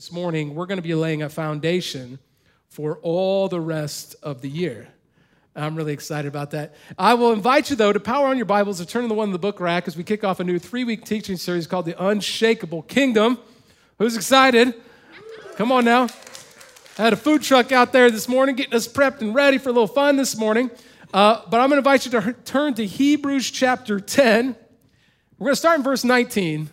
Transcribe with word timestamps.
This 0.00 0.10
morning, 0.10 0.54
we're 0.54 0.64
going 0.64 0.78
to 0.78 0.82
be 0.82 0.94
laying 0.94 1.22
a 1.22 1.28
foundation 1.28 2.20
for 2.70 2.98
all 3.02 3.50
the 3.50 3.60
rest 3.60 4.16
of 4.22 4.40
the 4.40 4.48
year. 4.48 4.88
I'm 5.54 5.76
really 5.76 5.92
excited 5.92 6.26
about 6.26 6.52
that. 6.52 6.74
I 6.98 7.12
will 7.12 7.34
invite 7.34 7.68
you, 7.68 7.76
though, 7.76 7.92
to 7.92 8.00
power 8.00 8.28
on 8.28 8.38
your 8.38 8.46
Bibles 8.46 8.78
to 8.78 8.86
turn 8.86 9.02
to 9.02 9.08
the 9.08 9.14
one 9.14 9.28
in 9.28 9.32
the 9.34 9.38
book 9.38 9.60
rack 9.60 9.86
as 9.86 9.98
we 9.98 10.02
kick 10.02 10.24
off 10.24 10.40
a 10.40 10.44
new 10.44 10.58
three 10.58 10.84
week 10.84 11.04
teaching 11.04 11.36
series 11.36 11.66
called 11.66 11.84
The 11.84 12.02
Unshakable 12.02 12.80
Kingdom. 12.84 13.40
Who's 13.98 14.16
excited? 14.16 14.72
Come 15.56 15.70
on 15.70 15.84
now. 15.84 16.04
I 16.96 17.02
had 17.02 17.12
a 17.12 17.16
food 17.16 17.42
truck 17.42 17.70
out 17.70 17.92
there 17.92 18.10
this 18.10 18.26
morning 18.26 18.56
getting 18.56 18.72
us 18.72 18.88
prepped 18.88 19.20
and 19.20 19.34
ready 19.34 19.58
for 19.58 19.68
a 19.68 19.72
little 19.72 19.86
fun 19.86 20.16
this 20.16 20.34
morning. 20.34 20.70
Uh, 21.12 21.42
but 21.50 21.60
I'm 21.60 21.68
going 21.68 21.72
to 21.72 21.76
invite 21.90 22.06
you 22.06 22.10
to 22.12 22.32
turn 22.46 22.72
to 22.72 22.86
Hebrews 22.86 23.50
chapter 23.50 24.00
10. 24.00 24.56
We're 25.38 25.44
going 25.44 25.52
to 25.52 25.56
start 25.56 25.76
in 25.76 25.84
verse 25.84 26.04
19. 26.04 26.70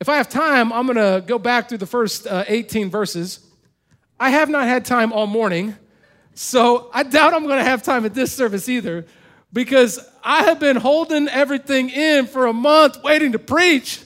If 0.00 0.08
I 0.08 0.16
have 0.16 0.28
time, 0.28 0.72
I'm 0.72 0.86
going 0.86 0.96
to 0.96 1.26
go 1.26 1.40
back 1.40 1.68
through 1.68 1.78
the 1.78 1.86
first 1.86 2.26
uh, 2.26 2.44
18 2.46 2.88
verses. 2.88 3.40
I 4.20 4.30
have 4.30 4.48
not 4.48 4.68
had 4.68 4.84
time 4.84 5.12
all 5.12 5.26
morning, 5.26 5.76
so 6.34 6.88
I 6.94 7.02
doubt 7.02 7.34
I'm 7.34 7.46
going 7.46 7.58
to 7.58 7.64
have 7.64 7.82
time 7.82 8.04
at 8.04 8.14
this 8.14 8.32
service 8.32 8.68
either 8.68 9.06
because 9.52 9.98
I 10.22 10.44
have 10.44 10.60
been 10.60 10.76
holding 10.76 11.26
everything 11.26 11.90
in 11.90 12.26
for 12.26 12.46
a 12.46 12.52
month 12.52 13.02
waiting 13.02 13.32
to 13.32 13.40
preach. 13.40 14.00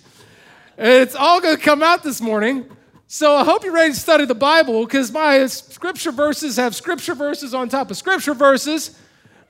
And 0.78 0.88
it's 0.88 1.14
all 1.14 1.42
going 1.42 1.56
to 1.56 1.62
come 1.62 1.82
out 1.82 2.02
this 2.02 2.22
morning. 2.22 2.64
So 3.06 3.34
I 3.36 3.44
hope 3.44 3.62
you're 3.62 3.74
ready 3.74 3.92
to 3.92 4.00
study 4.00 4.24
the 4.24 4.34
Bible 4.34 4.86
because 4.86 5.12
my 5.12 5.46
scripture 5.46 6.12
verses 6.12 6.56
have 6.56 6.74
scripture 6.74 7.14
verses 7.14 7.52
on 7.52 7.68
top 7.68 7.90
of 7.90 7.98
scripture 7.98 8.32
verses. 8.32 8.98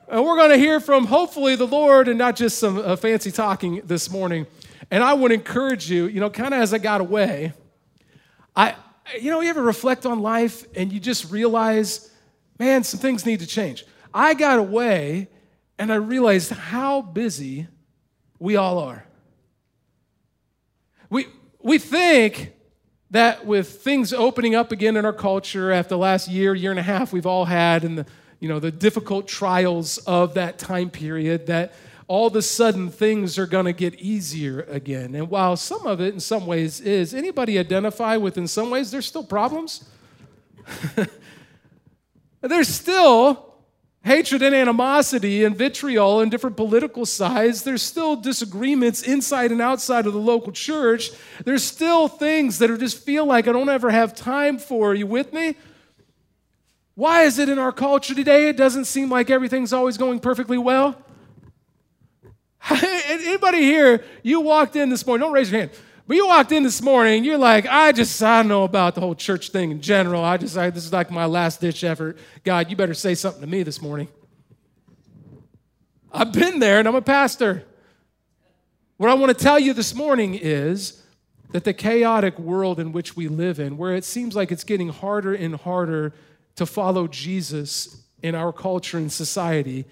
And 0.09 0.25
we're 0.25 0.35
going 0.35 0.51
to 0.51 0.57
hear 0.57 0.81
from 0.81 1.05
hopefully 1.05 1.55
the 1.55 1.67
Lord 1.67 2.09
and 2.09 2.17
not 2.17 2.35
just 2.35 2.57
some 2.57 2.79
uh, 2.79 2.97
fancy 2.97 3.31
talking 3.31 3.81
this 3.85 4.09
morning. 4.11 4.45
And 4.91 5.03
I 5.03 5.13
would 5.13 5.31
encourage 5.31 5.89
you, 5.89 6.07
you 6.07 6.19
know, 6.19 6.29
kind 6.29 6.53
of 6.53 6.61
as 6.61 6.73
I 6.73 6.77
got 6.77 7.01
away, 7.01 7.53
I, 8.55 8.75
you 9.19 9.31
know, 9.31 9.41
you 9.41 9.49
ever 9.49 9.63
reflect 9.63 10.05
on 10.05 10.19
life 10.19 10.65
and 10.75 10.91
you 10.91 10.99
just 10.99 11.31
realize, 11.31 12.11
man, 12.59 12.83
some 12.83 12.99
things 12.99 13.25
need 13.25 13.39
to 13.39 13.47
change. 13.47 13.85
I 14.13 14.33
got 14.33 14.59
away 14.59 15.29
and 15.79 15.91
I 15.91 15.95
realized 15.95 16.51
how 16.51 17.01
busy 17.01 17.67
we 18.39 18.55
all 18.55 18.79
are. 18.79 19.05
We, 21.09 21.27
we 21.61 21.77
think 21.77 22.53
that 23.11 23.45
with 23.45 23.81
things 23.83 24.11
opening 24.11 24.55
up 24.55 24.71
again 24.71 24.97
in 24.97 25.05
our 25.05 25.13
culture 25.13 25.71
after 25.71 25.89
the 25.89 25.99
last 25.99 26.27
year, 26.27 26.55
year 26.55 26.71
and 26.71 26.79
a 26.79 26.83
half 26.83 27.13
we've 27.13 27.25
all 27.25 27.45
had, 27.45 27.83
and 27.83 27.99
the, 27.99 28.05
you 28.39 28.49
know, 28.49 28.59
the 28.59 28.71
difficult 28.71 29.27
trials 29.27 29.99
of 29.99 30.33
that 30.33 30.57
time 30.57 30.89
period, 30.89 31.45
that 31.45 31.73
all 32.07 32.27
of 32.27 32.35
a 32.35 32.41
sudden 32.41 32.89
things 32.89 33.37
are 33.37 33.45
going 33.45 33.65
to 33.65 33.73
get 33.73 33.95
easier 33.95 34.61
again. 34.69 35.15
And 35.15 35.29
while 35.29 35.55
some 35.55 35.87
of 35.87 36.01
it 36.01 36.13
in 36.13 36.19
some 36.19 36.45
ways 36.45 36.81
is, 36.81 37.13
anybody 37.13 37.57
identify 37.57 38.17
with 38.17 38.37
in 38.37 38.47
some 38.47 38.69
ways 38.69 38.91
there's 38.91 39.05
still 39.05 39.23
problems? 39.23 39.85
there's 42.41 42.67
still 42.67 43.53
hatred 44.03 44.41
and 44.41 44.53
animosity 44.53 45.45
and 45.45 45.55
vitriol 45.55 46.19
and 46.19 46.29
different 46.29 46.57
political 46.57 47.05
sides. 47.05 47.63
There's 47.63 47.81
still 47.81 48.17
disagreements 48.17 49.01
inside 49.01 49.51
and 49.51 49.61
outside 49.61 50.05
of 50.05 50.13
the 50.13 50.19
local 50.19 50.51
church. 50.51 51.11
There's 51.45 51.63
still 51.63 52.07
things 52.07 52.59
that 52.59 52.69
are 52.69 52.77
just 52.77 53.03
feel 53.03 53.25
like 53.25 53.47
I 53.47 53.53
don't 53.53 53.69
ever 53.69 53.89
have 53.91 54.13
time 54.13 54.57
for. 54.57 54.91
Are 54.91 54.95
you 54.95 55.07
with 55.07 55.31
me? 55.31 55.55
Why 56.95 57.23
is 57.23 57.39
it 57.39 57.49
in 57.49 57.57
our 57.57 57.71
culture 57.71 58.13
today 58.13 58.49
it 58.49 58.57
doesn't 58.57 58.85
seem 58.85 59.09
like 59.09 59.29
everything's 59.29 59.73
always 59.73 59.97
going 59.97 60.19
perfectly 60.19 60.57
well? 60.57 60.97
Anybody 62.69 63.61
here, 63.61 64.03
you 64.21 64.39
walked 64.39 64.75
in 64.75 64.89
this 64.89 65.05
morning, 65.05 65.25
don't 65.25 65.33
raise 65.33 65.51
your 65.51 65.61
hand, 65.61 65.71
but 66.07 66.15
you 66.15 66.27
walked 66.27 66.51
in 66.51 66.63
this 66.63 66.81
morning, 66.81 67.23
you're 67.23 67.37
like, 67.37 67.67
I 67.67 67.91
just, 67.91 68.21
I 68.23 68.39
don't 68.39 68.47
know 68.47 68.63
about 68.63 68.95
the 68.95 69.01
whole 69.01 69.15
church 69.15 69.49
thing 69.49 69.71
in 69.71 69.81
general. 69.81 70.23
I 70.23 70.37
just, 70.37 70.57
I, 70.57 70.69
this 70.69 70.85
is 70.85 70.93
like 70.93 71.11
my 71.11 71.25
last 71.25 71.59
ditch 71.59 71.83
effort. 71.83 72.17
God, 72.43 72.69
you 72.69 72.75
better 72.75 72.93
say 72.93 73.15
something 73.15 73.41
to 73.41 73.47
me 73.47 73.63
this 73.63 73.81
morning. 73.81 74.07
I've 76.11 76.31
been 76.31 76.59
there 76.59 76.79
and 76.79 76.87
I'm 76.87 76.95
a 76.95 77.01
pastor. 77.01 77.63
What 78.97 79.09
I 79.09 79.13
want 79.15 79.37
to 79.37 79.43
tell 79.43 79.59
you 79.59 79.73
this 79.73 79.93
morning 79.93 80.35
is 80.35 81.01
that 81.51 81.65
the 81.65 81.73
chaotic 81.73 82.39
world 82.39 82.79
in 82.79 82.91
which 82.93 83.15
we 83.15 83.27
live 83.27 83.59
in, 83.59 83.77
where 83.77 83.95
it 83.95 84.05
seems 84.05 84.35
like 84.35 84.51
it's 84.51 84.63
getting 84.63 84.89
harder 84.89 85.33
and 85.33 85.55
harder 85.55 86.13
to 86.55 86.65
follow 86.65 87.07
Jesus 87.07 88.03
in 88.21 88.35
our 88.35 88.53
culture 88.53 88.97
and 88.97 89.11
society, 89.11 89.85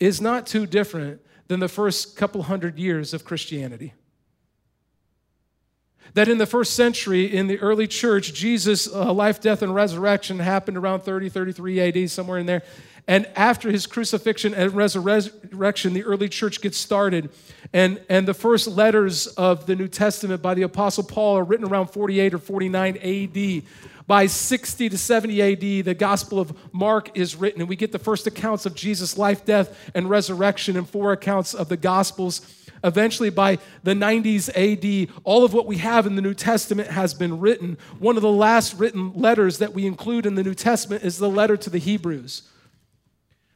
is 0.00 0.20
not 0.20 0.46
too 0.46 0.66
different 0.66 1.20
than 1.48 1.60
the 1.60 1.68
first 1.68 2.16
couple 2.16 2.42
hundred 2.44 2.78
years 2.78 3.14
of 3.14 3.24
Christianity. 3.24 3.94
That 6.14 6.28
in 6.28 6.38
the 6.38 6.46
first 6.46 6.74
century, 6.74 7.24
in 7.24 7.46
the 7.46 7.58
early 7.58 7.86
church, 7.86 8.32
Jesus' 8.32 8.88
uh, 8.92 9.12
life, 9.12 9.40
death, 9.40 9.62
and 9.62 9.74
resurrection 9.74 10.38
happened 10.38 10.76
around 10.76 11.00
30, 11.00 11.28
33 11.28 11.80
AD, 11.80 12.10
somewhere 12.10 12.38
in 12.38 12.46
there. 12.46 12.62
And 13.08 13.26
after 13.36 13.70
his 13.70 13.86
crucifixion 13.86 14.52
and 14.52 14.72
resurrection, 14.72 15.92
the 15.92 16.02
early 16.02 16.28
church 16.28 16.60
gets 16.60 16.76
started. 16.76 17.30
And, 17.72 18.00
and 18.08 18.26
the 18.26 18.34
first 18.34 18.66
letters 18.66 19.26
of 19.28 19.66
the 19.66 19.76
New 19.76 19.86
Testament 19.86 20.42
by 20.42 20.54
the 20.54 20.62
Apostle 20.62 21.04
Paul 21.04 21.38
are 21.38 21.44
written 21.44 21.68
around 21.68 21.88
48 21.88 22.34
or 22.34 22.38
49 22.38 22.96
AD. 22.96 23.62
By 24.06 24.26
60 24.26 24.88
to 24.88 24.98
70 24.98 25.42
AD, 25.42 25.84
the 25.84 25.94
Gospel 25.94 26.38
of 26.38 26.56
Mark 26.72 27.16
is 27.18 27.34
written, 27.34 27.60
and 27.60 27.68
we 27.68 27.74
get 27.74 27.90
the 27.90 27.98
first 27.98 28.26
accounts 28.26 28.64
of 28.64 28.74
Jesus' 28.74 29.18
life, 29.18 29.44
death, 29.44 29.90
and 29.94 30.08
resurrection, 30.08 30.76
and 30.76 30.88
four 30.88 31.12
accounts 31.12 31.54
of 31.54 31.68
the 31.68 31.76
Gospels. 31.76 32.40
Eventually, 32.84 33.30
by 33.30 33.58
the 33.82 33.94
90s 33.94 34.48
AD, 34.54 35.12
all 35.24 35.44
of 35.44 35.52
what 35.52 35.66
we 35.66 35.78
have 35.78 36.06
in 36.06 36.14
the 36.14 36.22
New 36.22 36.34
Testament 36.34 36.90
has 36.90 37.14
been 37.14 37.40
written. 37.40 37.78
One 37.98 38.16
of 38.16 38.22
the 38.22 38.30
last 38.30 38.78
written 38.78 39.12
letters 39.14 39.58
that 39.58 39.74
we 39.74 39.86
include 39.86 40.24
in 40.24 40.36
the 40.36 40.44
New 40.44 40.54
Testament 40.54 41.02
is 41.02 41.18
the 41.18 41.28
letter 41.28 41.56
to 41.56 41.70
the 41.70 41.78
Hebrews. 41.78 42.42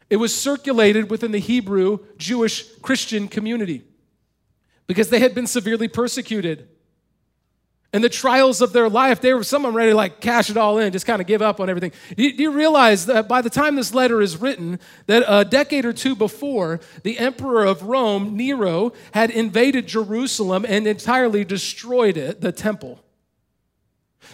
It 0.08 0.16
was 0.16 0.34
circulated 0.34 1.10
within 1.10 1.30
the 1.30 1.38
Hebrew 1.38 2.00
Jewish 2.16 2.66
Christian 2.78 3.28
community 3.28 3.84
because 4.88 5.10
they 5.10 5.20
had 5.20 5.36
been 5.36 5.46
severely 5.46 5.86
persecuted 5.86 6.66
and 7.92 8.04
the 8.04 8.08
trials 8.08 8.60
of 8.60 8.72
their 8.72 8.88
life, 8.88 9.20
they 9.20 9.34
were 9.34 9.42
some 9.42 9.64
of 9.64 9.70
them 9.70 9.76
ready 9.76 9.90
to 9.90 9.96
like 9.96 10.20
cash 10.20 10.48
it 10.48 10.56
all 10.56 10.78
in, 10.78 10.92
just 10.92 11.06
kind 11.06 11.20
of 11.20 11.26
give 11.26 11.42
up 11.42 11.58
on 11.58 11.68
everything. 11.68 11.92
Do 12.16 12.22
you, 12.22 12.36
do 12.36 12.42
you 12.44 12.52
realize 12.52 13.06
that 13.06 13.26
by 13.26 13.42
the 13.42 13.50
time 13.50 13.74
this 13.74 13.92
letter 13.92 14.20
is 14.20 14.36
written, 14.36 14.78
that 15.06 15.24
a 15.26 15.44
decade 15.44 15.84
or 15.84 15.92
two 15.92 16.14
before, 16.14 16.80
the 17.02 17.18
emperor 17.18 17.64
of 17.64 17.82
Rome, 17.82 18.36
Nero, 18.36 18.92
had 19.12 19.30
invaded 19.30 19.88
Jerusalem 19.88 20.64
and 20.68 20.86
entirely 20.86 21.44
destroyed 21.44 22.16
it, 22.16 22.40
the 22.40 22.52
temple. 22.52 23.00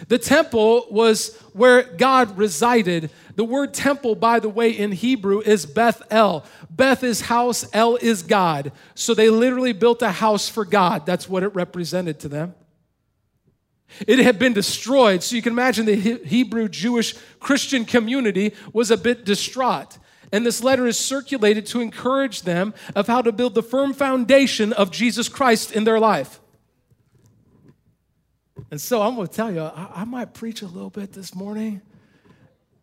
The 0.07 0.19
temple 0.19 0.85
was 0.91 1.35
where 1.53 1.81
God 1.81 2.37
resided. 2.37 3.09
The 3.35 3.43
word 3.43 3.73
temple, 3.73 4.13
by 4.13 4.39
the 4.39 4.49
way, 4.49 4.69
in 4.69 4.91
Hebrew 4.91 5.41
is 5.41 5.65
Beth 5.65 6.03
El. 6.11 6.45
Beth 6.69 7.03
is 7.03 7.21
house, 7.21 7.67
El 7.73 7.95
is 7.95 8.21
God. 8.21 8.71
So 8.93 9.15
they 9.15 9.29
literally 9.29 9.73
built 9.73 10.03
a 10.03 10.11
house 10.11 10.49
for 10.49 10.65
God. 10.65 11.07
That's 11.07 11.27
what 11.27 11.41
it 11.41 11.55
represented 11.55 12.19
to 12.19 12.27
them. 12.27 12.53
It 14.05 14.19
had 14.19 14.37
been 14.37 14.53
destroyed. 14.53 15.23
So 15.23 15.35
you 15.35 15.41
can 15.41 15.53
imagine 15.53 15.85
the 15.85 15.95
Hebrew 15.95 16.67
Jewish 16.67 17.15
Christian 17.39 17.85
community 17.85 18.53
was 18.73 18.91
a 18.91 18.97
bit 18.97 19.25
distraught. 19.25 19.97
And 20.31 20.45
this 20.45 20.61
letter 20.61 20.85
is 20.85 20.99
circulated 20.99 21.65
to 21.67 21.79
encourage 21.79 22.41
them 22.41 22.73
of 22.95 23.07
how 23.07 23.21
to 23.21 23.31
build 23.31 23.55
the 23.55 23.63
firm 23.63 23.93
foundation 23.93 24.73
of 24.73 24.91
Jesus 24.91 25.29
Christ 25.29 25.71
in 25.71 25.85
their 25.85 25.99
life. 25.99 26.41
And 28.69 28.81
so 28.81 29.01
I'm 29.01 29.15
going 29.15 29.27
to 29.27 29.33
tell 29.33 29.51
you, 29.51 29.61
I, 29.61 30.01
I 30.01 30.03
might 30.03 30.33
preach 30.33 30.61
a 30.61 30.67
little 30.67 30.89
bit 30.89 31.13
this 31.13 31.33
morning. 31.33 31.81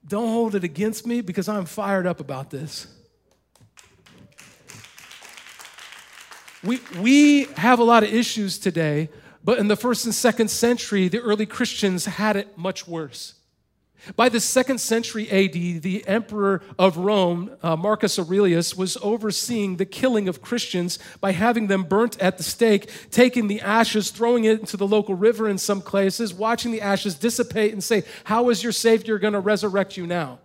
Don't 0.06 0.28
hold 0.28 0.54
it 0.54 0.65
against 0.65 1.06
me 1.06 1.21
because 1.21 1.48
I'm 1.48 1.66
fired 1.66 2.06
up 2.06 2.21
about 2.21 2.50
this. 2.50 2.86
We, 6.62 6.81
we 6.98 7.44
have 7.56 7.78
a 7.78 7.84
lot 7.84 8.04
of 8.04 8.15
issues 8.15 8.59
today 8.59 9.10
but 9.44 9.59
in 9.59 9.69
the 9.69 9.77
first 9.77 10.06
and 10.06 10.15
second 10.15 10.49
century, 10.49 11.09
the 11.09 11.21
early 11.21 11.47
Christians 11.47 12.06
had 12.06 12.37
it 12.37 12.56
much 12.56 12.88
worse. 12.88 13.34
By 14.16 14.28
the 14.28 14.41
second 14.41 14.78
century 14.78 15.30
AD, 15.30 15.83
the 15.83 16.04
emperor 16.07 16.63
of 16.78 16.98
Rome, 16.98 17.51
uh, 17.63 17.74
Marcus 17.77 18.19
Aurelius, 18.19 18.77
was 18.77 18.98
overseeing 18.98 19.77
the 19.77 19.86
killing 19.86 20.28
of 20.28 20.42
Christians 20.42 20.98
by 21.21 21.33
having 21.33 21.69
them 21.69 21.84
burnt 21.84 22.21
at 22.21 22.36
the 22.36 22.42
stake, 22.42 22.91
taking 23.10 23.48
the 23.48 23.63
ashes, 23.63 24.10
throwing 24.10 24.45
it 24.45 24.60
into 24.60 24.77
the 24.77 24.86
local 24.86 25.15
river 25.15 25.48
in 25.48 25.57
some 25.57 25.80
places, 25.80 26.34
watching 26.34 26.71
the 26.71 26.83
ashes 26.83 27.15
dissipate 27.15 27.72
and 27.72 27.83
say, 27.83 28.04
How 28.24 28.51
is 28.51 28.63
your 28.63 28.72
Savior 28.72 29.19
going 29.19 29.33
to 29.33 29.41
resurrect 29.41 29.97
you 29.97 30.07
now? 30.07 30.39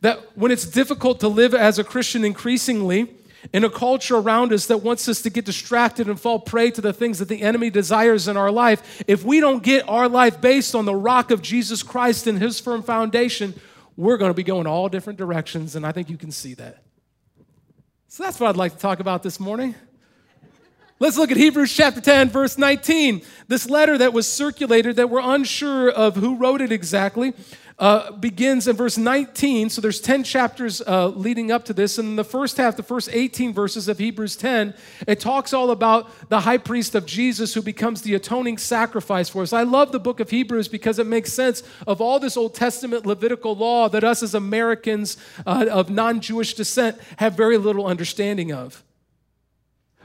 That 0.00 0.36
when 0.36 0.50
it's 0.50 0.66
difficult 0.66 1.20
to 1.20 1.28
live 1.28 1.54
as 1.54 1.78
a 1.78 1.84
Christian 1.84 2.24
increasingly, 2.24 3.17
in 3.52 3.64
a 3.64 3.70
culture 3.70 4.16
around 4.16 4.52
us 4.52 4.66
that 4.66 4.78
wants 4.78 5.08
us 5.08 5.22
to 5.22 5.30
get 5.30 5.44
distracted 5.44 6.08
and 6.08 6.20
fall 6.20 6.38
prey 6.38 6.70
to 6.70 6.80
the 6.80 6.92
things 6.92 7.18
that 7.18 7.28
the 7.28 7.42
enemy 7.42 7.70
desires 7.70 8.28
in 8.28 8.36
our 8.36 8.50
life, 8.50 9.02
if 9.06 9.24
we 9.24 9.40
don't 9.40 9.62
get 9.62 9.88
our 9.88 10.08
life 10.08 10.40
based 10.40 10.74
on 10.74 10.84
the 10.84 10.94
rock 10.94 11.30
of 11.30 11.42
Jesus 11.42 11.82
Christ 11.82 12.26
and 12.26 12.38
his 12.38 12.60
firm 12.60 12.82
foundation, 12.82 13.54
we're 13.96 14.16
going 14.16 14.30
to 14.30 14.34
be 14.34 14.42
going 14.42 14.66
all 14.66 14.88
different 14.88 15.18
directions, 15.18 15.76
and 15.76 15.86
I 15.86 15.92
think 15.92 16.10
you 16.10 16.16
can 16.16 16.30
see 16.30 16.54
that. 16.54 16.82
So 18.08 18.22
that's 18.22 18.40
what 18.40 18.48
I'd 18.48 18.56
like 18.56 18.72
to 18.72 18.78
talk 18.78 19.00
about 19.00 19.22
this 19.22 19.38
morning. 19.38 19.74
Let's 21.00 21.16
look 21.16 21.30
at 21.30 21.36
Hebrews 21.36 21.72
chapter 21.72 22.00
10, 22.00 22.30
verse 22.30 22.58
19. 22.58 23.22
This 23.46 23.70
letter 23.70 23.98
that 23.98 24.12
was 24.12 24.26
circulated, 24.26 24.96
that 24.96 25.10
we're 25.10 25.20
unsure 25.20 25.88
of 25.88 26.16
who 26.16 26.34
wrote 26.34 26.60
it 26.60 26.72
exactly, 26.72 27.34
uh, 27.78 28.10
begins 28.10 28.66
in 28.66 28.74
verse 28.74 28.98
19. 28.98 29.70
So 29.70 29.80
there's 29.80 30.00
10 30.00 30.24
chapters 30.24 30.82
uh, 30.84 31.08
leading 31.08 31.52
up 31.52 31.64
to 31.66 31.72
this. 31.72 31.98
And 31.98 32.08
in 32.08 32.16
the 32.16 32.24
first 32.24 32.56
half, 32.56 32.76
the 32.76 32.82
first 32.82 33.08
18 33.12 33.52
verses 33.52 33.86
of 33.86 33.98
Hebrews 33.98 34.34
10, 34.34 34.74
it 35.06 35.20
talks 35.20 35.52
all 35.52 35.70
about 35.70 36.10
the 36.28 36.40
high 36.40 36.58
priest 36.58 36.96
of 36.96 37.06
Jesus 37.06 37.54
who 37.54 37.62
becomes 37.62 38.02
the 38.02 38.14
atoning 38.14 38.58
sacrifice 38.58 39.28
for 39.28 39.42
us. 39.42 39.52
I 39.52 39.62
love 39.62 39.92
the 39.92 40.00
book 40.00 40.18
of 40.18 40.30
Hebrews 40.30 40.66
because 40.66 40.98
it 40.98 41.06
makes 41.06 41.32
sense 41.32 41.62
of 41.86 42.00
all 42.00 42.18
this 42.18 42.36
Old 42.36 42.54
Testament 42.54 43.06
Levitical 43.06 43.54
law 43.54 43.88
that 43.88 44.02
us 44.02 44.24
as 44.24 44.34
Americans 44.34 45.16
uh, 45.46 45.66
of 45.70 45.88
non 45.88 46.20
Jewish 46.20 46.54
descent 46.54 46.98
have 47.18 47.34
very 47.34 47.58
little 47.58 47.86
understanding 47.86 48.52
of. 48.52 48.82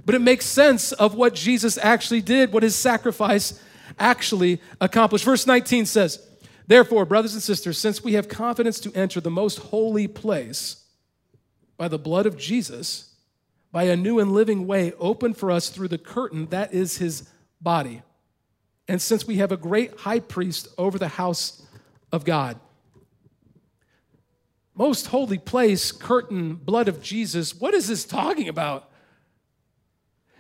But 0.06 0.16
it 0.16 0.22
makes 0.22 0.46
sense 0.46 0.92
of 0.92 1.16
what 1.16 1.34
Jesus 1.34 1.80
actually 1.82 2.22
did, 2.22 2.54
what 2.54 2.62
his 2.62 2.76
sacrifice 2.76 3.60
actually 3.98 4.62
accomplished. 4.80 5.26
Verse 5.26 5.48
19 5.48 5.86
says, 5.86 6.20
Therefore, 6.68 7.06
brothers 7.06 7.34
and 7.34 7.44
sisters, 7.44 7.78
since 7.78 8.04
we 8.04 8.14
have 8.14 8.28
confidence 8.28 8.80
to 8.82 8.94
enter 8.94 9.20
the 9.20 9.30
most 9.30 9.60
holy 9.60 10.08
place 10.08 10.84
by 11.78 11.88
the 11.88 12.00
blood 12.00 12.26
of 12.26 12.38
Jesus, 12.38 13.16
by 13.72 13.84
a 13.84 13.96
new 13.96 14.20
and 14.20 14.32
living 14.32 14.68
way 14.68 14.94
opened 15.00 15.36
for 15.36 15.52
us 15.52 15.70
through 15.70 15.90
the 15.90 15.98
curtain 15.98 16.48
that 16.48 16.74
is 16.74 16.98
his 16.98 17.28
body, 17.60 18.02
and 18.88 19.02
since 19.02 19.26
we 19.26 19.38
have 19.38 19.52
a 19.52 19.58
great 19.58 20.00
high 20.00 20.20
priest 20.20 20.68
over 20.78 20.98
the 20.98 21.08
house 21.08 21.66
of 22.12 22.24
God. 22.24 22.60
Most 24.76 25.08
holy 25.08 25.38
place, 25.38 25.92
curtain, 25.92 26.56
blood 26.56 26.88
of 26.88 27.02
Jesus. 27.02 27.54
What 27.56 27.74
is 27.74 27.88
this 27.88 28.06
talking 28.06 28.50
about? 28.50 28.90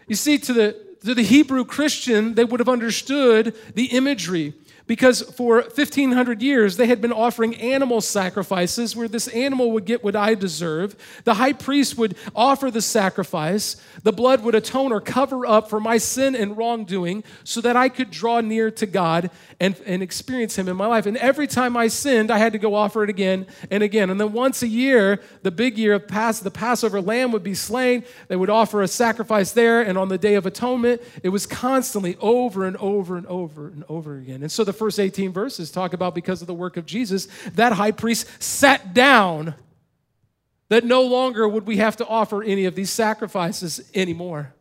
You 0.07 0.15
see, 0.15 0.37
to 0.39 0.53
the, 0.53 0.95
to 1.05 1.13
the 1.13 1.23
Hebrew 1.23 1.65
Christian, 1.65 2.35
they 2.35 2.43
would 2.43 2.59
have 2.59 2.69
understood 2.69 3.55
the 3.75 3.85
imagery 3.85 4.53
because 4.87 5.21
for 5.21 5.61
1500 5.61 6.41
years 6.41 6.77
they 6.77 6.87
had 6.87 7.01
been 7.01 7.11
offering 7.11 7.55
animal 7.55 8.01
sacrifices 8.01 8.95
where 8.95 9.07
this 9.07 9.27
animal 9.29 9.71
would 9.71 9.85
get 9.85 10.03
what 10.03 10.15
I 10.15 10.35
deserve. 10.35 10.95
The 11.23 11.35
high 11.35 11.53
priest 11.53 11.97
would 11.97 12.15
offer 12.35 12.69
the 12.69 12.81
sacrifice, 12.81 13.77
the 14.03 14.11
blood 14.11 14.43
would 14.43 14.55
atone 14.55 14.91
or 14.91 14.99
cover 14.99 15.45
up 15.45 15.69
for 15.69 15.79
my 15.79 15.97
sin 15.97 16.35
and 16.35 16.57
wrongdoing 16.57 17.23
so 17.43 17.61
that 17.61 17.75
I 17.75 17.89
could 17.89 18.11
draw 18.11 18.41
near 18.41 18.71
to 18.71 18.85
God 18.85 19.29
and, 19.59 19.79
and 19.85 20.03
experience 20.03 20.57
Him 20.57 20.67
in 20.67 20.75
my 20.75 20.87
life. 20.87 21.05
And 21.05 21.17
every 21.17 21.47
time 21.47 21.77
I 21.77 21.87
sinned, 21.87 22.31
I 22.31 22.37
had 22.37 22.53
to 22.53 22.59
go 22.59 22.75
offer 22.75 23.03
it 23.03 23.09
again 23.09 23.47
and 23.71 23.83
again. 23.83 24.09
And 24.09 24.19
then 24.19 24.33
once 24.33 24.63
a 24.63 24.67
year, 24.67 25.21
the 25.41 25.51
big 25.51 25.77
year 25.77 25.93
of 25.93 26.07
Pass, 26.07 26.39
the 26.39 26.51
Passover 26.51 27.01
lamb 27.01 27.31
would 27.31 27.43
be 27.43 27.53
slain. 27.53 28.03
They 28.27 28.35
would 28.35 28.49
offer 28.49 28.81
a 28.81 28.87
sacrifice 28.87 29.51
there. 29.51 29.81
And 29.81 29.97
on 29.97 30.09
the 30.09 30.17
Day 30.17 30.35
of 30.35 30.45
Atonement, 30.45 31.01
it 31.21 31.29
was 31.29 31.45
constantly 31.45 32.17
over 32.19 32.65
and 32.65 32.75
over 32.77 33.15
and 33.15 33.25
over 33.27 33.67
and 33.67 33.83
over 33.87 34.17
again. 34.17 34.41
And 34.41 34.51
so 34.51 34.63
the 34.63 34.72
the 34.73 34.77
first 34.79 34.99
18 34.99 35.31
verses 35.31 35.71
talk 35.71 35.93
about 35.93 36.15
because 36.15 36.41
of 36.41 36.47
the 36.47 36.53
work 36.53 36.77
of 36.77 36.85
Jesus, 36.85 37.27
that 37.53 37.73
high 37.73 37.91
priest 37.91 38.27
sat 38.41 38.93
down 38.93 39.55
that 40.69 40.83
no 40.83 41.03
longer 41.03 41.47
would 41.47 41.67
we 41.67 41.77
have 41.77 41.95
to 41.97 42.07
offer 42.07 42.41
any 42.41 42.65
of 42.65 42.73
these 42.73 42.89
sacrifices 42.89 43.89
anymore. 43.93 44.53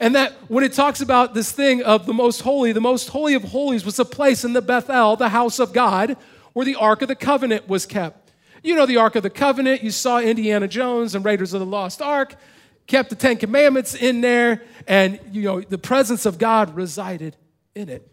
And 0.00 0.14
that 0.14 0.32
when 0.48 0.64
it 0.64 0.72
talks 0.72 1.00
about 1.00 1.34
this 1.34 1.52
thing 1.52 1.82
of 1.82 2.06
the 2.06 2.12
most 2.12 2.40
holy, 2.40 2.72
the 2.72 2.80
most 2.80 3.08
holy 3.08 3.34
of 3.34 3.44
holies 3.44 3.84
was 3.84 3.98
a 3.98 4.04
place 4.04 4.44
in 4.44 4.52
the 4.52 4.62
Bethel, 4.62 5.16
the 5.16 5.28
house 5.28 5.58
of 5.58 5.72
God, 5.72 6.16
where 6.52 6.66
the 6.66 6.76
Ark 6.76 7.02
of 7.02 7.08
the 7.08 7.16
Covenant 7.16 7.68
was 7.68 7.86
kept. 7.86 8.32
You 8.62 8.74
know 8.74 8.86
the 8.86 8.98
Ark 8.98 9.16
of 9.16 9.22
the 9.22 9.30
Covenant, 9.30 9.82
you 9.82 9.90
saw 9.90 10.18
Indiana 10.18 10.68
Jones 10.68 11.14
and 11.14 11.24
Raiders 11.24 11.54
of 11.54 11.60
the 11.60 11.66
Lost 11.66 12.02
Ark, 12.02 12.34
kept 12.86 13.10
the 13.10 13.16
Ten 13.16 13.36
Commandments 13.36 13.94
in 13.94 14.20
there, 14.20 14.62
and 14.86 15.18
you 15.32 15.42
know 15.42 15.60
the 15.60 15.78
presence 15.78 16.26
of 16.26 16.38
God 16.38 16.74
resided 16.74 17.36
in 17.74 17.88
it. 17.88 18.06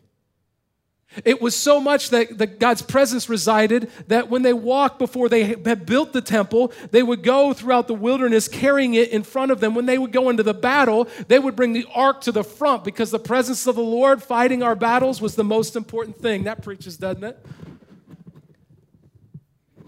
It 1.24 1.42
was 1.42 1.56
so 1.56 1.80
much 1.80 2.10
that, 2.10 2.38
that, 2.38 2.60
God's 2.60 2.82
presence 2.82 3.30
resided 3.30 3.90
that 4.08 4.30
when 4.30 4.42
they 4.42 4.54
walked 4.54 5.00
before 5.00 5.30
they 5.30 5.44
had 5.46 5.86
built 5.86 6.14
the 6.14 6.22
temple, 6.22 6.72
they 6.92 7.02
would 7.02 7.24
go 7.24 7.54
throughout 7.54 7.88
the 7.88 7.94
wilderness 7.94 8.48
carrying 8.48 8.94
it 8.94 9.10
in 9.10 9.24
front 9.24 9.52
of 9.52 9.60
them. 9.60 9.74
When 9.74 9.86
they 9.86 9.98
would 9.98 10.12
go 10.12 10.30
into 10.30 10.44
the 10.44 10.54
battle, 10.54 11.08
they 11.28 11.40
would 11.40 11.56
bring 11.56 11.74
the 11.74 11.88
ark 11.94 12.22
to 12.22 12.32
the 12.32 12.44
front 12.44 12.84
because 12.84 13.10
the 13.10 13.20
presence 13.20 13.66
of 13.68 13.76
the 13.76 13.82
Lord 13.82 14.22
fighting 14.22 14.62
our 14.62 14.76
battles 14.76 15.22
was 15.22 15.36
the 15.36 15.44
most 15.44 15.76
important 15.76 16.20
thing. 16.20 16.44
That 16.44 16.62
preaches, 16.62 16.98
doesn't 16.98 17.24
it? 17.24 17.44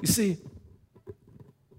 You 0.01 0.07
see, 0.07 0.37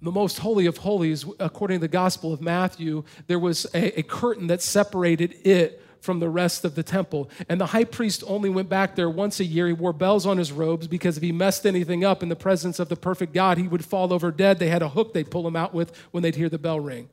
the 0.02 0.12
most 0.12 0.38
holy 0.38 0.66
of 0.66 0.78
holies, 0.78 1.24
according 1.38 1.78
to 1.78 1.82
the 1.82 1.88
Gospel 1.88 2.32
of 2.32 2.40
Matthew, 2.40 3.04
there 3.26 3.38
was 3.38 3.66
a, 3.74 4.00
a 4.00 4.02
curtain 4.02 4.46
that 4.48 4.62
separated 4.62 5.34
it 5.44 5.79
from 6.00 6.20
the 6.20 6.28
rest 6.28 6.64
of 6.64 6.74
the 6.74 6.82
temple. 6.82 7.30
And 7.48 7.60
the 7.60 7.66
high 7.66 7.84
priest 7.84 8.24
only 8.26 8.48
went 8.48 8.68
back 8.68 8.96
there 8.96 9.10
once 9.10 9.40
a 9.40 9.44
year. 9.44 9.66
He 9.66 9.72
wore 9.72 9.92
bells 9.92 10.26
on 10.26 10.38
his 10.38 10.52
robes 10.52 10.86
because 10.86 11.16
if 11.16 11.22
he 11.22 11.32
messed 11.32 11.66
anything 11.66 12.04
up 12.04 12.22
in 12.22 12.28
the 12.28 12.36
presence 12.36 12.78
of 12.78 12.88
the 12.88 12.96
perfect 12.96 13.32
God, 13.32 13.58
he 13.58 13.68
would 13.68 13.84
fall 13.84 14.12
over 14.12 14.30
dead. 14.30 14.58
They 14.58 14.68
had 14.68 14.82
a 14.82 14.88
hook 14.88 15.12
they'd 15.12 15.30
pull 15.30 15.46
him 15.46 15.56
out 15.56 15.74
with 15.74 15.96
when 16.10 16.22
they'd 16.22 16.36
hear 16.36 16.48
the 16.48 16.58
bell 16.58 16.80
ring. 16.80 17.08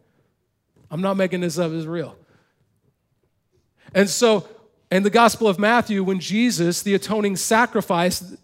I'm 0.90 1.02
not 1.02 1.18
making 1.18 1.42
this 1.42 1.60
up, 1.60 1.72
it's 1.72 1.86
real. 1.86 2.16
And 3.94 4.10
so, 4.10 4.48
in 4.90 5.04
the 5.04 5.10
Gospel 5.10 5.48
of 5.48 5.60
Matthew, 5.60 6.04
when 6.04 6.20
Jesus, 6.20 6.82
the 6.82 6.94
atoning 6.94 7.36
sacrifice, 7.36 8.36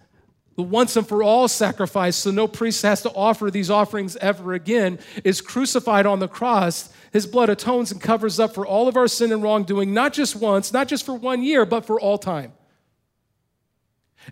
the 0.55 0.63
once 0.63 0.95
and 0.95 1.07
for 1.07 1.23
all 1.23 1.47
sacrifice, 1.47 2.15
so 2.15 2.29
no 2.31 2.47
priest 2.47 2.83
has 2.83 3.01
to 3.01 3.11
offer 3.11 3.50
these 3.50 3.71
offerings 3.71 4.15
ever 4.17 4.53
again, 4.53 5.00
is 5.23 5.41
crucified 5.41 6.05
on 6.05 6.19
the 6.19 6.27
cross. 6.27 6.89
His 7.11 7.25
blood 7.25 7.50
atones 7.50 7.91
and 7.91 8.01
covers 8.01 8.39
up 8.39 8.53
for 8.53 8.65
all 8.65 8.88
of 8.88 8.95
our 8.95 9.07
sin 9.07 9.31
and 9.31 9.41
wrongdoing, 9.41 9.94
not 9.94 10.13
just 10.13 10.35
once, 10.35 10.71
not 10.71 10.88
just 10.88 11.05
for 11.05 11.15
one 11.15 11.41
year, 11.41 11.65
but 11.65 11.85
for 11.85 12.00
all 12.00 12.17
time. 12.17 12.53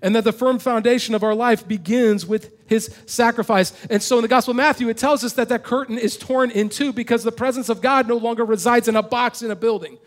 And 0.01 0.15
that 0.15 0.23
the 0.23 0.31
firm 0.31 0.57
foundation 0.59 1.15
of 1.15 1.23
our 1.23 1.35
life 1.35 1.67
begins 1.67 2.25
with 2.25 2.53
his 2.67 2.95
sacrifice. 3.05 3.73
And 3.89 4.01
so 4.01 4.17
in 4.17 4.21
the 4.21 4.27
Gospel 4.27 4.51
of 4.51 4.57
Matthew, 4.57 4.89
it 4.89 4.97
tells 4.97 5.23
us 5.23 5.33
that 5.33 5.49
that 5.49 5.63
curtain 5.63 5.97
is 5.97 6.17
torn 6.17 6.49
in 6.51 6.69
two 6.69 6.93
because 6.93 7.23
the 7.23 7.31
presence 7.31 7.67
of 7.67 7.81
God 7.81 8.07
no 8.07 8.15
longer 8.15 8.45
resides 8.45 8.87
in 8.87 8.95
a 8.95 9.03
box 9.03 9.41
in 9.41 9.51
a 9.51 9.55
building. 9.55 9.97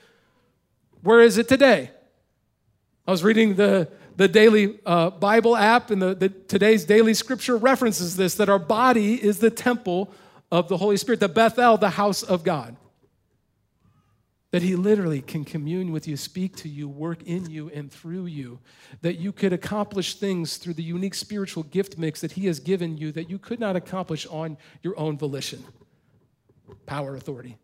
Where 1.02 1.20
is 1.20 1.38
it 1.38 1.49
today? 1.49 1.90
I 3.06 3.11
was 3.11 3.22
reading 3.22 3.56
the 3.56 3.88
the 4.16 4.28
daily 4.28 4.78
uh, 4.87 5.11
Bible 5.11 5.56
app 5.56 5.90
and 5.90 6.00
the, 6.00 6.14
the, 6.14 6.28
today's 6.28 6.84
daily 6.84 7.14
scripture 7.14 7.56
references 7.56 8.16
this 8.16 8.34
that 8.37 8.49
our 8.49 8.58
body 8.58 9.14
is 9.22 9.38
the 9.38 9.50
temple 9.50 10.12
of 10.50 10.69
the 10.69 10.76
Holy 10.76 10.96
Spirit, 10.96 11.20
the 11.20 11.28
Bethel, 11.28 11.76
the 11.76 11.90
house 11.90 12.22
of 12.22 12.44
God. 12.44 12.76
That 14.52 14.62
He 14.62 14.76
literally 14.76 15.20
can 15.20 15.44
commune 15.44 15.90
with 15.90 16.06
you, 16.06 16.16
speak 16.16 16.55
to 16.56 16.69
you, 16.69 16.88
work 16.88 17.22
in 17.25 17.50
you 17.50 17.70
and 17.75 17.90
through 17.90 18.26
you. 18.26 18.61
That 19.02 19.19
you 19.19 19.32
could 19.32 19.52
accomplish 19.52 20.14
things 20.14 20.59
through 20.59 20.75
the 20.75 20.83
unique 20.85 21.16
spiritual 21.16 21.64
gift 21.64 21.99
mix 21.99 22.21
that 22.21 22.33
He 22.33 22.47
has 22.47 22.61
given 22.61 22.97
you 22.97 23.11
that 23.12 23.28
you 23.28 23.38
could 23.38 23.59
not 23.59 23.75
accomplish 23.75 24.26
on 24.26 24.56
your 24.83 24.97
own 24.97 25.18
volition. 25.18 25.64
Power, 26.87 27.16
authority. 27.16 27.56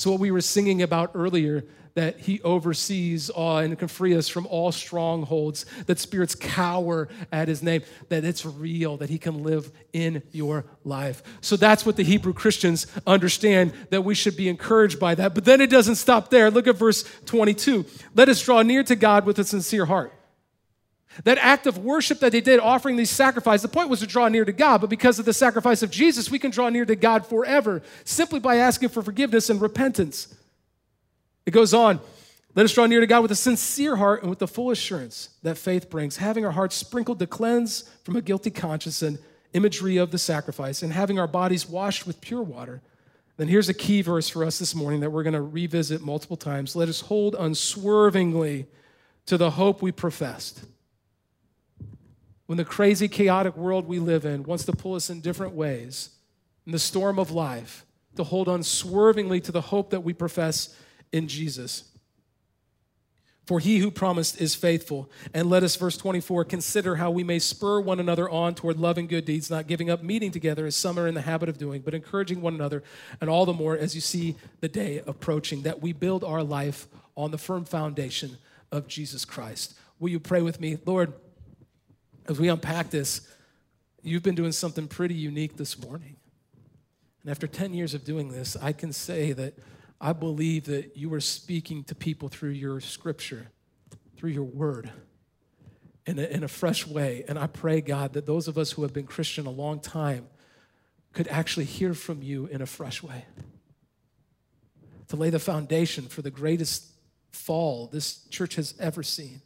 So, 0.00 0.12
what 0.12 0.20
we 0.20 0.30
were 0.30 0.40
singing 0.40 0.80
about 0.80 1.10
earlier, 1.12 1.62
that 1.92 2.20
he 2.20 2.40
oversees 2.40 3.28
all 3.28 3.58
and 3.58 3.78
can 3.78 3.86
free 3.86 4.16
us 4.16 4.28
from 4.28 4.46
all 4.46 4.72
strongholds, 4.72 5.66
that 5.84 5.98
spirits 5.98 6.34
cower 6.34 7.06
at 7.30 7.48
his 7.48 7.62
name, 7.62 7.82
that 8.08 8.24
it's 8.24 8.46
real, 8.46 8.96
that 8.96 9.10
he 9.10 9.18
can 9.18 9.42
live 9.42 9.70
in 9.92 10.22
your 10.32 10.64
life. 10.84 11.22
So 11.42 11.54
that's 11.54 11.84
what 11.84 11.96
the 11.96 12.02
Hebrew 12.02 12.32
Christians 12.32 12.86
understand, 13.06 13.74
that 13.90 14.00
we 14.00 14.14
should 14.14 14.38
be 14.38 14.48
encouraged 14.48 14.98
by 14.98 15.14
that. 15.16 15.34
But 15.34 15.44
then 15.44 15.60
it 15.60 15.68
doesn't 15.68 15.96
stop 15.96 16.30
there. 16.30 16.50
Look 16.50 16.66
at 16.66 16.76
verse 16.76 17.04
22. 17.26 17.84
Let 18.14 18.30
us 18.30 18.42
draw 18.42 18.62
near 18.62 18.82
to 18.84 18.96
God 18.96 19.26
with 19.26 19.38
a 19.38 19.44
sincere 19.44 19.84
heart. 19.84 20.14
That 21.24 21.38
act 21.38 21.66
of 21.66 21.78
worship 21.78 22.20
that 22.20 22.32
they 22.32 22.40
did, 22.40 22.60
offering 22.60 22.96
these 22.96 23.10
sacrifices, 23.10 23.62
the 23.62 23.68
point 23.68 23.88
was 23.88 24.00
to 24.00 24.06
draw 24.06 24.28
near 24.28 24.44
to 24.44 24.52
God, 24.52 24.80
but 24.80 24.90
because 24.90 25.18
of 25.18 25.24
the 25.24 25.32
sacrifice 25.32 25.82
of 25.82 25.90
Jesus, 25.90 26.30
we 26.30 26.38
can 26.38 26.50
draw 26.50 26.68
near 26.68 26.84
to 26.84 26.94
God 26.94 27.26
forever 27.26 27.82
simply 28.04 28.38
by 28.38 28.56
asking 28.56 28.90
for 28.90 29.02
forgiveness 29.02 29.50
and 29.50 29.60
repentance. 29.60 30.32
It 31.46 31.50
goes 31.50 31.74
on, 31.74 32.00
let 32.54 32.64
us 32.64 32.72
draw 32.72 32.86
near 32.86 33.00
to 33.00 33.06
God 33.06 33.22
with 33.22 33.32
a 33.32 33.36
sincere 33.36 33.96
heart 33.96 34.22
and 34.22 34.30
with 34.30 34.38
the 34.38 34.48
full 34.48 34.70
assurance 34.70 35.30
that 35.42 35.58
faith 35.58 35.90
brings, 35.90 36.16
having 36.18 36.44
our 36.44 36.52
hearts 36.52 36.76
sprinkled 36.76 37.18
to 37.18 37.26
cleanse 37.26 37.82
from 38.04 38.14
a 38.14 38.22
guilty 38.22 38.50
conscience 38.50 39.02
and 39.02 39.18
imagery 39.52 39.96
of 39.96 40.12
the 40.12 40.18
sacrifice, 40.18 40.80
and 40.80 40.92
having 40.92 41.18
our 41.18 41.26
bodies 41.26 41.68
washed 41.68 42.06
with 42.06 42.20
pure 42.20 42.42
water. 42.42 42.82
Then 43.36 43.48
here's 43.48 43.68
a 43.68 43.74
key 43.74 44.00
verse 44.02 44.28
for 44.28 44.44
us 44.44 44.60
this 44.60 44.76
morning 44.76 45.00
that 45.00 45.10
we're 45.10 45.24
going 45.24 45.34
to 45.34 45.42
revisit 45.42 46.02
multiple 46.02 46.36
times. 46.36 46.76
Let 46.76 46.88
us 46.88 47.00
hold 47.00 47.34
unswervingly 47.34 48.66
to 49.26 49.36
the 49.36 49.50
hope 49.50 49.82
we 49.82 49.90
professed 49.90 50.64
when 52.50 52.56
the 52.56 52.64
crazy, 52.64 53.06
chaotic 53.06 53.56
world 53.56 53.86
we 53.86 54.00
live 54.00 54.24
in 54.24 54.42
wants 54.42 54.64
to 54.64 54.72
pull 54.72 54.96
us 54.96 55.08
in 55.08 55.20
different 55.20 55.54
ways, 55.54 56.10
in 56.66 56.72
the 56.72 56.80
storm 56.80 57.16
of 57.16 57.30
life, 57.30 57.86
to 58.16 58.24
hold 58.24 58.48
unswervingly 58.48 59.40
to 59.40 59.52
the 59.52 59.60
hope 59.60 59.90
that 59.90 60.00
we 60.00 60.12
profess 60.12 60.74
in 61.12 61.28
Jesus. 61.28 61.84
For 63.46 63.60
he 63.60 63.78
who 63.78 63.92
promised 63.92 64.40
is 64.40 64.56
faithful. 64.56 65.08
And 65.32 65.48
let 65.48 65.62
us, 65.62 65.76
verse 65.76 65.96
24, 65.96 66.44
consider 66.44 66.96
how 66.96 67.12
we 67.12 67.22
may 67.22 67.38
spur 67.38 67.78
one 67.78 68.00
another 68.00 68.28
on 68.28 68.56
toward 68.56 68.80
love 68.80 68.98
and 68.98 69.08
good 69.08 69.26
deeds, 69.26 69.48
not 69.48 69.68
giving 69.68 69.88
up 69.88 70.02
meeting 70.02 70.32
together 70.32 70.66
as 70.66 70.74
some 70.74 70.98
are 70.98 71.06
in 71.06 71.14
the 71.14 71.20
habit 71.20 71.48
of 71.48 71.56
doing, 71.56 71.82
but 71.82 71.94
encouraging 71.94 72.40
one 72.40 72.56
another, 72.56 72.82
and 73.20 73.30
all 73.30 73.46
the 73.46 73.52
more 73.52 73.78
as 73.78 73.94
you 73.94 74.00
see 74.00 74.34
the 74.58 74.68
day 74.68 75.04
approaching, 75.06 75.62
that 75.62 75.80
we 75.80 75.92
build 75.92 76.24
our 76.24 76.42
life 76.42 76.88
on 77.16 77.30
the 77.30 77.38
firm 77.38 77.64
foundation 77.64 78.38
of 78.72 78.88
Jesus 78.88 79.24
Christ. 79.24 79.78
Will 80.00 80.08
you 80.08 80.18
pray 80.18 80.42
with 80.42 80.60
me? 80.60 80.78
Lord, 80.84 81.12
as 82.30 82.38
we 82.38 82.48
unpack 82.48 82.90
this, 82.90 83.22
you've 84.02 84.22
been 84.22 84.36
doing 84.36 84.52
something 84.52 84.86
pretty 84.86 85.14
unique 85.14 85.56
this 85.56 85.82
morning. 85.82 86.14
And 87.22 87.30
after 87.30 87.48
10 87.48 87.74
years 87.74 87.92
of 87.92 88.04
doing 88.04 88.30
this, 88.30 88.56
I 88.62 88.72
can 88.72 88.92
say 88.92 89.32
that 89.32 89.58
I 90.00 90.12
believe 90.12 90.66
that 90.66 90.96
you 90.96 91.12
are 91.12 91.20
speaking 91.20 91.82
to 91.84 91.94
people 91.94 92.28
through 92.28 92.50
your 92.50 92.80
scripture, 92.80 93.48
through 94.16 94.30
your 94.30 94.44
word, 94.44 94.92
in 96.06 96.20
a, 96.20 96.22
in 96.22 96.44
a 96.44 96.48
fresh 96.48 96.86
way. 96.86 97.24
And 97.26 97.36
I 97.36 97.48
pray, 97.48 97.80
God, 97.80 98.12
that 98.12 98.26
those 98.26 98.46
of 98.46 98.56
us 98.56 98.70
who 98.70 98.82
have 98.82 98.92
been 98.92 99.06
Christian 99.06 99.46
a 99.46 99.50
long 99.50 99.80
time 99.80 100.28
could 101.12 101.26
actually 101.26 101.66
hear 101.66 101.94
from 101.94 102.22
you 102.22 102.46
in 102.46 102.62
a 102.62 102.66
fresh 102.66 103.02
way. 103.02 103.24
To 105.08 105.16
lay 105.16 105.30
the 105.30 105.40
foundation 105.40 106.04
for 106.04 106.22
the 106.22 106.30
greatest 106.30 106.92
fall 107.32 107.88
this 107.88 108.24
church 108.28 108.54
has 108.54 108.74
ever 108.78 109.02
seen. 109.02 109.42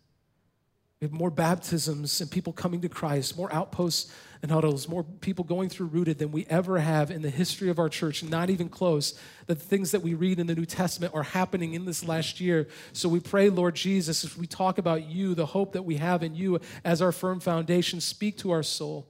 We 1.05 1.09
have 1.09 1.21
more 1.21 1.29
baptisms 1.29 2.19
and 2.23 2.31
people 2.31 2.55
coming 2.55 2.81
to 2.81 2.89
Christ, 2.89 3.37
more 3.37 3.53
outposts 3.53 4.11
and 4.41 4.51
huddles, 4.51 4.89
more 4.89 5.03
people 5.03 5.45
going 5.45 5.69
through 5.69 5.89
rooted 5.89 6.19
than 6.19 6.33
we 6.33 6.47
ever 6.49 6.79
have 6.79 7.11
in 7.11 7.21
the 7.21 7.29
history 7.29 7.69
of 7.69 7.79
our 7.79 7.91
church, 7.91 8.25
not 8.25 8.49
even 8.49 8.71
close. 8.71 9.13
The 9.45 9.55
things 9.55 9.91
that 9.91 10.01
we 10.01 10.15
read 10.15 10.39
in 10.39 10.47
the 10.47 10.55
New 10.55 10.65
Testament 10.65 11.13
are 11.15 11.23
happening 11.23 11.75
in 11.75 11.85
this 11.85 12.09
last 12.09 12.41
year. 12.41 12.69
So 12.95 13.11
we 13.11 13.21
pray, 13.21 13.51
Lord 13.51 13.75
Jesus, 13.75 14.25
as 14.25 14.35
we 14.35 14.47
talk 14.47 14.79
about 14.79 15.05
you, 15.05 15.35
the 15.35 15.45
hope 15.45 15.75
that 15.75 15.83
we 15.83 15.97
have 15.97 16.23
in 16.23 16.35
you 16.35 16.59
as 16.87 17.03
our 17.03 17.13
firm 17.13 17.39
foundation, 17.39 18.01
speak 18.01 18.39
to 18.39 18.51
our 18.51 18.63
soul. 18.63 19.07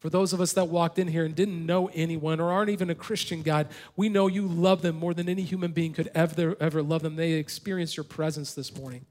For 0.00 0.10
those 0.10 0.34
of 0.34 0.42
us 0.42 0.52
that 0.52 0.68
walked 0.68 0.98
in 0.98 1.08
here 1.08 1.24
and 1.24 1.34
didn't 1.34 1.64
know 1.64 1.88
anyone 1.94 2.38
or 2.38 2.52
aren't 2.52 2.68
even 2.68 2.90
a 2.90 2.94
Christian, 2.94 3.40
God, 3.40 3.68
we 3.96 4.10
know 4.10 4.26
you 4.26 4.46
love 4.46 4.82
them 4.82 4.96
more 4.96 5.14
than 5.14 5.30
any 5.30 5.42
human 5.42 5.72
being 5.72 5.94
could 5.94 6.10
ever, 6.14 6.54
ever 6.60 6.82
love 6.82 7.00
them. 7.00 7.16
They 7.16 7.32
experience 7.32 7.96
your 7.96 8.04
presence 8.04 8.52
this 8.52 8.76
morning. 8.76 9.06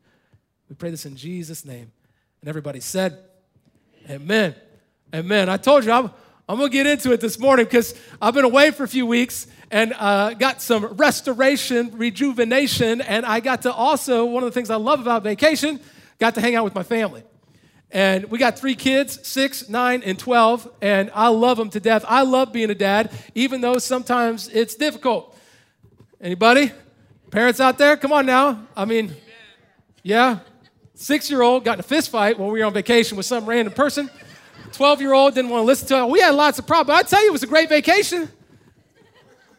We 0.69 0.75
pray 0.75 0.89
this 0.89 1.05
in 1.05 1.15
Jesus' 1.15 1.63
name. 1.63 1.91
And 2.41 2.50
everybody 2.50 2.79
said, 2.79 3.17
Amen. 4.10 4.55
Amen. 5.13 5.50
I 5.50 5.57
told 5.57 5.86
you 5.86 5.91
I'm, 5.91 6.12
I'm 6.48 6.57
going 6.57 6.69
to 6.69 6.74
get 6.74 6.86
into 6.86 7.12
it 7.12 7.22
this 7.22 7.39
morning 7.39 7.65
because 7.65 7.95
I've 8.22 8.34
been 8.34 8.45
away 8.45 8.72
for 8.72 8.84
a 8.84 8.88
few 8.88 9.05
weeks 9.05 9.48
and 9.72 9.93
uh, 9.98 10.34
got 10.34 10.62
some 10.62 10.86
restoration, 10.86 11.91
rejuvenation, 11.98 13.01
and 13.01 13.25
I 13.25 13.39
got 13.39 13.63
to 13.63 13.74
also, 13.74 14.25
one 14.25 14.43
of 14.43 14.48
the 14.48 14.53
things 14.53 14.69
I 14.69 14.75
love 14.75 15.00
about 15.00 15.24
vacation, 15.24 15.79
got 16.19 16.36
to 16.36 16.41
hang 16.41 16.55
out 16.55 16.63
with 16.63 16.75
my 16.75 16.84
family. 16.84 17.24
And 17.91 18.25
we 18.25 18.38
got 18.38 18.60
three 18.60 18.75
kids, 18.75 19.25
six, 19.27 19.69
nine, 19.69 20.03
and 20.03 20.19
12, 20.19 20.69
and 20.81 21.10
I 21.13 21.29
love 21.29 21.57
them 21.57 21.69
to 21.72 21.79
death. 21.79 22.03
I 22.07 22.24
love 22.24 22.51
being 22.51 22.69
a 22.69 22.75
dad, 22.75 23.12
even 23.34 23.62
though 23.62 23.77
sometimes 23.77 24.48
it's 24.50 24.75
difficult. 24.75 25.36
Anybody? 26.19 26.72
Parents 27.31 27.60
out 27.60 27.77
there? 27.77 27.98
Come 27.98 28.12
on 28.12 28.25
now. 28.25 28.67
I 28.75 28.86
mean, 28.86 29.15
yeah. 30.03 30.39
Six 30.96 31.30
year 31.30 31.42
old 31.42 31.66
got 31.66 31.74
in 31.74 31.82
a 31.82 31.84
fist 31.84 32.10
fight 32.10 32.40
when 32.40 32.50
we 32.50 32.60
were 32.60 32.66
on 32.66 32.74
vacation 32.74 33.18
with 33.18 33.25
some 33.25 33.46
random 33.46 33.74
person. 33.74 34.10
12 34.72 35.02
year 35.02 35.14
old 35.14 35.36
didn't 35.36 35.52
want 35.52 35.62
to 35.62 35.66
listen 35.66 35.88
to 35.90 35.98
it. 35.98 36.10
We 36.10 36.22
had 36.22 36.34
lots 36.36 36.58
of 36.58 36.66
problems. 36.66 37.00
I 37.00 37.04
tell 37.04 37.22
you, 37.22 37.30
it 37.30 37.34
was 37.34 37.44
a 37.44 37.48
great 37.48 37.70
vacation. 37.70 38.30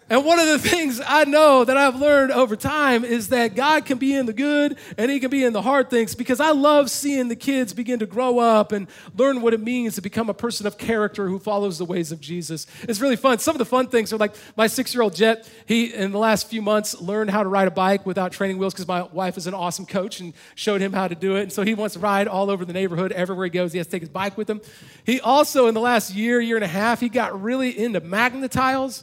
And 0.09 0.25
one 0.25 0.39
of 0.39 0.47
the 0.47 0.59
things 0.61 1.01
I 1.05 1.25
know 1.25 1.65
that 1.65 1.77
I've 1.77 1.97
learned 1.97 2.31
over 2.31 2.55
time 2.55 3.05
is 3.05 3.31
that 3.31 3.57
God 3.57 3.87
can 3.87 3.99
be 3.99 4.15
in 4.15 4.27
the 4.27 4.33
good 4.33 4.79
and 4.97 5.11
He 5.11 5.19
can 5.19 5.31
be 5.31 5.43
in 5.43 5.53
the 5.53 5.63
hard 5.63 5.91
things 5.91 6.15
because 6.15 6.39
I 6.39 6.53
love 6.53 6.91
seeing 6.91 7.27
the 7.27 7.35
kids 7.35 7.73
begin 7.73 7.99
to 7.99 8.07
grow 8.07 8.39
up 8.39 8.71
and 8.71 8.87
learn 9.17 9.43
what 9.43 9.53
it 9.53 9.61
means 9.61 9.97
to 9.97 10.01
become 10.01 10.31
a 10.31 10.35
person 10.35 10.65
of 10.65 10.79
character 10.79 11.27
who 11.29 11.41
follows 11.41 11.79
the 11.79 11.85
ways 11.85 12.13
of 12.13 12.21
Jesus. 12.21 12.69
It's 12.83 13.01
really 13.01 13.17
fun. 13.17 13.41
Some 13.41 13.57
of 13.57 13.59
the 13.59 13.65
fun 13.65 13.89
things 13.89 14.13
are 14.13 14.17
like 14.17 14.37
my 14.57 14.69
six 14.69 14.95
year 14.95 15.03
old 15.03 15.17
Jet, 15.17 15.49
he, 15.67 15.93
in 15.93 16.13
the 16.13 16.19
last 16.19 16.49
few 16.49 16.63
months, 16.63 17.01
learned 17.01 17.31
how 17.31 17.43
to 17.43 17.49
ride 17.49 17.67
a 17.67 17.73
bike 17.73 18.07
without 18.07 18.31
training 18.31 18.59
wheels 18.59 18.75
because 18.75 18.87
my 18.87 19.03
wife 19.03 19.37
is 19.37 19.49
an 19.49 19.55
awesome 19.55 19.87
coach 19.87 20.21
and 20.21 20.35
showed 20.55 20.81
him 20.81 20.93
how 20.93 21.09
to 21.09 21.17
do 21.17 21.35
it. 21.35 21.43
And 21.43 21.53
so 21.53 21.65
he 21.65 21.75
wants 21.75 21.95
to 21.95 22.01
ride 22.01 22.29
all 22.29 22.49
over 22.49 22.65
the 22.65 22.73
neighborhood. 22.73 23.11
Everywhere 23.11 23.47
he 23.47 23.51
goes, 23.51 23.73
he 23.73 23.79
has 23.79 23.89
to 23.89 23.91
take 23.91 24.03
his 24.03 24.09
bike 24.09 24.37
with 24.37 24.49
him. 24.49 24.61
He 25.05 25.21
also, 25.21 25.67
in 25.67 25.75
the 25.75 25.81
last 25.81 26.15
year, 26.15 26.41
year 26.41 26.57
and 26.57 26.65
a 26.65 26.69
half, 26.69 27.01
he 27.01 27.09
got 27.09 27.43
really 27.43 27.77
into 27.77 28.01
magnetiles. 28.01 29.03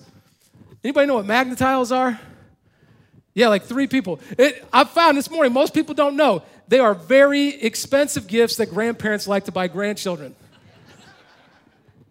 Anybody 0.84 1.08
know 1.08 1.16
what 1.16 1.26
magnetiles 1.26 1.96
are? 1.96 2.20
Yeah, 3.34 3.48
like 3.48 3.64
three 3.64 3.88
people. 3.88 4.20
It, 4.38 4.64
I 4.72 4.84
found 4.84 5.18
this 5.18 5.32
morning, 5.32 5.54
most 5.54 5.74
people 5.74 5.96
don't 5.96 6.16
know. 6.16 6.44
They 6.68 6.80
are 6.80 6.94
very 6.94 7.50
expensive 7.50 8.28
gifts 8.28 8.58
that 8.58 8.68
grandparents 8.68 9.28
like 9.28 9.46
to 9.46 9.52
buy 9.52 9.68
grandchildren. 9.68 10.36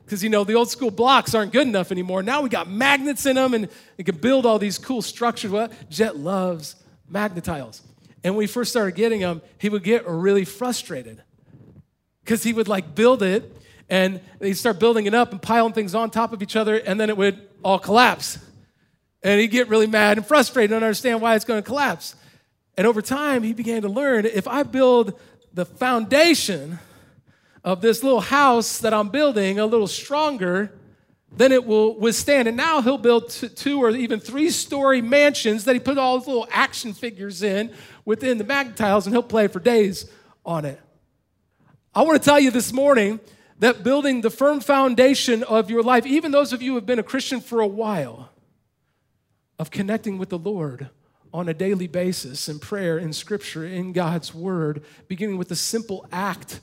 Because, 0.05 0.25
you 0.25 0.31
know, 0.31 0.45
the 0.45 0.55
old 0.55 0.69
school 0.69 0.91
blocks 0.91 1.35
aren't 1.35 1.53
good 1.53 1.67
enough 1.67 1.93
anymore. 1.93 2.23
Now 2.23 2.43
we 2.43 2.49
got 2.49 2.69
magnets 2.69 3.25
in 3.25 3.37
them 3.37 3.55
and 3.55 3.69
you 3.97 4.05
can 4.05 4.17
build 4.17 4.45
all 4.45 4.59
these 4.59 4.79
cool 4.79 5.01
structures. 5.01 5.51
Well, 5.51 5.71
Jet 5.89 6.17
loves 6.17 6.77
magnetiles. 7.11 7.81
And 8.25 8.35
when 8.35 8.39
we 8.39 8.47
first 8.47 8.71
started 8.71 8.95
getting 8.95 9.21
them, 9.21 9.43
he 9.59 9.69
would 9.69 9.83
get 9.83 10.07
really 10.07 10.45
frustrated 10.45 11.23
because 12.25 12.43
he 12.43 12.53
would 12.53 12.69
like 12.69 12.95
build 12.95 13.23
it 13.23 13.57
and 13.89 14.21
he'd 14.41 14.55
start 14.55 14.79
building 14.79 15.07
it 15.07 15.15
up 15.15 15.33
and 15.33 15.41
piling 15.41 15.73
things 15.73 15.95
on 15.95 16.11
top 16.11 16.33
of 16.33 16.43
each 16.43 16.57
other 16.57 16.77
and 16.77 17.01
then 17.01 17.09
it 17.09 17.17
would 17.17 17.41
all 17.63 17.79
collapse. 17.79 18.39
And 19.23 19.41
he'd 19.41 19.49
get 19.49 19.69
really 19.69 19.87
mad 19.87 20.19
and 20.19 20.27
frustrated 20.27 20.73
and 20.73 20.85
understand 20.85 21.21
why 21.21 21.37
it's 21.37 21.45
going 21.45 21.63
to 21.63 21.67
collapse. 21.67 22.17
And 22.77 22.87
over 22.87 23.03
time, 23.03 23.43
he 23.43 23.53
began 23.53 23.83
to 23.83 23.89
learn 23.89 24.27
if 24.27 24.49
I 24.49 24.63
build 24.63 25.19
the 25.53 25.65
foundation 25.65 26.79
of 27.63 27.81
this 27.81 28.03
little 28.03 28.21
house 28.21 28.79
that 28.79 28.93
I'm 28.93 29.11
building 29.11 29.59
a 29.59 29.67
little 29.67 29.87
stronger, 29.87 30.73
then 31.31 31.53
it 31.53 31.65
will 31.65 31.99
withstand. 31.99 32.49
And 32.49 32.57
now 32.57 32.81
he'll 32.81 32.99
build 32.99 33.31
two 33.31 33.83
or 33.83 33.91
even 33.91 34.19
three 34.21 34.51
story 34.51 35.01
mansions 35.01 35.65
that 35.65 35.75
he 35.75 35.81
put 35.81 35.99
all 35.99 36.19
his 36.19 36.27
little 36.27 36.49
action 36.51 36.93
figures 36.93 37.43
in 37.43 37.73
within 38.05 38.39
the 38.39 38.45
magnetiles, 38.45 39.05
and 39.05 39.15
he'll 39.15 39.23
play 39.23 39.47
for 39.47 39.61
days 39.61 40.11
on 40.45 40.65
it. 40.65 40.81
I 41.95 42.03
want 42.03 42.21
to 42.21 42.25
tell 42.25 42.41
you 42.41 42.51
this 42.51 42.73
morning 42.73 43.21
that 43.61 43.85
building 43.85 44.23
the 44.23 44.31
firm 44.31 44.61
foundation 44.61 45.45
of 45.45 45.71
your 45.71 45.83
life, 45.83 46.05
even 46.07 46.33
those 46.33 46.53
of 46.53 46.63
you 46.63 46.73
who 46.73 46.77
have 46.77 46.87
been 46.87 46.99
a 46.99 47.05
Christian 47.05 47.41
for 47.41 47.61
a 47.61 47.67
while, 47.67 48.32
of 49.59 49.71
connecting 49.71 50.19
with 50.19 50.29
the 50.29 50.39
Lord 50.39 50.91
on 51.33 51.49
a 51.49 51.55
daily 51.55 51.87
basis 51.87 52.49
in 52.49 52.59
prayer, 52.59 52.99
in 52.99 53.13
scripture, 53.13 53.65
in 53.65 53.93
God's 53.93 54.35
word, 54.35 54.83
beginning 55.09 55.39
with 55.39 55.49
the 55.49 55.57
simple 55.57 56.07
act 56.13 56.61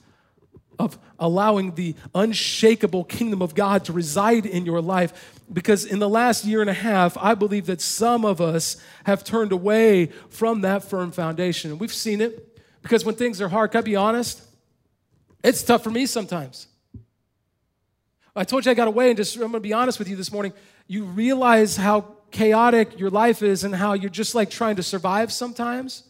of 0.77 0.97
allowing 1.19 1.75
the 1.75 1.95
unshakable 2.15 3.03
kingdom 3.03 3.41
of 3.41 3.53
God 3.53 3.83
to 3.85 3.93
reside 3.93 4.45
in 4.45 4.65
your 4.65 4.81
life. 4.81 5.39
Because 5.51 5.83
in 5.83 5.99
the 5.99 6.07
last 6.07 6.45
year 6.45 6.61
and 6.61 6.69
a 6.69 6.73
half, 6.73 7.17
I 7.17 7.35
believe 7.35 7.65
that 7.65 7.81
some 7.81 8.23
of 8.23 8.39
us 8.39 8.77
have 9.03 9.23
turned 9.23 9.51
away 9.51 10.07
from 10.29 10.61
that 10.61 10.83
firm 10.83 11.11
foundation. 11.11 11.71
And 11.71 11.79
we've 11.79 11.93
seen 11.93 12.21
it 12.21 12.57
because 12.81 13.03
when 13.03 13.15
things 13.15 13.41
are 13.41 13.49
hard, 13.49 13.71
can 13.71 13.79
I 13.79 13.81
be 13.81 13.95
honest? 13.95 14.41
It's 15.43 15.63
tough 15.63 15.83
for 15.83 15.91
me 15.91 16.05
sometimes. 16.05 16.67
I 18.35 18.43
told 18.43 18.65
you 18.65 18.71
I 18.71 18.75
got 18.75 18.87
away, 18.87 19.09
and 19.09 19.17
just 19.17 19.35
I'm 19.35 19.41
gonna 19.43 19.59
be 19.59 19.73
honest 19.73 19.99
with 19.99 20.07
you 20.07 20.15
this 20.15 20.31
morning. 20.31 20.53
You 20.87 21.03
realize 21.03 21.75
how 21.75 22.15
chaotic 22.31 22.99
your 22.99 23.09
life 23.09 23.41
is 23.41 23.63
and 23.63 23.75
how 23.75 23.93
you're 23.93 24.09
just 24.09 24.35
like 24.35 24.49
trying 24.49 24.75
to 24.77 24.83
survive 24.83 25.31
sometimes. 25.31 26.03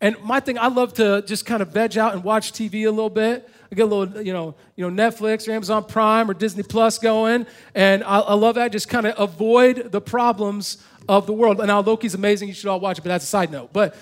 And 0.00 0.20
my 0.24 0.40
thing, 0.40 0.58
I 0.58 0.66
love 0.66 0.94
to 0.94 1.22
just 1.22 1.46
kind 1.46 1.62
of 1.62 1.68
veg 1.68 1.96
out 1.96 2.12
and 2.12 2.24
watch 2.24 2.52
TV 2.52 2.86
a 2.86 2.90
little 2.90 3.08
bit. 3.08 3.48
I 3.70 3.74
get 3.76 3.82
a 3.82 3.86
little, 3.86 4.20
you 4.20 4.32
know, 4.32 4.56
you 4.74 4.90
know, 4.90 5.04
Netflix 5.04 5.48
or 5.48 5.52
Amazon 5.52 5.84
Prime 5.84 6.28
or 6.28 6.34
Disney 6.34 6.64
Plus 6.64 6.98
going, 6.98 7.46
and 7.74 8.02
I, 8.02 8.18
I 8.18 8.34
love 8.34 8.56
that. 8.56 8.72
Just 8.72 8.88
kind 8.88 9.06
of 9.06 9.14
avoid 9.16 9.92
the 9.92 10.00
problems 10.00 10.84
of 11.08 11.26
the 11.26 11.32
world. 11.32 11.60
And 11.60 11.68
now 11.68 11.80
Loki's 11.80 12.14
amazing; 12.14 12.48
you 12.48 12.54
should 12.54 12.66
all 12.66 12.80
watch 12.80 12.98
it. 12.98 13.02
But 13.02 13.10
that's 13.10 13.24
a 13.24 13.28
side 13.28 13.52
note. 13.52 13.72
But 13.72 13.94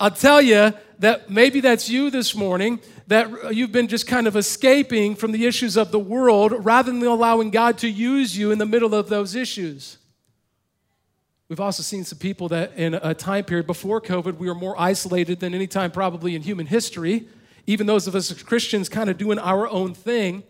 I'll 0.00 0.10
tell 0.10 0.42
you 0.42 0.74
that 0.98 1.30
maybe 1.30 1.60
that's 1.60 1.88
you 1.88 2.10
this 2.10 2.34
morning 2.34 2.80
that 3.06 3.54
you've 3.54 3.72
been 3.72 3.88
just 3.88 4.06
kind 4.06 4.26
of 4.26 4.36
escaping 4.36 5.14
from 5.14 5.32
the 5.32 5.46
issues 5.46 5.76
of 5.76 5.92
the 5.92 5.98
world 5.98 6.52
rather 6.64 6.90
than 6.90 7.02
allowing 7.04 7.50
God 7.50 7.78
to 7.78 7.88
use 7.88 8.36
you 8.36 8.50
in 8.50 8.58
the 8.58 8.66
middle 8.66 8.94
of 8.94 9.08
those 9.08 9.34
issues. 9.34 9.98
We've 11.48 11.60
also 11.60 11.84
seen 11.84 12.04
some 12.04 12.18
people 12.18 12.48
that 12.48 12.72
in 12.76 12.94
a 12.94 13.14
time 13.14 13.44
period 13.44 13.68
before 13.68 14.00
COVID, 14.00 14.38
we 14.38 14.48
were 14.48 14.54
more 14.54 14.74
isolated 14.80 15.38
than 15.38 15.54
any 15.54 15.68
time 15.68 15.92
probably 15.92 16.34
in 16.34 16.42
human 16.42 16.66
history. 16.66 17.28
Even 17.68 17.86
those 17.86 18.08
of 18.08 18.16
us 18.16 18.30
as 18.32 18.42
Christians 18.42 18.88
kind 18.88 19.08
of 19.08 19.18
doing 19.18 19.38
our 19.38 19.68
own 19.68 19.94
thing, 19.94 20.42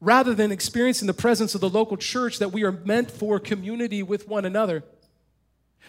rather 0.00 0.34
than 0.34 0.50
experiencing 0.50 1.06
the 1.06 1.14
presence 1.14 1.54
of 1.54 1.60
the 1.60 1.68
local 1.68 1.96
church 1.96 2.38
that 2.38 2.50
we 2.50 2.64
are 2.64 2.72
meant 2.72 3.10
for 3.10 3.38
community 3.38 4.02
with 4.02 4.26
one 4.26 4.44
another. 4.44 4.82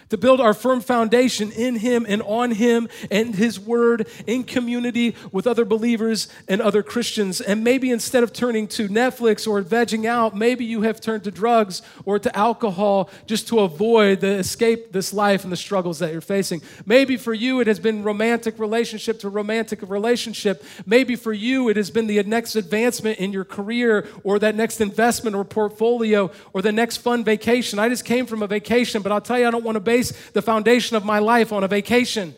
To 0.09 0.17
build 0.17 0.41
our 0.41 0.53
firm 0.53 0.81
foundation 0.81 1.51
in 1.51 1.75
Him 1.75 2.05
and 2.07 2.21
on 2.23 2.51
Him 2.51 2.87
and 3.11 3.35
His 3.35 3.59
Word 3.59 4.07
in 4.27 4.43
community 4.43 5.15
with 5.31 5.47
other 5.47 5.65
believers 5.65 6.27
and 6.47 6.61
other 6.61 6.83
Christians. 6.83 7.41
And 7.41 7.63
maybe 7.63 7.91
instead 7.91 8.23
of 8.23 8.33
turning 8.33 8.67
to 8.69 8.87
Netflix 8.87 9.47
or 9.47 9.61
vegging 9.61 10.05
out, 10.05 10.35
maybe 10.35 10.65
you 10.65 10.81
have 10.81 11.01
turned 11.01 11.23
to 11.25 11.31
drugs 11.31 11.81
or 12.05 12.19
to 12.19 12.35
alcohol 12.37 13.09
just 13.25 13.47
to 13.49 13.59
avoid 13.59 14.21
the 14.21 14.35
escape 14.35 14.91
this 14.91 15.13
life 15.13 15.43
and 15.43 15.51
the 15.51 15.57
struggles 15.57 15.99
that 15.99 16.11
you're 16.11 16.21
facing. 16.21 16.61
Maybe 16.85 17.17
for 17.17 17.33
you 17.33 17.59
it 17.59 17.67
has 17.67 17.79
been 17.79 18.03
romantic 18.03 18.59
relationship 18.59 19.19
to 19.19 19.29
romantic 19.29 19.81
relationship. 19.81 20.63
Maybe 20.85 21.15
for 21.15 21.33
you 21.33 21.69
it 21.69 21.77
has 21.77 21.91
been 21.91 22.07
the 22.07 22.21
next 22.23 22.55
advancement 22.55 23.19
in 23.19 23.33
your 23.33 23.45
career 23.45 24.07
or 24.23 24.39
that 24.39 24.55
next 24.55 24.81
investment 24.81 25.35
or 25.35 25.43
portfolio 25.43 26.31
or 26.53 26.61
the 26.61 26.71
next 26.71 26.97
fun 26.97 27.23
vacation. 27.23 27.79
I 27.79 27.89
just 27.89 28.05
came 28.05 28.25
from 28.25 28.43
a 28.43 28.47
vacation, 28.47 29.01
but 29.01 29.11
I'll 29.11 29.21
tell 29.21 29.39
you, 29.39 29.47
I 29.47 29.51
don't 29.51 29.63
want 29.63 29.75
to 29.75 29.79
base 29.93 30.11
the 30.31 30.41
foundation 30.41 30.97
of 30.97 31.05
my 31.05 31.19
life 31.19 31.51
on 31.51 31.63
a 31.63 31.67
vacation. 31.67 32.33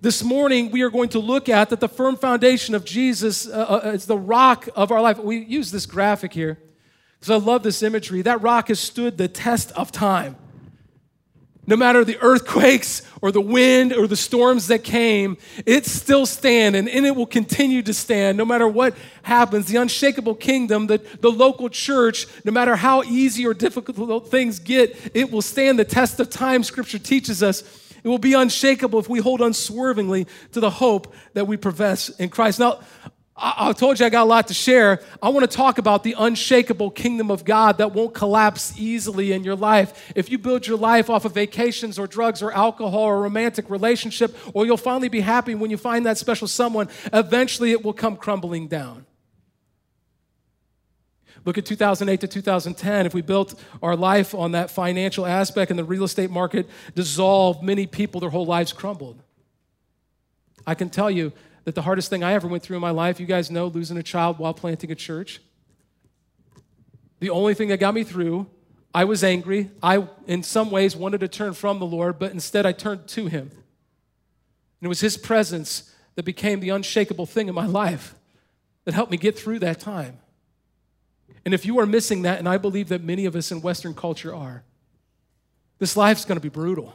This 0.00 0.22
morning, 0.22 0.70
we 0.70 0.82
are 0.82 0.90
going 0.90 1.10
to 1.10 1.20
look 1.20 1.48
at 1.48 1.70
that 1.70 1.80
the 1.80 1.88
firm 1.88 2.16
foundation 2.16 2.74
of 2.74 2.84
Jesus 2.84 3.46
uh, 3.46 3.80
uh, 3.84 3.90
is 3.90 4.06
the 4.06 4.18
rock 4.18 4.68
of 4.74 4.90
our 4.90 5.00
life. 5.00 5.18
We 5.18 5.36
use 5.36 5.70
this 5.70 5.86
graphic 5.86 6.32
here 6.32 6.58
because 7.20 7.30
I 7.30 7.36
love 7.36 7.62
this 7.62 7.82
imagery. 7.82 8.22
That 8.22 8.42
rock 8.42 8.68
has 8.68 8.80
stood 8.80 9.16
the 9.16 9.28
test 9.28 9.70
of 9.72 9.92
time. 9.92 10.36
No 11.64 11.76
matter 11.76 12.04
the 12.04 12.18
earthquakes 12.20 13.02
or 13.20 13.30
the 13.30 13.40
wind 13.40 13.92
or 13.92 14.08
the 14.08 14.16
storms 14.16 14.66
that 14.66 14.82
came, 14.82 15.36
it 15.64 15.86
still 15.86 16.26
stand 16.26 16.74
and, 16.74 16.88
it 16.88 17.14
will 17.14 17.26
continue 17.26 17.82
to 17.82 17.94
stand 17.94 18.36
no 18.36 18.44
matter 18.44 18.66
what 18.66 18.94
happens. 19.22 19.66
The 19.66 19.76
unshakable 19.76 20.34
kingdom, 20.34 20.88
the, 20.88 20.98
the 21.20 21.30
local 21.30 21.68
church, 21.68 22.26
no 22.44 22.50
matter 22.50 22.74
how 22.74 23.04
easy 23.04 23.46
or 23.46 23.54
difficult 23.54 24.28
things 24.28 24.58
get, 24.58 24.96
it 25.14 25.30
will 25.30 25.42
stand 25.42 25.78
the 25.78 25.84
test 25.84 26.18
of 26.18 26.30
time, 26.30 26.64
scripture 26.64 26.98
teaches 26.98 27.44
us. 27.44 27.62
It 28.02 28.08
will 28.08 28.18
be 28.18 28.34
unshakable 28.34 28.98
if 28.98 29.08
we 29.08 29.20
hold 29.20 29.40
unswervingly 29.40 30.26
to 30.52 30.58
the 30.58 30.70
hope 30.70 31.14
that 31.34 31.46
we 31.46 31.56
profess 31.56 32.08
in 32.08 32.30
Christ. 32.30 32.58
Now, 32.58 32.80
I, 33.34 33.72
told 33.72 33.98
you 33.98 34.04
I 34.04 34.10
got 34.10 34.24
a 34.24 34.28
lot 34.28 34.48
to 34.48 34.54
share. 34.54 35.00
I 35.22 35.30
want 35.30 35.50
to 35.50 35.56
talk 35.56 35.78
about 35.78 36.04
the 36.04 36.14
unshakable 36.18 36.90
kingdom 36.90 37.30
of 37.30 37.44
God 37.44 37.78
that 37.78 37.94
won't 37.94 38.12
collapse 38.12 38.74
easily 38.78 39.32
in 39.32 39.42
your 39.42 39.56
life. 39.56 40.12
If 40.14 40.30
you 40.30 40.38
build 40.38 40.66
your 40.66 40.76
life 40.76 41.08
off 41.08 41.24
of 41.24 41.32
vacations 41.32 41.98
or 41.98 42.06
drugs 42.06 42.42
or 42.42 42.52
alcohol 42.52 43.00
or 43.00 43.22
romantic 43.22 43.70
relationship, 43.70 44.36
or 44.54 44.66
you'll 44.66 44.76
finally 44.76 45.08
be 45.08 45.20
happy 45.20 45.54
when 45.54 45.70
you 45.70 45.78
find 45.78 46.04
that 46.04 46.18
special 46.18 46.46
someone, 46.46 46.88
eventually 47.12 47.72
it 47.72 47.82
will 47.82 47.94
come 47.94 48.16
crumbling 48.16 48.68
down. 48.68 49.06
Look 51.44 51.58
at 51.58 51.64
2008 51.66 52.20
to 52.20 52.28
2010. 52.28 53.06
If 53.06 53.14
we 53.14 53.22
built 53.22 53.58
our 53.82 53.96
life 53.96 54.34
on 54.34 54.52
that 54.52 54.70
financial 54.70 55.26
aspect 55.26 55.70
and 55.70 55.78
the 55.78 55.84
real 55.84 56.04
estate 56.04 56.30
market 56.30 56.68
dissolved, 56.94 57.62
many 57.62 57.86
people, 57.86 58.20
their 58.20 58.30
whole 58.30 58.46
lives 58.46 58.72
crumbled. 58.72 59.20
I 60.66 60.74
can 60.74 60.90
tell 60.90 61.10
you, 61.10 61.32
that 61.64 61.74
the 61.74 61.82
hardest 61.82 62.10
thing 62.10 62.24
I 62.24 62.32
ever 62.32 62.48
went 62.48 62.62
through 62.62 62.76
in 62.76 62.80
my 62.80 62.90
life, 62.90 63.20
you 63.20 63.26
guys 63.26 63.50
know, 63.50 63.66
losing 63.66 63.96
a 63.96 64.02
child 64.02 64.38
while 64.38 64.54
planting 64.54 64.90
a 64.90 64.94
church. 64.94 65.40
The 67.20 67.30
only 67.30 67.54
thing 67.54 67.68
that 67.68 67.78
got 67.78 67.94
me 67.94 68.02
through, 68.02 68.48
I 68.94 69.04
was 69.04 69.22
angry. 69.22 69.70
I, 69.82 70.08
in 70.26 70.42
some 70.42 70.70
ways, 70.70 70.96
wanted 70.96 71.20
to 71.20 71.28
turn 71.28 71.54
from 71.54 71.78
the 71.78 71.86
Lord, 71.86 72.18
but 72.18 72.32
instead 72.32 72.66
I 72.66 72.72
turned 72.72 73.06
to 73.08 73.26
Him. 73.26 73.50
And 73.50 74.82
it 74.82 74.88
was 74.88 75.00
His 75.00 75.16
presence 75.16 75.94
that 76.16 76.24
became 76.24 76.60
the 76.60 76.70
unshakable 76.70 77.26
thing 77.26 77.48
in 77.48 77.54
my 77.54 77.66
life 77.66 78.14
that 78.84 78.94
helped 78.94 79.12
me 79.12 79.16
get 79.16 79.38
through 79.38 79.60
that 79.60 79.78
time. 79.78 80.18
And 81.44 81.54
if 81.54 81.64
you 81.64 81.78
are 81.78 81.86
missing 81.86 82.22
that, 82.22 82.38
and 82.38 82.48
I 82.48 82.58
believe 82.58 82.88
that 82.88 83.02
many 83.02 83.24
of 83.24 83.36
us 83.36 83.50
in 83.50 83.62
Western 83.62 83.94
culture 83.94 84.34
are, 84.34 84.64
this 85.78 85.96
life's 85.96 86.24
to 86.24 86.40
be 86.40 86.48
brutal. 86.48 86.94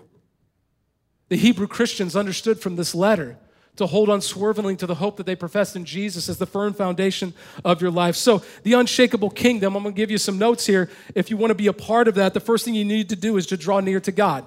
The 1.29 1.35
Hebrew 1.35 1.67
Christians 1.67 2.15
understood 2.15 2.59
from 2.59 2.75
this 2.75 2.95
letter 2.95 3.37
to 3.77 3.87
hold 3.87 4.09
unswervingly 4.09 4.75
to 4.75 4.85
the 4.85 4.95
hope 4.95 5.17
that 5.17 5.25
they 5.25 5.35
profess 5.35 5.75
in 5.75 5.85
Jesus 5.85 6.29
as 6.29 6.37
the 6.37 6.45
firm 6.45 6.73
foundation 6.73 7.33
of 7.63 7.81
your 7.81 7.91
life. 7.91 8.15
So, 8.15 8.43
the 8.63 8.73
unshakable 8.73 9.29
kingdom, 9.29 9.75
I'm 9.75 9.83
going 9.83 9.95
to 9.95 9.97
give 9.97 10.11
you 10.11 10.17
some 10.17 10.37
notes 10.37 10.65
here. 10.65 10.89
If 11.15 11.29
you 11.29 11.37
want 11.37 11.51
to 11.51 11.55
be 11.55 11.67
a 11.67 11.73
part 11.73 12.07
of 12.07 12.15
that, 12.15 12.33
the 12.33 12.39
first 12.39 12.65
thing 12.65 12.75
you 12.75 12.85
need 12.85 13.09
to 13.09 13.15
do 13.15 13.37
is 13.37 13.47
to 13.47 13.57
draw 13.57 13.79
near 13.79 13.99
to 14.01 14.11
God. 14.11 14.45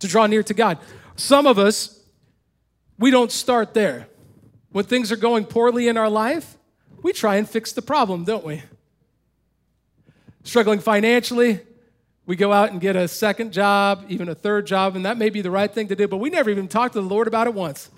To 0.00 0.08
draw 0.08 0.26
near 0.26 0.42
to 0.42 0.54
God. 0.54 0.78
Some 1.16 1.46
of 1.46 1.58
us, 1.58 2.02
we 2.98 3.10
don't 3.10 3.32
start 3.32 3.74
there. 3.74 4.08
When 4.70 4.84
things 4.84 5.10
are 5.10 5.16
going 5.16 5.44
poorly 5.46 5.88
in 5.88 5.96
our 5.96 6.10
life, 6.10 6.56
we 7.02 7.12
try 7.12 7.36
and 7.36 7.48
fix 7.48 7.72
the 7.72 7.82
problem, 7.82 8.24
don't 8.24 8.44
we? 8.44 8.62
Struggling 10.44 10.80
financially, 10.80 11.60
we 12.26 12.34
go 12.34 12.52
out 12.52 12.72
and 12.72 12.80
get 12.80 12.96
a 12.96 13.06
second 13.06 13.52
job, 13.52 14.04
even 14.08 14.28
a 14.28 14.34
third 14.34 14.66
job, 14.66 14.96
and 14.96 15.06
that 15.06 15.16
may 15.16 15.30
be 15.30 15.40
the 15.40 15.50
right 15.50 15.72
thing 15.72 15.88
to 15.88 15.96
do, 15.96 16.08
but 16.08 16.16
we 16.16 16.28
never 16.28 16.50
even 16.50 16.66
talked 16.66 16.94
to 16.94 17.00
the 17.00 17.06
Lord 17.06 17.28
about 17.28 17.46
it 17.46 17.54
once. 17.54 17.88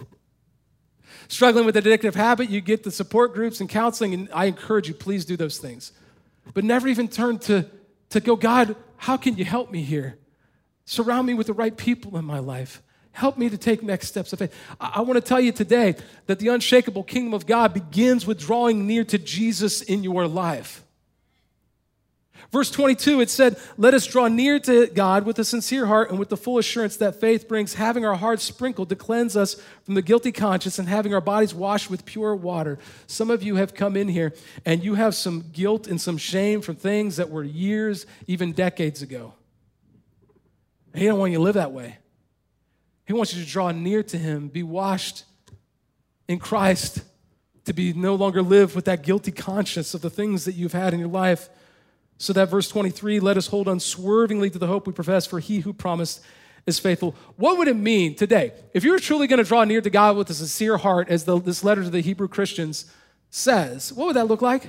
Struggling 1.28 1.64
with 1.64 1.76
addictive 1.76 2.14
habit, 2.14 2.50
you 2.50 2.61
get 2.61 2.85
the 2.85 2.90
support 2.90 3.35
groups 3.35 3.61
and 3.61 3.68
counseling, 3.68 4.14
and 4.14 4.29
I 4.33 4.44
encourage 4.44 4.88
you, 4.88 4.94
please 4.94 5.24
do 5.24 5.37
those 5.37 5.59
things. 5.59 5.92
But 6.52 6.64
never 6.64 6.88
even 6.88 7.09
turn 7.09 7.38
to, 7.40 7.66
to 8.11 8.20
go, 8.20 8.37
God, 8.37 8.76
how 8.96 9.16
can 9.16 9.37
you 9.37 9.44
help 9.44 9.70
me 9.70 9.83
here? 9.83 10.18
Surround 10.85 11.26
me 11.26 11.35
with 11.35 11.46
the 11.46 11.52
right 11.52 11.76
people 11.76 12.16
in 12.16 12.24
my 12.24 12.38
life. 12.38 12.83
Help 13.12 13.37
me 13.37 13.48
to 13.50 13.59
take 13.59 13.83
next 13.83 14.09
steps 14.09 14.33
of 14.33 14.38
faith. 14.38 14.55
I, 14.81 14.92
I 14.96 15.00
want 15.00 15.16
to 15.16 15.20
tell 15.20 15.40
you 15.40 15.52
today 15.52 15.96
that 16.26 16.38
the 16.38 16.48
unshakable 16.48 17.02
kingdom 17.02 17.35
of 17.35 17.46
God 17.46 17.74
begins 17.74 18.26
with 18.26 18.38
drawing 18.38 18.87
near 18.87 19.05
to 19.05 19.18
Jesus 19.18 19.83
in 19.83 20.05
your 20.05 20.26
life. 20.26 20.85
Verse 22.51 22.70
22, 22.70 23.20
it 23.20 23.31
said, 23.31 23.59
Let 23.77 23.94
us 23.94 24.07
draw 24.07 24.29
near 24.29 24.59
to 24.61 24.87
God 24.87 25.27
with 25.27 25.38
a 25.38 25.44
sincere 25.44 25.87
heart 25.87 26.11
and 26.11 26.18
with 26.18 26.29
the 26.31 26.37
full 26.37 26.59
assurance 26.59 26.96
that 26.96 27.20
faith 27.20 27.46
brings, 27.46 27.74
having 27.74 28.05
our 28.05 28.16
hearts 28.16 28.42
sprinkled 28.42 28.88
to 28.88 28.96
cleanse 28.96 29.37
us 29.37 29.61
from 29.83 29.94
the 29.94 30.03
guilty 30.03 30.33
conscience 30.33 30.79
and 30.79 30.88
having 30.88 31.12
our 31.12 31.20
bodies 31.20 31.55
washed 31.55 31.90
with 31.90 32.05
pure 32.05 32.35
water. 32.35 32.79
Some 33.07 33.31
of 33.31 33.42
you 33.42 33.57
have 33.57 33.74
come 33.74 33.96
in 33.96 34.09
here 34.09 34.35
and 34.64 34.83
you 34.83 34.94
have 34.94 35.14
some 35.14 35.44
guilt 35.53 35.87
and 35.87 36.01
some 36.01 36.16
shame 36.16 36.62
from 36.62 36.77
things 36.77 37.16
that 37.16 37.31
were 37.31 37.44
years, 37.44 38.07
even 38.27 38.53
decades 38.53 39.03
ago. 39.03 39.35
And 40.92 41.03
he 41.03 41.09
don't 41.09 41.18
want 41.18 41.33
you 41.33 41.38
to 41.38 41.44
live 41.44 41.55
that 41.55 41.72
way. 41.72 41.98
He 43.07 43.12
wants 43.12 43.35
you 43.35 43.42
to 43.42 43.51
draw 43.51 43.70
near 43.72 44.03
to 44.03 44.18
him, 44.18 44.48
be 44.48 44.62
washed 44.62 45.24
in 46.29 46.38
Christ, 46.38 47.03
to 47.64 47.72
be 47.72 47.92
no 47.92 48.14
longer 48.14 48.42
live 48.42 48.74
with 48.74 48.87
that 48.87 49.03
guilty 49.03 49.31
conscience 49.31 49.92
of 49.92 50.01
the 50.01 50.11
things 50.11 50.44
that 50.46 50.55
you've 50.55 50.72
had 50.72 50.94
in 50.94 51.01
your 51.01 51.09
life. 51.09 51.48
So 52.18 52.33
that 52.33 52.50
verse 52.50 52.68
23, 52.68 53.20
let 53.20 53.37
us 53.37 53.46
hold 53.46 53.68
unswervingly 53.68 54.50
to 54.50 54.59
the 54.59 54.66
hope 54.66 54.87
we 54.87 54.92
profess, 54.92 55.26
for 55.26 55.38
he 55.38 55.61
who 55.61 55.72
promised 55.72 56.20
is 56.66 56.78
faithful. 56.78 57.14
What 57.37 57.59
would 57.59 57.68
it 57.68 57.76
mean 57.76 58.16
today? 58.16 58.52
If 58.74 58.85
you 58.85 58.90
were 58.90 58.98
truly 58.98 59.28
going 59.28 59.38
to 59.38 59.48
draw 59.48 59.64
near 59.64 59.81
to 59.81 59.88
God 59.88 60.16
with 60.16 60.28
a 60.28 60.35
sincere 60.35 60.76
heart, 60.76 61.09
as 61.09 61.24
the, 61.24 61.40
this 61.40 61.62
letter 61.62 61.85
to 61.85 61.90
the 61.90 62.00
Hebrew 62.00 62.28
Christians 62.28 62.92
says, 63.31 63.92
what 63.92 64.07
would 64.07 64.16
that 64.16 64.26
look 64.26 64.42
like? 64.42 64.68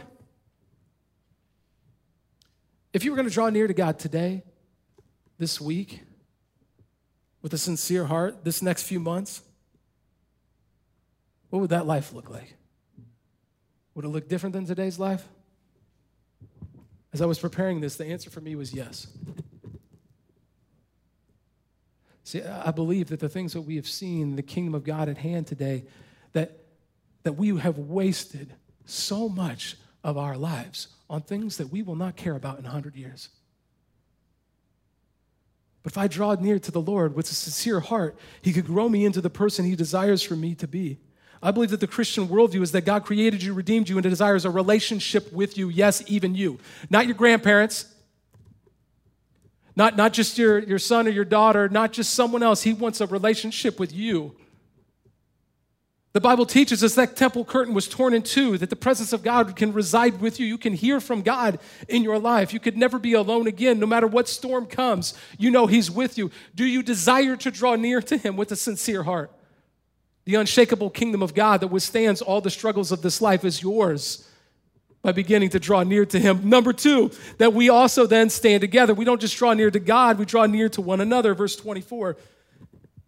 If 2.93 3.03
you 3.03 3.11
were 3.11 3.17
going 3.17 3.27
to 3.27 3.33
draw 3.33 3.49
near 3.49 3.67
to 3.67 3.73
God 3.73 3.99
today, 3.99 4.43
this 5.37 5.59
week, 5.59 6.01
with 7.41 7.53
a 7.53 7.57
sincere 7.57 8.05
heart, 8.05 8.43
this 8.43 8.61
next 8.61 8.83
few 8.83 8.99
months, 8.99 9.41
what 11.49 11.59
would 11.59 11.69
that 11.71 11.87
life 11.87 12.13
look 12.13 12.29
like? 12.29 12.55
Would 13.95 14.05
it 14.05 14.09
look 14.09 14.27
different 14.27 14.53
than 14.53 14.65
today's 14.65 14.99
life? 14.99 15.27
As 17.11 17.21
I 17.21 17.25
was 17.25 17.39
preparing 17.39 17.81
this, 17.81 17.95
the 17.95 18.05
answer 18.05 18.29
for 18.29 18.41
me 18.41 18.55
was 18.55 18.73
yes. 18.73 19.07
See, 22.23 22.43
I 22.43 22.69
believe 22.69 23.09
that 23.09 23.19
the 23.19 23.29
things 23.29 23.53
that 23.53 23.61
we 23.61 23.75
have 23.77 23.87
seen, 23.87 24.35
the 24.35 24.43
kingdom 24.43 24.75
of 24.75 24.83
God 24.83 25.09
at 25.09 25.17
hand 25.17 25.47
today, 25.47 25.85
that, 26.33 26.59
that 27.23 27.33
we 27.33 27.57
have 27.57 27.79
wasted 27.79 28.53
so 28.85 29.27
much 29.27 29.77
of 30.03 30.15
our 30.15 30.37
lives 30.37 30.89
on 31.09 31.21
things 31.21 31.57
that 31.57 31.71
we 31.71 31.81
will 31.81 31.95
not 31.95 32.15
care 32.15 32.35
about 32.35 32.59
in 32.59 32.65
100 32.65 32.95
years. 32.95 33.29
But 35.81 35.93
if 35.93 35.97
I 35.97 36.07
draw 36.07 36.35
near 36.35 36.59
to 36.59 36.71
the 36.71 36.81
Lord 36.81 37.15
with 37.15 37.31
a 37.31 37.33
sincere 37.33 37.79
heart, 37.79 38.15
He 38.41 38.53
could 38.53 38.65
grow 38.65 38.89
me 38.89 39.05
into 39.05 39.21
the 39.21 39.29
person 39.29 39.65
He 39.65 39.75
desires 39.75 40.21
for 40.21 40.35
me 40.35 40.53
to 40.55 40.67
be. 40.67 40.99
I 41.41 41.51
believe 41.51 41.69
that 41.69 41.79
the 41.79 41.87
Christian 41.87 42.27
worldview 42.27 42.61
is 42.61 42.73
that 42.73 42.81
God 42.81 43.05
created 43.05 43.41
you, 43.41 43.53
redeemed 43.53 43.87
you, 43.87 43.97
and 43.97 44.03
desires 44.03 44.43
a 44.43 44.49
relationship 44.49 45.31
with 45.31 45.57
you. 45.57 45.69
Yes, 45.69 46.03
even 46.07 46.35
you. 46.35 46.59
Not 46.89 47.05
your 47.05 47.15
grandparents, 47.15 47.85
not, 49.75 49.95
not 49.95 50.11
just 50.11 50.37
your, 50.37 50.59
your 50.59 50.79
son 50.79 51.07
or 51.07 51.11
your 51.11 51.23
daughter, 51.23 51.69
not 51.69 51.93
just 51.93 52.13
someone 52.13 52.43
else. 52.43 52.63
He 52.63 52.73
wants 52.73 52.99
a 52.99 53.07
relationship 53.07 53.79
with 53.79 53.93
you. 53.93 54.35
The 56.11 56.19
Bible 56.19 56.45
teaches 56.45 56.83
us 56.83 56.95
that 56.95 57.15
temple 57.15 57.45
curtain 57.45 57.73
was 57.73 57.87
torn 57.87 58.13
in 58.13 58.23
two, 58.23 58.57
that 58.57 58.69
the 58.69 58.75
presence 58.75 59.13
of 59.13 59.23
God 59.23 59.55
can 59.55 59.71
reside 59.71 60.19
with 60.19 60.39
you. 60.39 60.47
You 60.47 60.57
can 60.57 60.73
hear 60.73 60.99
from 60.99 61.21
God 61.21 61.59
in 61.87 62.03
your 62.03 62.19
life. 62.19 62.51
You 62.51 62.59
could 62.59 62.75
never 62.75 62.99
be 62.99 63.13
alone 63.13 63.47
again, 63.47 63.79
no 63.79 63.85
matter 63.85 64.07
what 64.07 64.27
storm 64.27 64.65
comes. 64.65 65.13
You 65.37 65.51
know 65.51 65.67
He's 65.67 65.89
with 65.89 66.17
you. 66.17 66.31
Do 66.55 66.65
you 66.65 66.81
desire 66.81 67.37
to 67.37 67.51
draw 67.51 67.75
near 67.75 68.01
to 68.01 68.17
Him 68.17 68.35
with 68.35 68.51
a 68.51 68.55
sincere 68.55 69.03
heart? 69.03 69.31
The 70.25 70.35
unshakable 70.35 70.89
kingdom 70.89 71.23
of 71.23 71.33
God 71.33 71.61
that 71.61 71.67
withstands 71.67 72.21
all 72.21 72.41
the 72.41 72.49
struggles 72.49 72.91
of 72.91 73.01
this 73.01 73.21
life 73.21 73.43
is 73.43 73.61
yours. 73.61 74.25
by 75.01 75.13
beginning 75.13 75.49
to 75.49 75.59
draw 75.59 75.81
near 75.83 76.05
to 76.05 76.19
Him. 76.19 76.49
Number 76.49 76.73
two, 76.73 77.11
that 77.37 77.53
we 77.53 77.69
also 77.69 78.05
then 78.05 78.29
stand 78.29 78.59
together. 78.59 78.93
We 78.93 79.05
don't 79.05 79.21
just 79.21 79.37
draw 79.37 79.53
near 79.53 79.71
to 79.71 79.79
God, 79.79 80.19
we 80.19 80.25
draw 80.25 80.45
near 80.45 80.67
to 80.69 80.81
one 80.81 80.99
another. 80.99 81.33
Verse 81.33 81.55
24. 81.55 82.17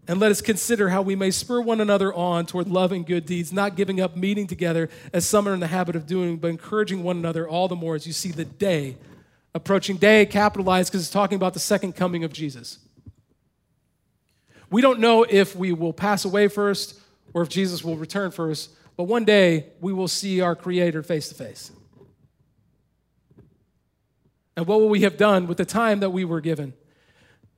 And 0.08 0.20
let 0.20 0.32
us 0.32 0.42
consider 0.42 0.90
how 0.90 1.02
we 1.02 1.16
may 1.16 1.32
spur 1.32 1.62
one 1.62 1.80
another 1.80 2.14
on 2.14 2.46
toward 2.46 2.68
love 2.68 2.92
and 2.92 3.06
good 3.06 3.26
deeds, 3.26 3.54
not 3.54 3.76
giving 3.76 4.02
up 4.02 4.16
meeting 4.16 4.48
together 4.48 4.90
as 5.14 5.26
some 5.26 5.48
are 5.48 5.54
in 5.54 5.60
the 5.60 5.68
habit 5.68 5.96
of 5.96 6.08
doing, 6.08 6.38
but 6.38 6.48
encouraging 6.50 7.04
one 7.04 7.18
another 7.18 7.48
all 7.48 7.68
the 7.68 7.76
more 7.76 7.96
as 7.96 8.08
you 8.08 8.14
see 8.14 8.32
the 8.32 8.46
day 8.46 8.98
approaching. 9.54 9.98
Day 9.98 10.26
capitalized 10.26 10.92
because 10.92 11.02
it's 11.02 11.12
talking 11.12 11.36
about 11.36 11.54
the 11.54 11.60
second 11.60 11.96
coming 11.96 12.24
of 12.24 12.34
Jesus. 12.34 12.80
We 14.70 14.82
don't 14.82 15.00
know 15.00 15.24
if 15.24 15.56
we 15.56 15.72
will 15.72 15.94
pass 15.94 16.26
away 16.26 16.48
first 16.48 17.00
or 17.34 17.42
if 17.42 17.50
Jesus 17.50 17.84
will 17.84 17.96
return 17.96 18.32
first, 18.32 18.72
but 18.98 19.04
one 19.04 19.26
day 19.26 19.68
we 19.80 19.94
will 19.94 20.08
see 20.08 20.42
our 20.42 20.56
Creator 20.56 21.04
face 21.04 21.30
to 21.30 21.36
face. 21.36 21.72
And 24.56 24.68
what 24.68 24.80
will 24.80 24.90
we 24.90 25.02
have 25.02 25.18
done 25.18 25.48
with 25.48 25.58
the 25.58 25.66
time 25.66 26.02
that 26.02 26.10
we 26.10 26.26
were 26.26 26.42
given? 26.42 26.74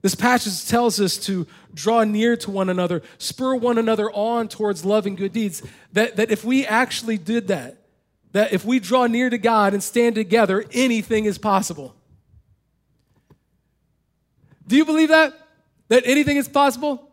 This 0.02 0.16
passage 0.16 0.70
tells 0.70 1.00
us 1.00 1.18
to 1.26 1.48
draw 1.74 2.04
near 2.04 2.36
to 2.38 2.52
one 2.52 2.70
another, 2.70 3.02
spur 3.18 3.56
one 3.56 3.78
another 3.78 4.12
on 4.12 4.50
towards 4.50 4.84
love 4.84 5.06
and 5.06 5.18
good 5.18 5.32
deeds. 5.32 5.64
That, 5.94 6.18
that 6.18 6.30
if 6.30 6.44
we 6.44 6.66
actually 6.66 7.18
did 7.18 7.48
that, 7.48 7.78
that 8.34 8.52
if 8.52 8.66
we 8.66 8.80
draw 8.80 9.08
near 9.08 9.30
to 9.30 9.38
God 9.38 9.74
and 9.74 9.82
stand 9.82 10.16
together, 10.16 10.66
anything 10.74 11.26
is 11.26 11.38
possible. 11.38 11.96
Do 14.68 14.76
you 14.76 14.86
believe 14.86 15.10
that? 15.10 15.34
That 15.88 16.04
anything 16.06 16.38
is 16.38 16.50
possible? 16.50 17.13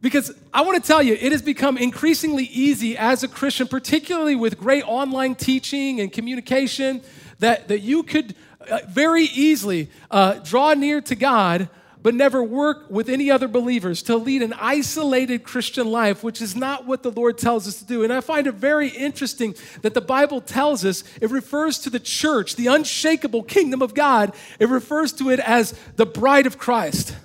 Because 0.00 0.32
I 0.54 0.62
want 0.62 0.82
to 0.82 0.86
tell 0.86 1.02
you, 1.02 1.14
it 1.14 1.32
has 1.32 1.42
become 1.42 1.76
increasingly 1.76 2.44
easy 2.44 2.96
as 2.96 3.24
a 3.24 3.28
Christian, 3.28 3.66
particularly 3.66 4.36
with 4.36 4.58
great 4.58 4.84
online 4.86 5.34
teaching 5.34 6.00
and 6.00 6.12
communication, 6.12 7.02
that, 7.40 7.68
that 7.68 7.80
you 7.80 8.04
could 8.04 8.34
uh, 8.68 8.80
very 8.88 9.24
easily 9.24 9.90
uh, 10.10 10.34
draw 10.34 10.74
near 10.74 11.00
to 11.00 11.14
God 11.14 11.68
but 12.02 12.14
never 12.14 12.42
work 12.42 12.90
with 12.90 13.08
any 13.08 13.30
other 13.30 13.48
believers 13.48 14.02
to 14.04 14.16
lead 14.16 14.42
an 14.42 14.54
isolated 14.54 15.42
Christian 15.42 15.90
life, 15.90 16.22
which 16.22 16.40
is 16.40 16.54
not 16.54 16.86
what 16.86 17.02
the 17.02 17.10
Lord 17.10 17.38
tells 17.38 17.66
us 17.66 17.78
to 17.80 17.84
do. 17.84 18.04
And 18.04 18.12
I 18.12 18.20
find 18.20 18.46
it 18.46 18.54
very 18.54 18.88
interesting 18.88 19.54
that 19.82 19.94
the 19.94 20.00
Bible 20.00 20.40
tells 20.40 20.84
us 20.84 21.04
it 21.20 21.30
refers 21.30 21.78
to 21.80 21.90
the 21.90 22.00
church, 22.00 22.56
the 22.56 22.68
unshakable 22.68 23.42
kingdom 23.42 23.82
of 23.82 23.94
God, 23.94 24.34
it 24.58 24.68
refers 24.68 25.12
to 25.14 25.30
it 25.30 25.40
as 25.40 25.78
the 25.96 26.06
bride 26.06 26.46
of 26.46 26.58
Christ. 26.58 27.16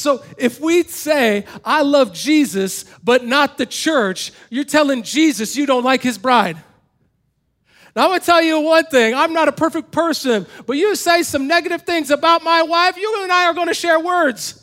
So 0.00 0.24
if 0.38 0.60
we 0.60 0.82
say, 0.84 1.44
I 1.64 1.82
love 1.82 2.12
Jesus, 2.12 2.84
but 3.04 3.24
not 3.24 3.58
the 3.58 3.66
church, 3.66 4.32
you're 4.48 4.64
telling 4.64 5.02
Jesus 5.02 5.56
you 5.56 5.66
don't 5.66 5.84
like 5.84 6.02
his 6.02 6.18
bride. 6.18 6.56
Now, 7.94 8.04
I'm 8.04 8.10
going 8.10 8.20
to 8.20 8.26
tell 8.26 8.42
you 8.42 8.60
one 8.60 8.86
thing. 8.86 9.14
I'm 9.14 9.32
not 9.32 9.48
a 9.48 9.52
perfect 9.52 9.90
person, 9.90 10.46
but 10.66 10.76
you 10.76 10.94
say 10.94 11.22
some 11.22 11.48
negative 11.48 11.82
things 11.82 12.10
about 12.10 12.42
my 12.42 12.62
wife, 12.62 12.96
you 12.96 13.22
and 13.22 13.32
I 13.32 13.46
are 13.46 13.54
going 13.54 13.68
to 13.68 13.74
share 13.74 13.98
words. 13.98 14.56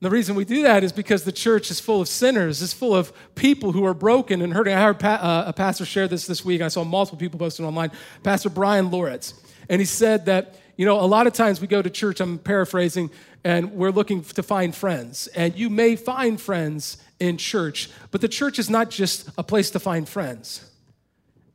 The 0.00 0.10
reason 0.10 0.36
we 0.36 0.44
do 0.44 0.62
that 0.62 0.84
is 0.84 0.92
because 0.92 1.24
the 1.24 1.32
church 1.32 1.70
is 1.70 1.80
full 1.80 2.02
of 2.02 2.08
sinners. 2.08 2.62
It's 2.62 2.74
full 2.74 2.94
of 2.94 3.12
people 3.34 3.72
who 3.72 3.86
are 3.86 3.94
broken 3.94 4.42
and 4.42 4.52
hurting. 4.52 4.74
I 4.74 4.82
heard 4.82 5.02
uh, 5.02 5.44
a 5.46 5.52
pastor 5.54 5.86
share 5.86 6.06
this 6.06 6.26
this 6.26 6.44
week. 6.44 6.60
I 6.60 6.68
saw 6.68 6.84
multiple 6.84 7.18
people 7.18 7.38
posting 7.38 7.64
online. 7.64 7.90
Pastor 8.22 8.50
Bryan 8.50 8.90
Loritts. 8.90 9.34
And 9.70 9.80
he 9.80 9.86
said 9.86 10.26
that, 10.26 10.54
you 10.76 10.84
know, 10.84 11.00
a 11.00 11.06
lot 11.06 11.26
of 11.26 11.32
times 11.32 11.60
we 11.60 11.66
go 11.66 11.80
to 11.80 11.88
church, 11.88 12.20
I'm 12.20 12.38
paraphrasing, 12.38 13.10
and 13.44 13.72
we're 13.72 13.90
looking 13.90 14.22
to 14.22 14.42
find 14.42 14.74
friends. 14.74 15.26
And 15.28 15.54
you 15.56 15.70
may 15.70 15.96
find 15.96 16.40
friends 16.40 16.98
in 17.18 17.38
church. 17.38 17.88
But 18.10 18.20
the 18.20 18.28
church 18.28 18.58
is 18.58 18.68
not 18.68 18.90
just 18.90 19.30
a 19.38 19.42
place 19.42 19.70
to 19.70 19.80
find 19.80 20.08
friends, 20.08 20.70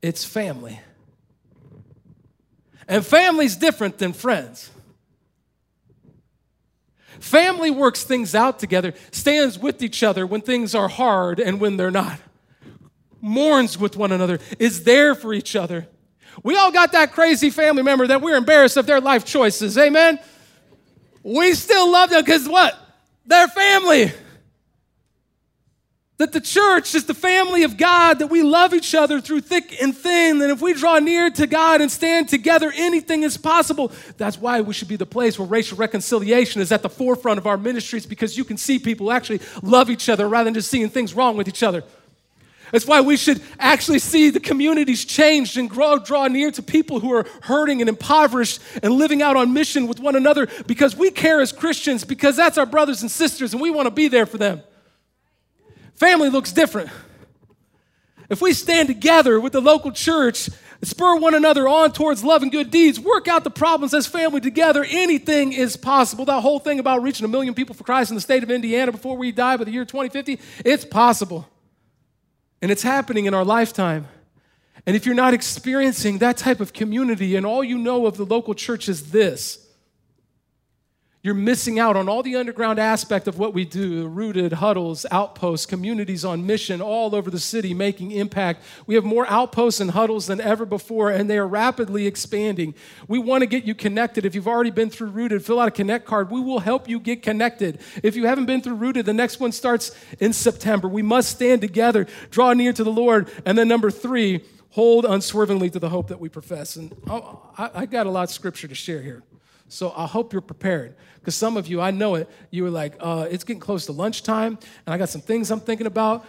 it's 0.02 0.26
family. 0.26 0.80
And 2.88 3.06
family's 3.06 3.56
different 3.56 4.00
than 4.00 4.12
friends. 4.12 4.70
Family 7.20 7.70
works 7.70 8.04
things 8.04 8.34
out 8.34 8.58
together, 8.58 8.94
stands 9.12 9.60
with 9.60 9.84
each 9.84 10.02
other 10.02 10.26
when 10.26 10.42
things 10.42 10.74
are 10.74 10.88
hard 10.88 11.40
and 11.40 11.62
when 11.62 11.78
they're 11.78 11.92
not, 11.92 12.20
mourns 13.22 13.78
with 13.78 13.96
one 13.96 14.12
another, 14.12 14.40
is 14.58 14.84
there 14.84 15.14
for 15.14 15.32
each 15.32 15.56
other. 15.56 15.88
We 16.44 16.56
all 16.56 16.72
got 16.72 16.94
that 16.94 17.12
crazy 17.12 17.50
family 17.50 17.84
member 17.84 18.08
that 18.08 18.22
we're 18.22 18.36
embarrassed 18.36 18.78
of 18.78 18.86
their 18.86 19.02
life 19.02 19.26
choices. 19.26 19.78
Amen? 19.78 20.20
We 21.24 21.54
still 21.54 21.92
love 21.92 22.10
them 22.10 22.24
because 22.24 22.48
what? 22.48 22.78
They're 23.26 23.48
family. 23.48 24.12
That 26.18 26.34
the 26.34 26.42
church 26.42 26.94
is 26.94 27.06
the 27.06 27.16
family 27.16 27.64
of 27.64 27.78
God, 27.78 28.20
that 28.20 28.28
we 28.28 28.44
love 28.44 28.76
each 28.76 28.94
other 28.94 29.20
through 29.20 29.42
thick 29.42 29.82
and 29.82 29.96
thin. 29.96 30.40
And 30.42 30.52
if 30.52 30.62
we 30.62 30.74
draw 30.74 31.00
near 31.00 31.32
to 31.32 31.48
God 31.48 31.82
and 31.82 31.92
stand 31.92 32.30
together, 32.30 32.72
anything 32.76 33.24
is 33.24 33.38
possible. 33.38 33.92
That's 34.18 34.38
why 34.38 34.62
we 34.62 34.74
should 34.74 34.88
be 34.88 34.98
the 34.98 35.06
place 35.06 35.40
where 35.40 35.48
racial 35.48 35.78
reconciliation 35.78 36.62
is 36.62 36.72
at 36.72 36.84
the 36.84 36.90
forefront 36.90 37.40
of 37.40 37.48
our 37.48 37.58
ministries 37.58 38.06
because 38.06 38.38
you 38.38 38.44
can 38.44 38.58
see 38.58 38.78
people 38.78 39.12
actually 39.12 39.42
love 39.64 39.90
each 39.90 40.10
other 40.10 40.30
rather 40.30 40.46
than 40.46 40.54
just 40.54 40.70
seeing 40.70 40.90
things 40.90 41.16
wrong 41.16 41.38
with 41.38 41.48
each 41.48 41.64
other. 41.64 41.84
That's 42.72 42.88
why 42.88 43.02
we 43.02 43.18
should 43.18 43.42
actually 43.60 44.00
see 44.00 44.30
the 44.30 44.40
communities 44.40 45.04
changed 45.06 45.58
and 45.58 45.70
grow, 45.70 46.00
draw 46.00 46.28
near 46.28 46.52
to 46.52 46.64
people 46.64 47.00
who 47.00 47.14
are 47.14 47.28
hurting 47.42 47.82
and 47.82 47.90
impoverished 47.90 48.62
and 48.82 48.94
living 48.94 49.22
out 49.22 49.36
on 49.36 49.54
mission 49.54 49.88
with 49.88 50.00
one 50.00 50.16
another 50.16 50.48
because 50.68 50.96
we 50.96 51.12
care 51.12 51.42
as 51.42 51.52
Christians, 51.52 52.06
because 52.06 52.36
that's 52.36 52.58
our 52.58 52.66
brothers 52.66 53.02
and 53.02 53.12
sisters, 53.12 53.54
and 53.54 53.62
we 53.62 53.70
want 53.70 53.88
to 53.88 53.92
be 53.92 54.08
there 54.08 54.26
for 54.26 54.38
them. 54.38 54.62
Family 55.96 56.30
looks 56.30 56.52
different. 56.52 56.90
If 58.30 58.42
we 58.42 58.54
stand 58.54 58.88
together 58.88 59.42
with 59.42 59.52
the 59.52 59.60
local 59.60 59.92
church, 59.92 60.50
spur 60.82 61.18
one 61.18 61.36
another 61.36 61.68
on 61.68 61.92
towards 61.92 62.24
love 62.24 62.42
and 62.42 62.52
good 62.52 62.72
deeds, 62.72 62.98
work 62.98 63.28
out 63.28 63.44
the 63.44 63.52
problems 63.52 63.94
as 63.94 64.08
family 64.08 64.40
together, 64.40 64.86
anything 64.90 65.52
is 65.52 65.76
possible. 65.76 66.24
That 66.24 66.40
whole 66.40 66.60
thing 66.60 66.80
about 66.80 67.04
reaching 67.04 67.26
a 67.26 67.28
million 67.28 67.54
people 67.54 67.76
for 67.76 67.84
Christ 67.84 68.10
in 68.10 68.16
the 68.16 68.22
state 68.22 68.42
of 68.42 68.50
Indiana 68.50 68.94
before 68.94 69.18
we 69.18 69.34
die 69.34 69.58
by 69.58 69.66
the 69.66 69.72
year 69.72 69.84
2050, 69.84 70.40
it's 70.64 70.86
possible. 70.86 71.46
And 72.62 72.72
it's 72.72 72.84
happening 72.84 73.26
in 73.26 73.34
our 73.34 73.46
lifetime. 73.46 74.08
And 74.86 74.96
if 74.96 75.06
you're 75.06 75.16
not 75.16 75.34
experiencing 75.34 76.20
that 76.20 76.38
type 76.38 76.60
of 76.60 76.74
community 76.74 77.36
and 77.36 77.46
all 77.46 77.64
you 77.64 77.78
know 77.78 78.06
of 78.06 78.18
the 78.18 78.26
local 78.26 78.54
church 78.54 78.90
is 78.90 79.12
this, 79.12 79.61
you're 81.24 81.36
missing 81.36 81.78
out 81.78 81.96
on 81.96 82.10
all 82.10 82.24
the 82.24 82.36
underground 82.36 82.80
aspect 82.80 83.28
of 83.28 83.38
what 83.38 83.54
we 83.54 83.64
do 83.64 84.08
rooted, 84.08 84.54
huddles, 84.54 85.06
outposts, 85.12 85.68
communities 85.68 86.26
on 86.26 86.48
mission 86.48 86.82
all 86.82 87.14
over 87.14 87.30
the 87.30 87.40
city 87.40 87.76
making 87.76 88.12
impact. 88.12 88.64
We 88.88 88.96
have 88.96 89.04
more 89.04 89.28
outposts 89.30 89.80
and 89.80 89.92
huddles 89.92 90.26
than 90.26 90.42
ever 90.42 90.66
before, 90.66 91.12
and 91.12 91.30
they 91.30 91.38
are 91.38 91.48
rapidly 91.48 92.08
expanding. 92.08 92.74
We 93.08 93.20
want 93.20 93.42
to 93.42 93.46
get 93.46 93.66
you 93.66 93.76
connected. 93.76 94.26
If 94.26 94.34
you've 94.34 94.48
already 94.48 94.72
been 94.72 94.90
through 94.90 95.10
Rooted, 95.10 95.46
fill 95.46 95.60
out 95.60 95.68
a 95.68 95.72
Connect 95.72 96.06
card. 96.06 96.32
We 96.32 96.42
will 96.42 96.60
help 96.60 96.90
you 96.90 97.00
get 97.00 97.22
connected. 97.22 97.80
If 98.02 98.16
you 98.16 98.26
haven't 98.26 98.46
been 98.46 98.62
through 98.62 98.76
Rooted, 98.76 99.06
the 99.06 99.14
next 99.14 99.40
one 99.40 99.52
starts 99.52 99.96
in 100.20 100.34
September. 100.34 100.88
We 100.88 101.04
must 101.04 101.30
stand 101.30 101.62
together, 101.62 102.08
draw 102.32 102.54
near 102.54 102.74
to 102.74 102.84
the 102.84 102.92
Lord. 102.92 103.30
And 103.46 103.58
then, 103.58 103.68
number 103.68 103.92
three, 103.92 104.44
hold 104.72 105.06
unswervingly 105.06 105.70
to 105.70 105.80
the 105.80 105.90
hope 105.90 106.08
that 106.08 106.20
we 106.20 106.30
profess. 106.30 106.78
And 106.78 106.96
oh, 107.08 107.48
I, 107.58 107.70
I 107.76 107.86
got 107.86 108.08
a 108.08 108.12
lot 108.12 108.24
of 108.24 108.32
scripture 108.32 108.68
to 108.68 108.76
share 108.76 109.02
here. 109.02 109.22
So 109.72 109.94
I 109.96 110.06
hope 110.06 110.34
you're 110.34 110.42
prepared. 110.42 110.96
Because 111.20 111.34
some 111.34 111.56
of 111.56 111.68
you, 111.68 111.80
I 111.80 111.92
know 111.92 112.16
it, 112.16 112.30
you 112.50 112.64
were 112.64 112.70
like, 112.70 112.96
uh, 113.00 113.28
it's 113.32 113.46
getting 113.46 113.62
close 113.62 113.86
to 113.86 113.94
lunchtime, 113.94 114.60
and 114.86 114.94
I 114.94 114.98
got 114.98 115.08
some 115.08 115.22
things 115.22 115.50
I'm 115.50 115.62
thinking 115.62 115.88
about. 115.88 116.26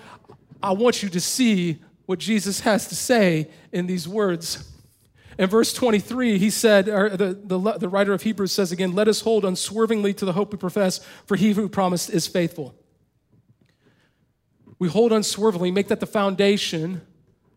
I 0.62 0.72
want 0.72 1.02
you 1.02 1.08
to 1.08 1.20
see 1.20 1.82
what 2.06 2.20
Jesus 2.20 2.60
has 2.60 2.86
to 2.86 2.94
say 2.94 3.50
in 3.72 3.88
these 3.88 4.06
words. 4.06 4.70
In 5.38 5.48
verse 5.48 5.72
23, 5.72 6.38
he 6.38 6.50
said, 6.50 6.88
or 6.88 7.16
the, 7.16 7.34
the, 7.34 7.78
the 7.78 7.88
writer 7.88 8.12
of 8.12 8.22
Hebrews 8.22 8.52
says 8.52 8.70
again, 8.70 8.92
Let 8.92 9.08
us 9.08 9.22
hold 9.22 9.44
unswervingly 9.44 10.14
to 10.14 10.24
the 10.24 10.34
hope 10.34 10.52
we 10.52 10.58
profess, 10.58 11.00
for 11.26 11.36
he 11.36 11.50
who 11.52 11.68
promised 11.68 12.10
is 12.10 12.28
faithful. 12.28 12.76
We 14.78 14.88
hold 14.88 15.12
unswervingly, 15.12 15.72
make 15.72 15.88
that 15.88 15.98
the 15.98 16.06
foundation 16.06 17.00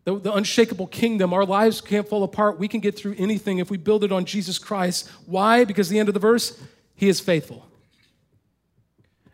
the, 0.06 0.20
the, 0.20 0.32
unshakable 0.32 0.86
kingdom. 0.86 1.34
Our 1.34 1.44
lives 1.44 1.80
can't 1.80 2.08
fall 2.08 2.22
apart. 2.22 2.58
We 2.58 2.68
can 2.68 2.78
get 2.78 2.96
through 2.96 3.16
anything 3.18 3.58
if 3.58 3.70
we 3.70 3.76
build 3.76 4.04
it 4.04 4.12
on 4.12 4.24
Jesus 4.24 4.56
Christ. 4.56 5.10
Why? 5.26 5.64
Because 5.64 5.88
the 5.88 5.98
end 5.98 6.08
of 6.08 6.14
the 6.14 6.20
verse, 6.20 6.58
He 6.94 7.08
is 7.08 7.18
faithful. 7.18 7.66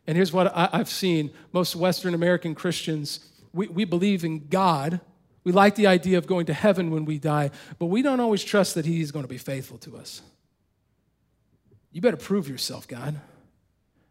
And 0.06 0.16
here's 0.16 0.32
what 0.32 0.50
I, 0.56 0.70
have 0.72 0.88
seen 0.88 1.30
most 1.52 1.76
Western 1.76 2.14
American 2.14 2.54
Christians, 2.54 3.20
we, 3.52 3.68
we 3.68 3.84
believe 3.84 4.24
in 4.24 4.48
God. 4.48 5.00
We 5.44 5.52
like 5.52 5.74
the 5.74 5.86
idea 5.86 6.16
of 6.16 6.26
going 6.26 6.46
to 6.46 6.54
heaven 6.54 6.90
when 6.90 7.04
we 7.04 7.18
die, 7.18 7.50
but 7.78 7.86
we 7.86 8.00
don't 8.00 8.20
always 8.20 8.42
trust 8.42 8.74
that 8.74 8.86
He's 8.86 9.10
going 9.12 9.24
to 9.24 9.28
be 9.28 9.38
faithful 9.38 9.76
to 9.78 9.98
us. 9.98 10.22
You 11.92 12.00
better 12.00 12.16
prove 12.16 12.48
yourself, 12.48 12.88
God 12.88 13.20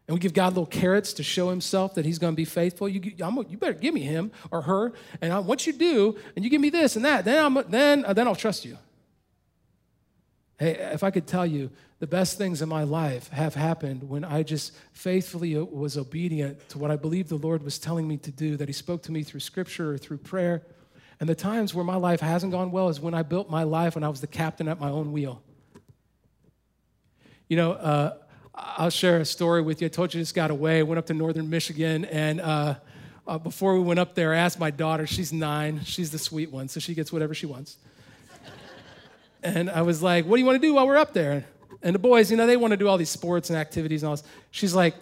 and 0.08 0.14
we 0.14 0.20
give 0.20 0.34
God 0.34 0.54
little 0.54 0.66
carrots 0.66 1.12
to 1.14 1.22
show 1.22 1.48
himself 1.48 1.94
that 1.94 2.04
he's 2.04 2.18
going 2.18 2.32
to 2.32 2.36
be 2.36 2.44
faithful, 2.44 2.88
you, 2.88 3.00
you 3.00 3.56
better 3.56 3.72
give 3.72 3.94
me 3.94 4.00
him 4.00 4.32
or 4.50 4.62
her. 4.62 4.92
And 5.20 5.32
I, 5.32 5.38
once 5.38 5.66
you 5.66 5.72
do, 5.72 6.18
and 6.34 6.44
you 6.44 6.50
give 6.50 6.60
me 6.60 6.70
this 6.70 6.96
and 6.96 7.04
that, 7.04 7.24
then, 7.24 7.44
I'm, 7.44 7.70
then, 7.70 8.04
uh, 8.04 8.12
then 8.12 8.26
I'll 8.26 8.34
trust 8.34 8.64
you. 8.64 8.76
Hey, 10.58 10.72
if 10.72 11.02
I 11.02 11.10
could 11.10 11.26
tell 11.26 11.46
you, 11.46 11.70
the 11.98 12.06
best 12.08 12.36
things 12.36 12.62
in 12.62 12.68
my 12.68 12.82
life 12.82 13.28
have 13.28 13.54
happened 13.54 14.08
when 14.08 14.24
I 14.24 14.42
just 14.42 14.72
faithfully 14.92 15.56
was 15.56 15.96
obedient 15.96 16.68
to 16.70 16.78
what 16.78 16.90
I 16.90 16.96
believe 16.96 17.28
the 17.28 17.36
Lord 17.36 17.62
was 17.62 17.78
telling 17.78 18.08
me 18.08 18.16
to 18.18 18.32
do, 18.32 18.56
that 18.56 18.68
He 18.68 18.72
spoke 18.72 19.02
to 19.04 19.12
me 19.12 19.22
through 19.22 19.40
scripture 19.40 19.92
or 19.92 19.98
through 19.98 20.18
prayer. 20.18 20.62
And 21.20 21.28
the 21.28 21.36
times 21.36 21.74
where 21.74 21.84
my 21.84 21.94
life 21.94 22.20
hasn't 22.20 22.50
gone 22.50 22.72
well 22.72 22.88
is 22.88 22.98
when 22.98 23.14
I 23.14 23.22
built 23.22 23.48
my 23.48 23.62
life 23.62 23.94
when 23.94 24.02
I 24.02 24.08
was 24.08 24.20
the 24.20 24.26
captain 24.26 24.66
at 24.66 24.80
my 24.80 24.90
own 24.90 25.12
wheel. 25.12 25.40
You 27.48 27.56
know, 27.56 27.72
uh, 27.72 28.16
I'll 28.54 28.90
share 28.90 29.18
a 29.18 29.24
story 29.24 29.62
with 29.62 29.80
you. 29.80 29.86
I 29.86 29.88
told 29.88 30.12
you 30.12 30.20
I 30.20 30.22
just 30.22 30.34
got 30.34 30.50
away, 30.50 30.82
went 30.82 30.98
up 30.98 31.06
to 31.06 31.14
northern 31.14 31.48
Michigan, 31.48 32.04
and 32.04 32.40
uh, 32.40 32.74
uh, 33.26 33.38
before 33.38 33.74
we 33.74 33.80
went 33.80 33.98
up 33.98 34.14
there, 34.14 34.34
I 34.34 34.38
asked 34.38 34.58
my 34.58 34.70
daughter, 34.70 35.06
she's 35.06 35.32
nine, 35.32 35.80
she's 35.84 36.10
the 36.10 36.18
sweet 36.18 36.50
one, 36.50 36.68
so 36.68 36.78
she 36.78 36.94
gets 36.94 37.12
whatever 37.12 37.34
she 37.34 37.46
wants. 37.46 37.78
and 39.42 39.70
I 39.70 39.82
was 39.82 40.02
like, 40.02 40.26
What 40.26 40.36
do 40.36 40.40
you 40.40 40.46
want 40.46 40.60
to 40.60 40.66
do 40.66 40.74
while 40.74 40.86
we're 40.86 40.98
up 40.98 41.14
there? 41.14 41.46
And 41.82 41.94
the 41.94 41.98
boys, 41.98 42.30
you 42.30 42.36
know, 42.36 42.46
they 42.46 42.56
want 42.56 42.72
to 42.72 42.76
do 42.76 42.88
all 42.88 42.98
these 42.98 43.10
sports 43.10 43.48
and 43.48 43.58
activities 43.58 44.02
and 44.02 44.10
all 44.10 44.16
this. 44.16 44.24
She's 44.50 44.74
like, 44.74 44.94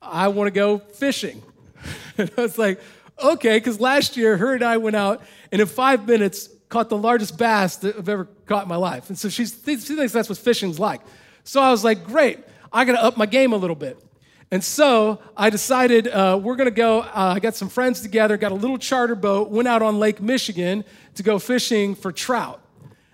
I 0.00 0.28
want 0.28 0.48
to 0.48 0.52
go 0.52 0.78
fishing. 0.78 1.42
and 2.18 2.30
I 2.36 2.42
was 2.42 2.58
like, 2.58 2.80
Okay, 3.22 3.58
because 3.58 3.78
last 3.78 4.16
year, 4.16 4.36
her 4.36 4.54
and 4.54 4.64
I 4.64 4.78
went 4.78 4.96
out, 4.96 5.22
and 5.52 5.60
in 5.60 5.68
five 5.68 6.08
minutes, 6.08 6.48
caught 6.68 6.88
the 6.88 6.96
largest 6.96 7.38
bass 7.38 7.76
that 7.76 7.96
I've 7.96 8.08
ever 8.08 8.24
caught 8.46 8.64
in 8.64 8.68
my 8.68 8.76
life. 8.76 9.08
And 9.08 9.18
so 9.18 9.28
she 9.28 9.44
thinks 9.44 9.86
that's 10.12 10.28
what 10.28 10.38
fishing's 10.38 10.80
like. 10.80 11.02
So 11.44 11.60
I 11.60 11.70
was 11.70 11.84
like, 11.84 12.04
Great, 12.04 12.40
I 12.72 12.84
got 12.84 12.92
to 12.92 13.02
up 13.02 13.16
my 13.16 13.26
game 13.26 13.52
a 13.52 13.56
little 13.56 13.76
bit. 13.76 14.02
And 14.50 14.62
so 14.62 15.20
I 15.36 15.50
decided 15.50 16.08
uh, 16.08 16.38
we're 16.42 16.56
going 16.56 16.66
to 16.68 16.74
go. 16.74 17.00
Uh, 17.00 17.34
I 17.36 17.38
got 17.38 17.54
some 17.54 17.68
friends 17.68 18.02
together, 18.02 18.36
got 18.36 18.52
a 18.52 18.56
little 18.56 18.78
charter 18.78 19.14
boat, 19.14 19.48
went 19.48 19.66
out 19.66 19.80
on 19.82 19.98
Lake 19.98 20.20
Michigan 20.20 20.84
to 21.14 21.22
go 21.22 21.38
fishing 21.38 21.94
for 21.94 22.12
trout. 22.12 22.60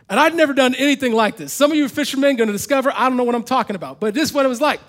And 0.09 0.19
I'd 0.19 0.35
never 0.35 0.53
done 0.53 0.75
anything 0.75 1.13
like 1.13 1.37
this. 1.37 1.53
Some 1.53 1.71
of 1.71 1.77
you 1.77 1.89
fishermen 1.89 2.37
going 2.37 2.49
to 2.49 2.53
discover 2.53 2.93
I 2.95 3.09
don't 3.09 3.17
know 3.17 3.25
what 3.25 3.35
I'm 3.35 3.45
talking 3.45 3.77
about, 3.77 4.01
but 4.01 4.15
this 4.15 4.31
is 4.31 4.35
what 4.35 4.47
it 4.47 4.49
was 4.49 4.61
like. 4.61 4.81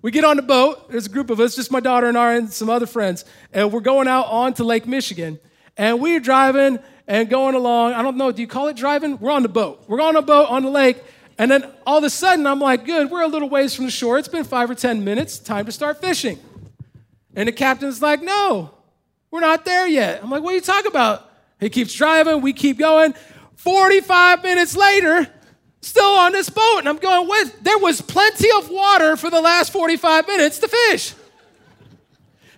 We 0.00 0.10
get 0.10 0.24
on 0.24 0.36
the 0.36 0.42
boat. 0.42 0.90
There's 0.90 1.06
a 1.06 1.10
group 1.10 1.30
of 1.30 1.38
us, 1.38 1.54
just 1.54 1.70
my 1.70 1.78
daughter 1.78 2.08
and 2.08 2.18
I 2.18 2.34
and 2.34 2.52
some 2.52 2.68
other 2.68 2.86
friends, 2.86 3.24
and 3.52 3.72
we're 3.72 3.80
going 3.80 4.08
out 4.08 4.26
onto 4.26 4.64
Lake 4.64 4.86
Michigan. 4.86 5.38
And 5.76 6.00
we're 6.00 6.20
driving 6.20 6.80
and 7.06 7.30
going 7.30 7.54
along. 7.54 7.92
I 7.92 8.02
don't 8.02 8.16
know. 8.16 8.32
Do 8.32 8.42
you 8.42 8.48
call 8.48 8.68
it 8.68 8.76
driving? 8.76 9.18
We're 9.18 9.30
on 9.30 9.42
the 9.42 9.48
boat. 9.48 9.84
We're 9.86 10.00
on 10.00 10.16
a 10.16 10.22
boat 10.22 10.48
on 10.48 10.64
the 10.64 10.70
lake, 10.70 11.02
and 11.42 11.50
then 11.50 11.66
all 11.84 11.98
of 11.98 12.04
a 12.04 12.10
sudden, 12.10 12.46
I'm 12.46 12.60
like, 12.60 12.84
good, 12.84 13.10
we're 13.10 13.22
a 13.22 13.26
little 13.26 13.48
ways 13.48 13.74
from 13.74 13.86
the 13.86 13.90
shore. 13.90 14.16
It's 14.16 14.28
been 14.28 14.44
five 14.44 14.70
or 14.70 14.76
10 14.76 15.02
minutes. 15.02 15.40
Time 15.40 15.66
to 15.66 15.72
start 15.72 16.00
fishing. 16.00 16.38
And 17.34 17.48
the 17.48 17.52
captain's 17.52 18.00
like, 18.00 18.22
no, 18.22 18.70
we're 19.28 19.40
not 19.40 19.64
there 19.64 19.88
yet. 19.88 20.22
I'm 20.22 20.30
like, 20.30 20.40
what 20.40 20.52
are 20.52 20.54
you 20.54 20.60
talking 20.60 20.88
about? 20.88 21.28
He 21.58 21.68
keeps 21.68 21.94
driving. 21.94 22.42
We 22.42 22.52
keep 22.52 22.78
going. 22.78 23.12
45 23.56 24.44
minutes 24.44 24.76
later, 24.76 25.26
still 25.80 26.04
on 26.04 26.30
this 26.30 26.48
boat. 26.48 26.78
And 26.78 26.88
I'm 26.88 26.98
going, 26.98 27.26
what? 27.26 27.52
There 27.60 27.78
was 27.78 28.00
plenty 28.00 28.48
of 28.58 28.70
water 28.70 29.16
for 29.16 29.28
the 29.28 29.40
last 29.40 29.72
45 29.72 30.28
minutes 30.28 30.60
to 30.60 30.68
fish. 30.68 31.12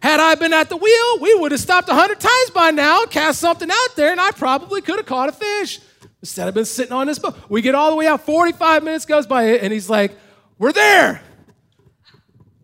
Had 0.03 0.20
I 0.20 0.35
been 0.35 0.53
at 0.53 0.68
the 0.68 0.77
wheel, 0.77 1.18
we 1.23 1.35
would 1.37 1.53
have 1.53 1.61
stopped 1.62 1.88
100 1.88 2.20
times 2.20 2.51
by 2.53 2.70
now, 2.70 3.07
cast 3.07 3.40
something 3.40 3.70
out 3.70 3.97
there, 3.97 4.12
and 4.12 4.20
I 4.20 4.33
probably 4.33 4.83
could 4.83 4.97
have 4.97 5.07
caught 5.07 5.31
a 5.31 5.33
fish. 5.33 5.81
Instead 6.25 6.49
of 6.49 6.55
been 6.55 6.65
sitting 6.65 6.95
on 6.95 7.07
this 7.07 7.19
boat. 7.19 7.37
We 7.51 7.61
get 7.61 7.75
all 7.75 7.91
the 7.91 7.97
way 7.97 8.07
out, 8.07 8.25
45 8.25 8.83
minutes 8.83 9.05
goes 9.05 9.27
by, 9.27 9.43
and 9.59 9.71
he's 9.71 9.91
like, 9.91 10.17
We're 10.59 10.73
there. 10.73 11.21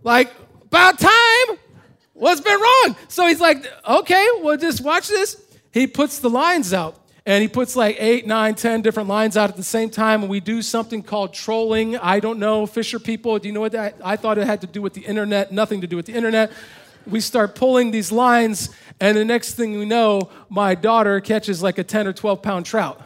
Like, 0.02 0.32
about 0.62 0.98
time. 0.98 1.58
What's 2.14 2.40
been 2.40 2.58
wrong? 2.58 2.96
So 3.08 3.26
he's 3.26 3.38
like, 3.38 3.70
Okay, 3.86 4.26
well, 4.40 4.56
just 4.56 4.80
watch 4.80 5.08
this. 5.08 5.36
He 5.72 5.86
puts 5.86 6.20
the 6.20 6.30
lines 6.30 6.72
out. 6.72 7.04
And 7.26 7.42
he 7.42 7.48
puts 7.48 7.76
like 7.76 7.96
eight, 7.98 8.26
nine, 8.26 8.54
ten 8.54 8.80
different 8.80 9.10
lines 9.10 9.36
out 9.36 9.50
at 9.50 9.56
the 9.56 9.62
same 9.62 9.90
time, 9.90 10.22
and 10.22 10.30
we 10.30 10.40
do 10.40 10.62
something 10.62 11.02
called 11.02 11.34
trolling. 11.34 11.98
I 11.98 12.18
don't 12.18 12.38
know, 12.38 12.64
Fisher 12.64 12.98
people, 12.98 13.38
do 13.38 13.46
you 13.46 13.52
know 13.52 13.60
what 13.60 13.72
that? 13.72 13.96
I 14.02 14.16
thought 14.16 14.38
it 14.38 14.46
had 14.46 14.62
to 14.62 14.66
do 14.66 14.80
with 14.80 14.94
the 14.94 15.02
internet, 15.02 15.52
nothing 15.52 15.82
to 15.82 15.86
do 15.86 15.96
with 15.96 16.06
the 16.06 16.14
internet. 16.14 16.50
We 17.06 17.20
start 17.20 17.54
pulling 17.54 17.90
these 17.90 18.10
lines, 18.10 18.70
and 19.00 19.18
the 19.18 19.24
next 19.26 19.52
thing 19.52 19.78
we 19.78 19.84
know, 19.84 20.30
my 20.48 20.74
daughter 20.74 21.20
catches 21.20 21.62
like 21.62 21.76
a 21.76 21.84
10 21.84 22.06
or 22.06 22.14
12 22.14 22.40
pound 22.40 22.64
trout. 22.64 23.02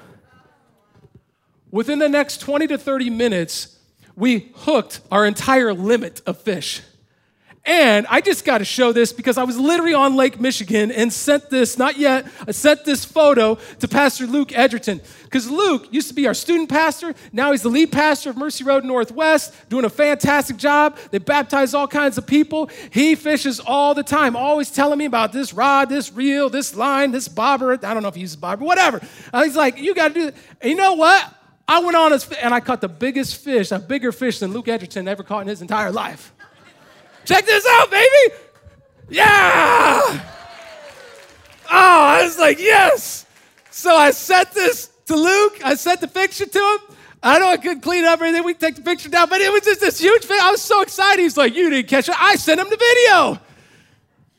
Within 1.75 1.99
the 1.99 2.09
next 2.09 2.39
20 2.39 2.69
to 2.69 2.79
30 2.79 3.11
minutes, 3.11 3.77
we 4.15 4.53
hooked 4.55 5.01
our 5.11 5.27
entire 5.27 5.75
limit 5.75 6.23
of 6.25 6.41
fish. 6.41 6.83
And 7.65 8.07
I 8.09 8.21
just 8.21 8.45
got 8.45 8.59
to 8.59 8.65
show 8.65 8.93
this 8.93 9.13
because 9.13 9.37
I 9.37 9.43
was 9.43 9.59
literally 9.59 9.93
on 9.93 10.15
Lake 10.15 10.39
Michigan 10.39 10.93
and 10.93 11.13
sent 11.13 11.51
this, 11.51 11.77
not 11.77 11.99
yet, 11.99 12.27
I 12.47 12.53
sent 12.53 12.85
this 12.85 13.05
photo 13.05 13.57
to 13.81 13.89
Pastor 13.89 14.25
Luke 14.25 14.57
Edgerton. 14.57 15.01
Because 15.25 15.51
Luke 15.51 15.89
used 15.91 16.07
to 16.07 16.15
be 16.15 16.29
our 16.29 16.35
student 16.35 16.69
pastor. 16.69 17.13
Now 17.33 17.51
he's 17.51 17.63
the 17.63 17.71
lead 17.71 17.91
pastor 17.91 18.31
of 18.31 18.37
Mercy 18.37 18.63
Road 18.63 18.85
Northwest, 18.85 19.53
doing 19.69 19.85
a 19.85 19.91
fantastic 19.91 20.57
job. 20.57 20.97
They 21.11 21.19
baptize 21.19 21.75
all 21.75 21.89
kinds 21.89 22.17
of 22.19 22.25
people. 22.25 22.71
He 22.91 23.17
fishes 23.17 23.59
all 23.59 23.95
the 23.95 24.05
time, 24.05 24.37
always 24.37 24.71
telling 24.71 24.99
me 24.99 25.07
about 25.07 25.33
this 25.33 25.53
rod, 25.53 25.89
this 25.89 26.13
reel, 26.13 26.51
this 26.51 26.77
line, 26.77 27.11
this 27.11 27.27
bobber. 27.27 27.73
I 27.73 27.95
don't 27.95 28.05
know 28.05 28.11
if 28.11 28.15
he 28.15 28.21
uses 28.21 28.37
bobber, 28.37 28.65
whatever. 28.65 29.01
And 29.33 29.45
he's 29.45 29.57
like, 29.57 29.77
you 29.79 29.93
got 29.93 30.15
to 30.15 30.31
do 30.31 30.69
you 30.69 30.77
know 30.77 30.93
what? 30.95 31.35
I 31.67 31.81
went 31.81 31.97
on 31.97 32.13
and 32.13 32.55
I 32.55 32.61
caught 32.61 32.81
the 32.81 32.89
biggest 32.89 33.37
fish, 33.43 33.73
a 33.73 33.79
bigger 33.79 34.13
fish 34.13 34.39
than 34.39 34.53
Luke 34.53 34.69
Edgerton 34.69 35.09
ever 35.09 35.23
caught 35.23 35.43
in 35.43 35.49
his 35.49 35.63
entire 35.63 35.91
life. 35.91 36.33
Check 37.25 37.47
this 37.47 37.67
out, 37.69 37.91
baby. 37.91 38.35
Yeah. 39.09 40.21
Oh, 41.71 41.71
I 41.71 42.23
was 42.23 42.39
like, 42.39 42.59
yes. 42.59 43.25
So 43.71 43.97
I 43.97 44.11
sent 44.11 44.53
this 44.53 44.91
to 45.07 45.17
Luke. 45.17 45.61
I 45.65 45.75
sent 45.75 46.01
the 46.01 46.09
picture 46.09 46.47
to 46.47 46.59
him. 46.59 46.97
I 47.23 47.39
know 47.39 47.49
I 47.49 47.57
couldn't 47.57 47.81
clean 47.81 48.05
up 48.05 48.21
everything. 48.21 48.45
We 48.45 48.53
take 48.53 48.75
the 48.75 48.83
picture 48.83 49.09
down, 49.09 49.31
but 49.31 49.41
it 49.41 49.51
was 49.51 49.63
just 49.63 49.81
this 49.81 49.99
huge 49.99 50.25
fish. 50.27 50.41
I 50.41 50.51
was 50.51 50.61
so 50.61 50.83
excited. 50.83 51.23
He's 51.23 51.39
like, 51.39 51.55
you 51.55 51.71
didn't 51.71 51.89
catch 51.89 52.11
it. 52.11 52.21
I 52.21 52.37
sent 52.37 52.61
him 52.61 52.69
the 52.69 52.77
video. 52.77 53.41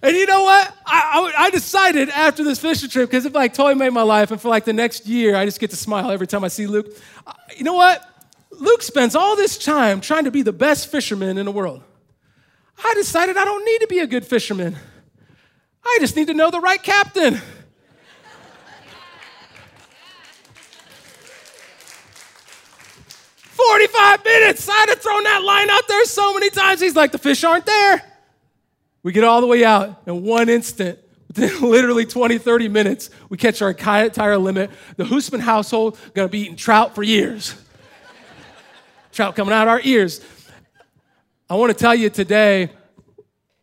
And 0.01 0.15
you 0.15 0.25
know 0.27 0.43
what? 0.43 0.71
I, 0.85 1.33
I, 1.37 1.43
I 1.45 1.49
decided 1.49 2.09
after 2.09 2.43
this 2.43 2.59
fishing 2.59 2.89
trip, 2.89 3.09
because 3.09 3.25
it 3.25 3.33
like 3.33 3.53
totally 3.53 3.75
made 3.75 3.89
my 3.89 4.03
life, 4.03 4.29
and 4.29 4.39
for 4.39 4.49
like 4.49 4.65
the 4.65 4.73
next 4.73 5.07
year, 5.07 5.35
I 5.35 5.45
just 5.45 5.59
get 5.59 5.71
to 5.71 5.75
smile 5.75 6.11
every 6.11 6.27
time 6.27 6.43
I 6.43 6.47
see 6.47 6.67
Luke. 6.67 6.95
Uh, 7.25 7.33
you 7.57 7.63
know 7.63 7.73
what? 7.73 8.07
Luke 8.51 8.83
spends 8.83 9.15
all 9.15 9.35
this 9.35 9.57
time 9.57 10.01
trying 10.01 10.25
to 10.25 10.31
be 10.31 10.43
the 10.43 10.53
best 10.53 10.91
fisherman 10.91 11.37
in 11.37 11.45
the 11.45 11.51
world. 11.51 11.81
I 12.83 12.93
decided 12.93 13.35
I 13.35 13.45
don't 13.45 13.65
need 13.65 13.79
to 13.79 13.87
be 13.87 13.99
a 13.99 14.07
good 14.07 14.25
fisherman. 14.25 14.77
I 15.83 15.97
just 15.99 16.15
need 16.15 16.27
to 16.27 16.33
know 16.33 16.51
the 16.51 16.59
right 16.59 16.81
captain. 16.81 17.41
Forty-five 23.35 24.23
minutes. 24.23 24.69
I'd 24.69 24.89
have 24.89 24.99
thrown 24.99 25.23
that 25.23 25.41
line 25.41 25.69
out 25.69 25.87
there 25.87 26.05
so 26.05 26.33
many 26.33 26.49
times. 26.49 26.79
He's 26.79 26.95
like, 26.95 27.11
the 27.11 27.17
fish 27.17 27.43
aren't 27.43 27.65
there. 27.65 28.03
We 29.05 29.11
get 29.11 29.23
all 29.23 29.39
the 29.39 29.45
way 29.45 29.63
out 29.63 30.01
in 30.07 30.23
one 30.23 30.49
instant. 30.49 30.97
Within 31.27 31.61
literally 31.69 32.07
20, 32.07 32.39
30 32.39 32.69
minutes, 32.69 33.11
we 33.29 33.37
catch 33.37 33.61
our 33.61 33.69
entire 33.69 34.37
limit. 34.39 34.71
The 34.97 35.03
Husmann 35.03 35.41
household 35.41 35.99
gonna 36.15 36.27
be 36.27 36.39
eating 36.39 36.55
trout 36.55 36.95
for 36.95 37.03
years. 37.03 37.53
trout 39.11 39.35
coming 39.35 39.53
out 39.53 39.67
our 39.67 39.79
ears. 39.83 40.21
I 41.47 41.53
want 41.53 41.71
to 41.71 41.77
tell 41.77 41.93
you 41.93 42.09
today, 42.09 42.71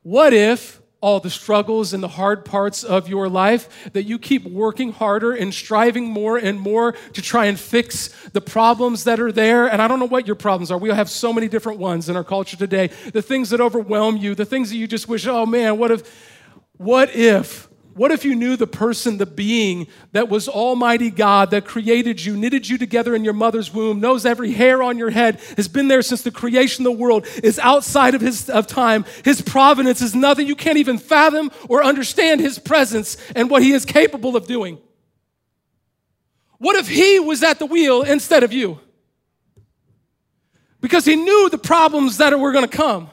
what 0.05 0.33
if 0.33 0.81
all 1.03 1.21
the 1.21 1.29
struggles 1.29 1.93
and 1.93 2.03
the 2.03 2.09
hard 2.09 2.45
parts 2.45 2.83
of 2.85 3.09
your 3.09 3.29
life, 3.29 3.91
that 3.93 4.05
you 4.05 4.19
keep 4.19 4.45
working 4.45 4.93
harder 4.93 5.33
and 5.33 5.53
striving 5.53 6.07
more 6.07 6.39
and 6.39 6.59
more 6.59 6.93
to 7.13 7.21
try 7.21 7.47
and 7.47 7.61
fix 7.61 8.09
the 8.31 8.41
problems 8.41 9.05
that 9.05 9.21
are 9.21 9.33
there. 9.33 9.67
And 9.67 9.83
I 9.83 9.89
don't 9.89 9.99
know 9.99 10.07
what 10.07 10.27
your 10.27 10.37
problems 10.37 10.71
are. 10.71 10.79
We 10.79 10.89
have 10.89 11.11
so 11.11 11.33
many 11.33 11.49
different 11.49 11.81
ones 11.81 12.09
in 12.09 12.17
our 12.17 12.25
culture 12.25 12.57
today. 12.57 12.87
The 13.13 13.21
things 13.21 13.51
that 13.51 13.61
overwhelm 13.61 14.17
you, 14.17 14.35
the 14.35 14.47
things 14.47 14.71
that 14.71 14.77
you 14.77 14.87
just 14.87 15.09
wish, 15.09 15.27
oh 15.27 15.45
man, 15.45 15.77
what 15.77 15.91
if, 15.91 16.03
what 16.79 17.15
if 17.15 17.69
what 17.95 18.11
if 18.11 18.25
you 18.25 18.35
knew 18.35 18.57
the 18.57 18.67
person, 18.67 19.19
the 19.19 19.27
being 19.27 19.87
that 20.13 20.29
was 20.29 20.49
Almighty 20.49 21.11
God, 21.11 21.51
that 21.51 21.67
created 21.67 22.25
you, 22.25 22.37
knitted 22.37 22.69
you 22.69 22.79
together 22.79 23.15
in 23.15 23.25
your 23.25 23.35
mother's 23.35 23.73
womb, 23.73 24.01
knows 24.01 24.25
every 24.25 24.53
hair 24.53 24.83
on 24.83 24.97
your 24.97 25.11
head, 25.11 25.41
has 25.57 25.69
been 25.69 25.89
there 25.89 26.03
since 26.03 26.23
the 26.23 26.31
creation 26.31 26.87
of 26.87 26.93
the 26.93 26.99
world, 26.99 27.27
is 27.43 27.59
outside 27.59 28.15
of 28.15 28.21
his 28.21 28.49
of 28.49 28.67
time. 28.67 29.05
His 29.25 29.43
providence 29.43 30.01
is 30.01 30.15
nothing. 30.15 30.47
You 30.47 30.57
can't 30.57 30.79
even 30.79 30.97
fathom 30.99 31.51
or 31.69 31.85
understand 31.85 32.41
his 32.41 32.59
presence 32.59 33.17
and 33.37 33.51
what 33.51 33.63
he 33.63 33.73
is 33.73 33.85
capable 33.85 34.37
of 34.37 34.47
doing. 34.47 34.79
What 36.59 36.77
if 36.77 36.89
he 36.89 37.19
was 37.21 37.43
at 37.43 37.59
the 37.59 37.67
wheel 37.67 38.03
instead 38.03 38.43
of 38.43 38.53
you? 38.53 38.79
Because 40.81 41.05
he 41.05 41.17
knew 41.17 41.51
the 41.51 41.59
problems 41.59 42.19
that 42.19 42.39
were 42.39 42.53
going 42.53 42.69
to 42.69 42.77
come. 42.77 43.11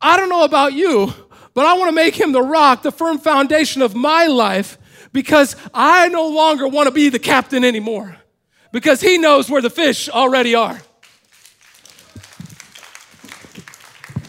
I 0.00 0.18
don't 0.18 0.28
know 0.28 0.44
about 0.44 0.74
you, 0.74 1.14
but 1.54 1.66
I 1.66 1.74
want 1.74 1.88
to 1.88 1.94
make 1.94 2.14
him 2.14 2.32
the 2.32 2.42
rock, 2.42 2.82
the 2.82 2.92
firm 2.92 3.18
foundation 3.18 3.80
of 3.80 3.94
my 3.94 4.26
life 4.26 4.76
because 5.12 5.56
I 5.72 6.08
no 6.08 6.28
longer 6.28 6.66
want 6.68 6.88
to 6.88 6.90
be 6.90 7.08
the 7.08 7.20
captain 7.20 7.64
anymore 7.64 8.16
because 8.72 9.00
he 9.00 9.16
knows 9.16 9.48
where 9.48 9.62
the 9.62 9.70
fish 9.70 10.08
already 10.08 10.54
are. 10.54 10.82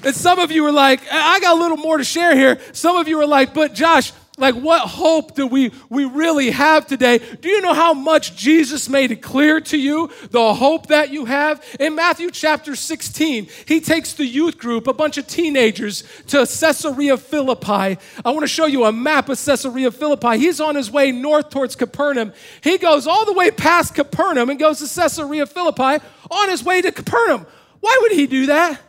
And 0.03 0.15
some 0.15 0.37
of 0.37 0.51
you 0.51 0.63
are 0.67 0.71
like, 0.71 1.01
I 1.11 1.39
got 1.39 1.57
a 1.57 1.59
little 1.59 1.77
more 1.77 1.97
to 1.97 2.03
share 2.03 2.35
here. 2.35 2.61
Some 2.73 2.95
of 2.95 3.07
you 3.07 3.19
are 3.19 3.25
like, 3.25 3.55
but 3.55 3.73
Josh, 3.73 4.11
Like, 4.37 4.55
what 4.55 4.81
hope 4.81 5.33
do 5.33 5.47
we, 5.47 5.71
we 5.89 6.03
really 6.03 6.51
have 6.51 6.85
today? 6.85 7.19
Do 7.19 7.47
you 7.47 7.61
know 7.61 7.73
how 7.73 7.93
much 7.93 8.35
Jesus 8.35 8.89
made 8.89 9.11
it 9.11 9.21
clear 9.21 9.61
to 9.61 9.77
you, 9.77 10.11
the 10.31 10.53
hope 10.53 10.87
that 10.87 11.09
you 11.09 11.23
have? 11.23 11.63
In 11.79 11.95
Matthew 11.95 12.29
chapter 12.31 12.75
16, 12.75 13.47
he 13.65 13.79
takes 13.79 14.11
the 14.11 14.25
youth 14.25 14.57
group, 14.57 14.87
a 14.87 14.93
bunch 14.93 15.17
of 15.17 15.25
teenagers, 15.25 16.03
to 16.27 16.39
Caesarea 16.39 17.15
Philippi. 17.15 17.97
I 18.25 18.31
want 18.31 18.41
to 18.41 18.47
show 18.47 18.65
you 18.65 18.83
a 18.83 18.91
map 18.91 19.29
of 19.29 19.39
Caesarea 19.43 19.89
Philippi. 19.89 20.37
He's 20.37 20.59
on 20.59 20.75
his 20.75 20.91
way 20.91 21.13
north 21.13 21.49
towards 21.49 21.77
Capernaum. 21.77 22.33
He 22.59 22.77
goes 22.77 23.07
all 23.07 23.23
the 23.23 23.33
way 23.33 23.51
past 23.51 23.95
Capernaum 23.95 24.49
and 24.49 24.59
goes 24.59 24.79
to 24.79 25.01
Caesarea 25.01 25.45
Philippi 25.45 26.03
on 26.29 26.49
his 26.49 26.61
way 26.61 26.81
to 26.81 26.91
Capernaum. 26.91 27.45
Why 27.79 27.97
would 28.01 28.11
he 28.11 28.27
do 28.27 28.47
that? 28.47 28.81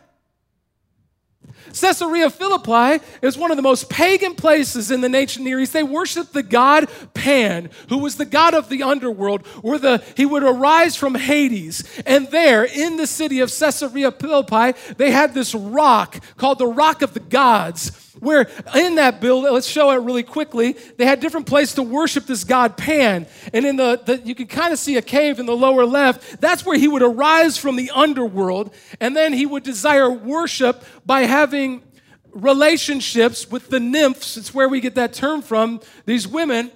Caesarea 1.79 2.29
Philippi 2.29 3.03
is 3.21 3.37
one 3.37 3.51
of 3.51 3.57
the 3.57 3.63
most 3.63 3.89
pagan 3.89 4.35
places 4.35 4.91
in 4.91 5.01
the 5.01 5.15
ancient 5.15 5.45
Near 5.45 5.59
East. 5.59 5.73
They 5.73 5.83
worshiped 5.83 6.33
the 6.33 6.43
god 6.43 6.89
Pan, 7.13 7.69
who 7.89 7.99
was 7.99 8.15
the 8.15 8.25
god 8.25 8.53
of 8.53 8.69
the 8.69 8.83
underworld, 8.83 9.45
where 9.61 9.79
the, 9.79 10.03
he 10.15 10.25
would 10.25 10.43
arise 10.43 10.95
from 10.95 11.15
Hades. 11.15 11.83
And 12.05 12.27
there, 12.27 12.63
in 12.63 12.97
the 12.97 13.07
city 13.07 13.39
of 13.39 13.51
Caesarea 13.51 14.11
Philippi, 14.11 14.77
they 14.97 15.11
had 15.11 15.33
this 15.33 15.53
rock 15.53 16.23
called 16.37 16.59
the 16.59 16.67
Rock 16.67 17.01
of 17.01 17.13
the 17.13 17.19
Gods 17.19 18.06
where 18.19 18.49
in 18.75 18.95
that 18.95 19.21
building, 19.21 19.51
let's 19.53 19.67
show 19.67 19.91
it 19.91 19.97
really 19.97 20.23
quickly, 20.23 20.73
they 20.97 21.05
had 21.05 21.19
different 21.19 21.47
places 21.47 21.75
to 21.75 21.83
worship 21.83 22.25
this 22.25 22.43
god 22.43 22.77
Pan. 22.77 23.27
And 23.53 23.65
in 23.65 23.75
the, 23.75 24.01
the 24.05 24.17
you 24.23 24.35
can 24.35 24.47
kind 24.47 24.73
of 24.73 24.79
see 24.79 24.97
a 24.97 25.01
cave 25.01 25.39
in 25.39 25.45
the 25.45 25.55
lower 25.55 25.85
left. 25.85 26.41
That's 26.41 26.65
where 26.65 26.77
he 26.77 26.87
would 26.87 27.01
arise 27.01 27.57
from 27.57 27.75
the 27.75 27.91
underworld. 27.93 28.73
And 28.99 29.15
then 29.15 29.33
he 29.33 29.45
would 29.45 29.63
desire 29.63 30.09
worship 30.09 30.83
by 31.05 31.21
having 31.21 31.83
relationships 32.31 33.49
with 33.49 33.69
the 33.69 33.79
nymphs. 33.79 34.37
It's 34.37 34.53
where 34.53 34.69
we 34.69 34.79
get 34.79 34.95
that 34.95 35.13
term 35.13 35.41
from, 35.41 35.81
these 36.05 36.27
women. 36.27 36.71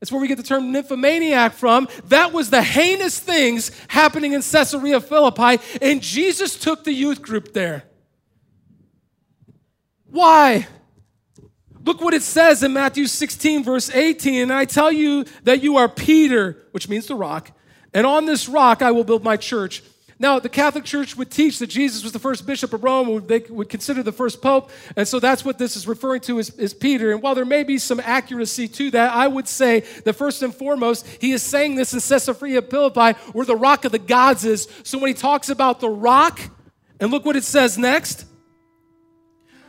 It's 0.00 0.12
where 0.12 0.20
we 0.20 0.28
get 0.28 0.36
the 0.36 0.42
term 0.42 0.72
nymphomaniac 0.72 1.54
from. 1.54 1.88
That 2.08 2.32
was 2.32 2.50
the 2.50 2.62
heinous 2.62 3.18
things 3.18 3.70
happening 3.88 4.32
in 4.32 4.42
Caesarea 4.42 5.00
Philippi. 5.00 5.62
And 5.80 6.02
Jesus 6.02 6.58
took 6.58 6.84
the 6.84 6.92
youth 6.92 7.22
group 7.22 7.52
there. 7.52 7.84
Why? 10.16 10.66
Look 11.84 12.00
what 12.00 12.14
it 12.14 12.22
says 12.22 12.62
in 12.62 12.72
Matthew 12.72 13.04
16, 13.04 13.62
verse 13.62 13.90
18. 13.90 14.44
And 14.44 14.52
I 14.52 14.64
tell 14.64 14.90
you 14.90 15.26
that 15.42 15.62
you 15.62 15.76
are 15.76 15.90
Peter, 15.90 16.56
which 16.70 16.88
means 16.88 17.06
the 17.06 17.14
rock, 17.14 17.50
and 17.92 18.06
on 18.06 18.24
this 18.24 18.48
rock 18.48 18.80
I 18.80 18.92
will 18.92 19.04
build 19.04 19.22
my 19.22 19.36
church. 19.36 19.82
Now, 20.18 20.38
the 20.38 20.48
Catholic 20.48 20.84
Church 20.84 21.18
would 21.18 21.30
teach 21.30 21.58
that 21.58 21.66
Jesus 21.66 22.02
was 22.02 22.12
the 22.12 22.18
first 22.18 22.46
bishop 22.46 22.72
of 22.72 22.82
Rome, 22.82 23.26
they 23.26 23.40
would 23.50 23.68
consider 23.68 24.02
the 24.02 24.10
first 24.10 24.40
pope, 24.40 24.70
and 24.96 25.06
so 25.06 25.20
that's 25.20 25.44
what 25.44 25.58
this 25.58 25.76
is 25.76 25.86
referring 25.86 26.22
to 26.22 26.38
as 26.38 26.72
Peter. 26.72 27.12
And 27.12 27.20
while 27.20 27.34
there 27.34 27.44
may 27.44 27.62
be 27.62 27.76
some 27.76 28.00
accuracy 28.00 28.68
to 28.68 28.90
that, 28.92 29.12
I 29.12 29.28
would 29.28 29.46
say 29.46 29.80
that 30.04 30.14
first 30.14 30.42
and 30.42 30.54
foremost, 30.54 31.06
he 31.20 31.32
is 31.32 31.42
saying 31.42 31.74
this 31.74 31.92
in 31.92 32.00
Caesarea 32.00 32.62
Philippi, 32.62 33.18
where 33.32 33.44
the 33.44 33.54
rock 33.54 33.84
of 33.84 33.92
the 33.92 33.98
gods 33.98 34.46
is. 34.46 34.66
So 34.82 34.96
when 34.96 35.08
he 35.08 35.14
talks 35.14 35.50
about 35.50 35.80
the 35.80 35.90
rock, 35.90 36.40
and 37.00 37.10
look 37.10 37.26
what 37.26 37.36
it 37.36 37.44
says 37.44 37.76
next 37.76 38.24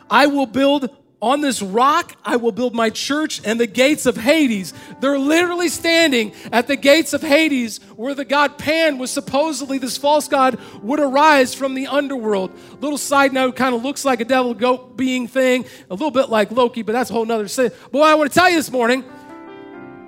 I 0.10 0.28
will 0.28 0.46
build 0.46 0.90
on 1.22 1.42
this 1.42 1.62
rock 1.62 2.16
I 2.24 2.36
will 2.36 2.52
build 2.52 2.76
my 2.76 2.90
church 2.90 3.42
and 3.44 3.60
the 3.60 3.66
gates 3.66 4.06
of 4.06 4.18
Hades. 4.18 4.74
They're 5.00 5.18
literally 5.18 5.70
standing 5.70 6.34
at 6.52 6.68
the 6.68 6.76
gates 6.76 7.14
of 7.14 7.22
Hades 7.22 7.80
where 7.96 8.14
the 8.14 8.26
god 8.26 8.58
Pan 8.58 8.98
was 9.00 9.10
supposedly 9.10 9.80
this 9.80 9.98
false 9.98 10.28
god 10.28 10.60
would 10.84 11.00
arise 11.00 11.56
from 11.56 11.74
the 11.74 11.88
underworld. 11.88 12.52
Little 12.82 13.00
side 13.00 13.34
note, 13.34 13.56
kind 13.56 13.74
of 13.74 13.84
looks 13.84 14.06
like 14.06 14.22
a 14.22 14.26
devil 14.26 14.54
goat 14.54 14.96
being 14.96 15.28
thing, 15.28 15.66
a 15.90 15.94
little 15.94 16.12
bit 16.12 16.30
like 16.30 16.52
Loki, 16.52 16.84
but 16.84 16.94
that's 16.94 17.10
a 17.10 17.14
whole 17.14 17.26
nother 17.26 17.48
thing. 17.48 17.72
But 17.92 18.00
what 18.00 18.12
I 18.12 18.16
want 18.16 18.32
to 18.32 18.40
tell 18.40 18.50
you 18.50 18.58
this 18.58 18.72
morning 18.72 19.04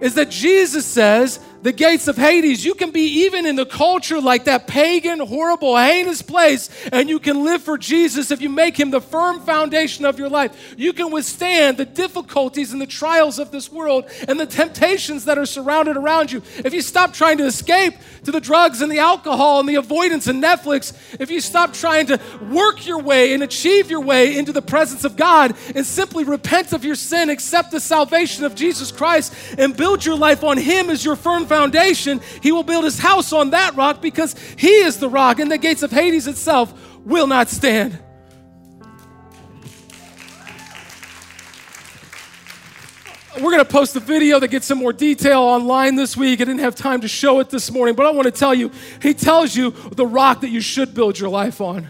is 0.01 0.15
that 0.15 0.29
Jesus 0.29 0.85
says 0.85 1.39
the 1.61 1.71
gates 1.71 2.07
of 2.07 2.15
Hades. 2.15 2.63
You 2.63 2.73
can 2.73 2.91
be 2.91 3.23
even 3.23 3.45
in 3.45 3.55
the 3.55 3.65
culture 3.65 4.21
like 4.21 4.45
that 4.45 4.67
pagan, 4.67 5.19
horrible, 5.19 5.75
heinous 5.75 6.21
place, 6.21 6.69
and 6.91 7.09
you 7.09 7.19
can 7.19 7.43
live 7.43 7.61
for 7.61 7.77
Jesus 7.77 8.31
if 8.31 8.41
you 8.41 8.49
make 8.49 8.79
him 8.79 8.91
the 8.91 9.01
firm 9.01 9.39
foundation 9.41 10.05
of 10.05 10.17
your 10.17 10.29
life. 10.29 10.75
You 10.77 10.93
can 10.93 11.11
withstand 11.11 11.77
the 11.77 11.85
difficulties 11.85 12.71
and 12.71 12.81
the 12.81 12.87
trials 12.87 13.39
of 13.39 13.51
this 13.51 13.71
world 13.71 14.05
and 14.27 14.39
the 14.39 14.45
temptations 14.45 15.25
that 15.25 15.37
are 15.37 15.45
surrounded 15.45 15.97
around 15.97 16.31
you. 16.31 16.41
If 16.57 16.73
you 16.73 16.81
stop 16.81 17.13
trying 17.13 17.37
to 17.39 17.45
escape 17.45 17.95
to 18.23 18.31
the 18.31 18.41
drugs 18.41 18.81
and 18.81 18.91
the 18.91 18.99
alcohol 18.99 19.59
and 19.59 19.67
the 19.67 19.75
avoidance 19.75 20.27
and 20.27 20.41
Netflix, 20.41 20.93
if 21.19 21.29
you 21.29 21.41
stop 21.41 21.73
trying 21.73 22.07
to 22.07 22.19
work 22.49 22.85
your 22.85 22.99
way 22.99 23.33
and 23.33 23.43
achieve 23.43 23.89
your 23.89 24.01
way 24.01 24.37
into 24.37 24.51
the 24.51 24.61
presence 24.61 25.03
of 25.03 25.15
God 25.15 25.55
and 25.75 25.85
simply 25.85 26.23
repent 26.23 26.73
of 26.73 26.85
your 26.85 26.95
sin, 26.95 27.29
accept 27.29 27.71
the 27.71 27.79
salvation 27.79 28.45
of 28.45 28.55
Jesus 28.55 28.91
Christ, 28.91 29.33
and 29.57 29.75
build 29.75 30.05
your 30.05 30.15
life 30.15 30.43
on 30.43 30.57
him 30.57 30.89
as 30.89 31.03
your 31.03 31.15
firm 31.15 31.45
foundation, 31.49 32.21
he 32.41 32.53
will 32.53 32.63
build 32.63 32.85
his 32.85 32.99
house 32.99 33.33
on 33.33 33.49
that 33.49 33.75
rock 33.75 34.01
because 34.01 34.35
he 34.57 34.69
is 34.69 34.97
the 34.97 35.09
rock, 35.09 35.39
and 35.39 35.51
the 35.51 35.57
gates 35.57 35.83
of 35.83 35.91
Hades 35.91 36.27
itself 36.27 36.73
will 37.05 37.27
not 37.27 37.49
stand. 37.49 37.99
We're 43.35 43.51
going 43.51 43.63
to 43.63 43.71
post 43.71 43.95
a 43.95 44.01
video 44.01 44.39
that 44.39 44.49
gets 44.49 44.65
some 44.65 44.79
more 44.79 44.91
detail 44.91 45.41
online 45.41 45.95
this 45.95 46.17
week. 46.17 46.41
I 46.41 46.45
didn't 46.45 46.59
have 46.59 46.75
time 46.75 47.01
to 47.01 47.07
show 47.07 47.39
it 47.39 47.49
this 47.49 47.71
morning, 47.71 47.95
but 47.95 48.05
I 48.05 48.11
want 48.11 48.25
to 48.25 48.31
tell 48.31 48.53
you, 48.53 48.69
he 49.01 49.13
tells 49.13 49.55
you 49.55 49.71
the 49.71 50.05
rock 50.05 50.41
that 50.41 50.49
you 50.49 50.59
should 50.59 50.93
build 50.93 51.17
your 51.17 51.29
life 51.29 51.61
on. 51.61 51.87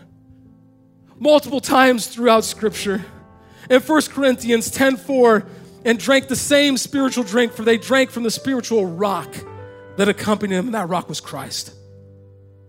Multiple 1.18 1.60
times 1.60 2.06
throughout 2.08 2.44
Scripture. 2.44 3.04
In 3.70 3.82
1 3.82 4.02
Corinthians 4.10 4.70
10 4.70 4.98
4, 4.98 5.46
and 5.90 5.98
drank 5.98 6.28
the 6.28 6.36
same 6.36 6.78
spiritual 6.78 7.24
drink, 7.24 7.52
for 7.52 7.64
they 7.64 7.76
drank 7.76 8.12
from 8.12 8.22
the 8.22 8.30
spiritual 8.30 8.86
rock 8.86 9.36
that 9.98 10.08
accompanied 10.08 10.56
them, 10.56 10.68
and 10.68 10.76
that 10.76 10.88
rock 10.88 11.10
was 11.10 11.20
Christ. 11.20 11.74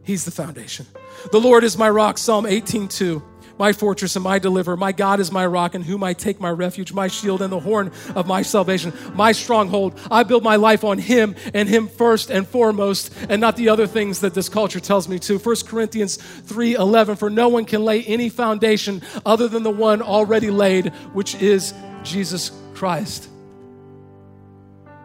He's 0.03 0.25
the 0.25 0.31
foundation. 0.31 0.87
The 1.31 1.39
Lord 1.39 1.63
is 1.63 1.77
my 1.77 1.91
rock, 1.91 2.17
Psalm 2.17 2.47
18 2.47 2.89
2 2.89 3.23
my 3.59 3.75
fortress 3.75 4.17
and 4.17 4.23
my 4.23 4.39
deliverer. 4.39 4.75
My 4.75 4.93
God 4.93 5.21
is 5.21 5.31
my 5.31 5.45
rock 5.45 5.75
in 5.75 5.83
whom 5.83 6.03
I 6.03 6.15
take 6.15 6.41
my 6.41 6.49
refuge, 6.49 6.95
my 6.95 7.09
shield 7.09 7.43
and 7.43 7.53
the 7.53 7.61
horn 7.61 7.93
of 8.15 8.27
my 8.27 8.41
salvation, 8.41 8.91
my 9.13 9.33
stronghold. 9.33 10.01
I 10.11 10.23
build 10.23 10.43
my 10.43 10.57
life 10.57 10.83
on 10.83 10.97
him 10.97 11.37
and 11.53 11.69
him 11.69 11.87
first 11.87 12.31
and 12.31 12.49
foremost, 12.49 13.13
and 13.29 13.39
not 13.39 13.57
the 13.57 13.69
other 13.69 13.87
things 13.87 14.21
that 14.21 14.33
this 14.33 14.49
culture 14.49 14.81
tells 14.81 15.11
me 15.11 15.19
to. 15.19 15.39
1 15.39 15.67
Corinthians 15.67 16.17
3:11 16.17 17.19
For 17.19 17.29
no 17.29 17.49
one 17.51 17.67
can 17.67 17.85
lay 17.85 18.03
any 18.05 18.31
foundation 18.31 19.03
other 19.27 19.47
than 19.47 19.63
the 19.63 19.71
one 19.71 20.01
already 20.01 20.51
laid, 20.51 20.95
which 21.13 21.35
is 21.35 21.75
Jesus 22.03 22.53
Christ. 22.81 23.29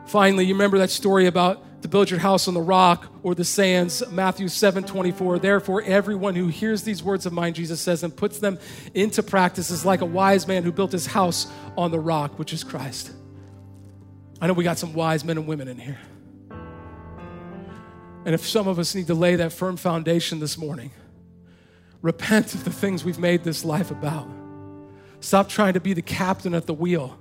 Finally, 0.05 0.45
you 0.45 0.53
remember 0.53 0.77
that 0.77 0.89
story 0.89 1.25
about 1.25 1.81
to 1.81 1.89
build 1.89 2.09
your 2.09 2.21
house 2.21 2.47
on 2.47 2.53
the 2.53 2.61
rock 2.61 3.11
or 3.21 3.35
the 3.35 3.43
sands. 3.43 4.01
Matthew 4.11 4.47
7 4.47 4.85
24. 4.85 5.39
Therefore, 5.39 5.81
everyone 5.81 6.35
who 6.35 6.47
hears 6.47 6.83
these 6.83 7.03
words 7.03 7.25
of 7.25 7.33
mine, 7.33 7.53
Jesus 7.53 7.81
says, 7.81 8.01
and 8.01 8.15
puts 8.15 8.39
them 8.39 8.59
into 8.93 9.21
practice 9.21 9.71
is 9.71 9.85
like 9.85 9.99
a 9.99 10.05
wise 10.05 10.47
man 10.47 10.63
who 10.63 10.71
built 10.71 10.93
his 10.93 11.05
house 11.05 11.47
on 11.75 11.91
the 11.91 11.99
rock, 11.99 12.39
which 12.39 12.53
is 12.53 12.63
Christ. 12.63 13.11
I 14.39 14.47
know 14.47 14.53
we 14.53 14.63
got 14.63 14.77
some 14.77 14.93
wise 14.93 15.25
men 15.25 15.37
and 15.37 15.45
women 15.45 15.67
in 15.67 15.77
here. 15.77 15.99
And 18.23 18.33
if 18.33 18.47
some 18.47 18.69
of 18.69 18.79
us 18.79 18.95
need 18.95 19.07
to 19.07 19.15
lay 19.15 19.35
that 19.35 19.51
firm 19.51 19.75
foundation 19.75 20.39
this 20.39 20.57
morning, 20.57 20.91
repent 22.01 22.55
of 22.55 22.63
the 22.63 22.71
things 22.71 23.03
we've 23.03 23.19
made 23.19 23.43
this 23.43 23.65
life 23.65 23.91
about. 23.91 24.29
Stop 25.19 25.49
trying 25.49 25.73
to 25.73 25.81
be 25.81 25.91
the 25.91 26.01
captain 26.01 26.53
at 26.53 26.67
the 26.67 26.73
wheel 26.73 27.19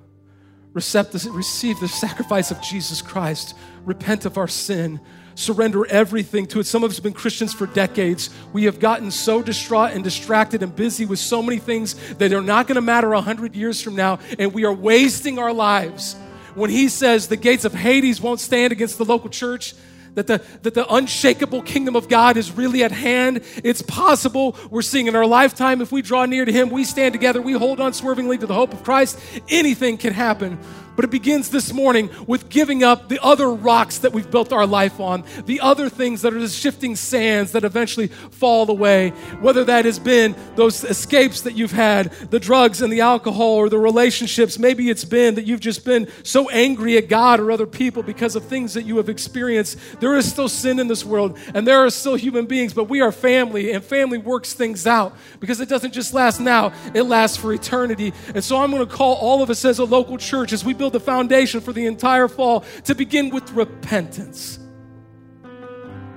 receive 0.74 1.80
the 1.80 1.88
sacrifice 1.88 2.50
of 2.50 2.60
Jesus 2.60 3.00
Christ, 3.00 3.56
repent 3.84 4.24
of 4.26 4.36
our 4.36 4.48
sin, 4.48 5.00
surrender 5.36 5.86
everything 5.86 6.46
to 6.46 6.60
it. 6.60 6.66
Some 6.66 6.84
of 6.84 6.90
us 6.90 6.96
have 6.96 7.04
been 7.04 7.12
Christians 7.12 7.54
for 7.54 7.66
decades. 7.66 8.30
We 8.52 8.64
have 8.64 8.80
gotten 8.80 9.10
so 9.10 9.42
distraught 9.42 9.92
and 9.92 10.02
distracted 10.04 10.62
and 10.62 10.74
busy 10.74 11.06
with 11.06 11.18
so 11.18 11.42
many 11.42 11.58
things 11.58 11.94
that 12.14 12.32
are 12.32 12.42
not 12.42 12.66
going 12.66 12.76
to 12.76 12.80
matter 12.80 13.10
100 13.10 13.54
years 13.54 13.80
from 13.80 13.94
now, 13.94 14.18
and 14.38 14.52
we 14.52 14.64
are 14.64 14.72
wasting 14.72 15.38
our 15.38 15.52
lives. 15.52 16.16
When 16.54 16.70
he 16.70 16.88
says 16.88 17.28
the 17.28 17.36
gates 17.36 17.64
of 17.64 17.74
Hades 17.74 18.20
won't 18.20 18.40
stand 18.40 18.72
against 18.72 18.98
the 18.98 19.04
local 19.04 19.30
church, 19.30 19.74
that 20.14 20.26
the, 20.26 20.42
that 20.62 20.74
the 20.74 20.92
unshakable 20.92 21.62
kingdom 21.62 21.96
of 21.96 22.08
God 22.08 22.36
is 22.36 22.52
really 22.52 22.82
at 22.84 22.92
hand. 22.92 23.42
It's 23.62 23.82
possible. 23.82 24.56
We're 24.70 24.82
seeing 24.82 25.06
in 25.06 25.16
our 25.16 25.26
lifetime, 25.26 25.80
if 25.80 25.92
we 25.92 26.02
draw 26.02 26.24
near 26.26 26.44
to 26.44 26.52
Him, 26.52 26.70
we 26.70 26.84
stand 26.84 27.12
together, 27.12 27.40
we 27.40 27.52
hold 27.52 27.80
unswervingly 27.80 28.38
to 28.38 28.46
the 28.46 28.54
hope 28.54 28.72
of 28.72 28.84
Christ, 28.84 29.18
anything 29.48 29.98
can 29.98 30.12
happen. 30.12 30.58
But 30.96 31.04
it 31.04 31.10
begins 31.10 31.50
this 31.50 31.72
morning 31.72 32.10
with 32.26 32.48
giving 32.48 32.84
up 32.84 33.08
the 33.08 33.22
other 33.22 33.50
rocks 33.52 33.98
that 33.98 34.12
we've 34.12 34.30
built 34.30 34.52
our 34.52 34.66
life 34.66 35.00
on, 35.00 35.24
the 35.46 35.60
other 35.60 35.88
things 35.88 36.22
that 36.22 36.34
are 36.34 36.40
the 36.40 36.48
shifting 36.48 36.96
sands 36.96 37.52
that 37.52 37.64
eventually 37.64 38.08
fall 38.08 38.70
away. 38.70 39.10
Whether 39.40 39.64
that 39.64 39.84
has 39.84 39.98
been 39.98 40.34
those 40.54 40.84
escapes 40.84 41.42
that 41.42 41.54
you've 41.54 41.72
had, 41.72 42.12
the 42.30 42.40
drugs 42.40 42.82
and 42.82 42.92
the 42.92 43.00
alcohol, 43.00 43.54
or 43.54 43.68
the 43.68 43.78
relationships. 43.78 44.58
Maybe 44.58 44.90
it's 44.90 45.04
been 45.04 45.34
that 45.34 45.46
you've 45.46 45.60
just 45.60 45.84
been 45.84 46.08
so 46.22 46.48
angry 46.50 46.96
at 46.96 47.08
God 47.08 47.40
or 47.40 47.50
other 47.50 47.66
people 47.66 48.02
because 48.02 48.36
of 48.36 48.44
things 48.44 48.74
that 48.74 48.84
you 48.84 48.96
have 48.98 49.08
experienced. 49.08 49.78
There 50.00 50.16
is 50.16 50.30
still 50.30 50.48
sin 50.48 50.78
in 50.78 50.88
this 50.88 51.04
world, 51.04 51.38
and 51.54 51.66
there 51.66 51.84
are 51.84 51.90
still 51.90 52.14
human 52.14 52.46
beings, 52.46 52.72
but 52.72 52.84
we 52.84 53.00
are 53.00 53.12
family, 53.12 53.72
and 53.72 53.82
family 53.82 54.18
works 54.18 54.52
things 54.52 54.86
out 54.86 55.16
because 55.40 55.60
it 55.60 55.68
doesn't 55.68 55.92
just 55.92 56.14
last 56.14 56.40
now, 56.40 56.72
it 56.94 57.02
lasts 57.02 57.36
for 57.36 57.52
eternity. 57.52 58.12
And 58.34 58.42
so 58.42 58.58
I'm 58.58 58.70
going 58.70 58.86
to 58.86 58.92
call 58.92 59.14
all 59.14 59.42
of 59.42 59.50
us 59.50 59.64
as 59.64 59.78
a 59.78 59.84
local 59.84 60.18
church 60.18 60.52
as 60.52 60.64
we 60.64 60.74
build 60.84 60.92
the 60.92 61.00
foundation 61.00 61.62
for 61.62 61.72
the 61.72 61.86
entire 61.86 62.28
fall 62.28 62.62
to 62.84 62.94
begin 62.94 63.30
with 63.30 63.50
repentance. 63.52 64.58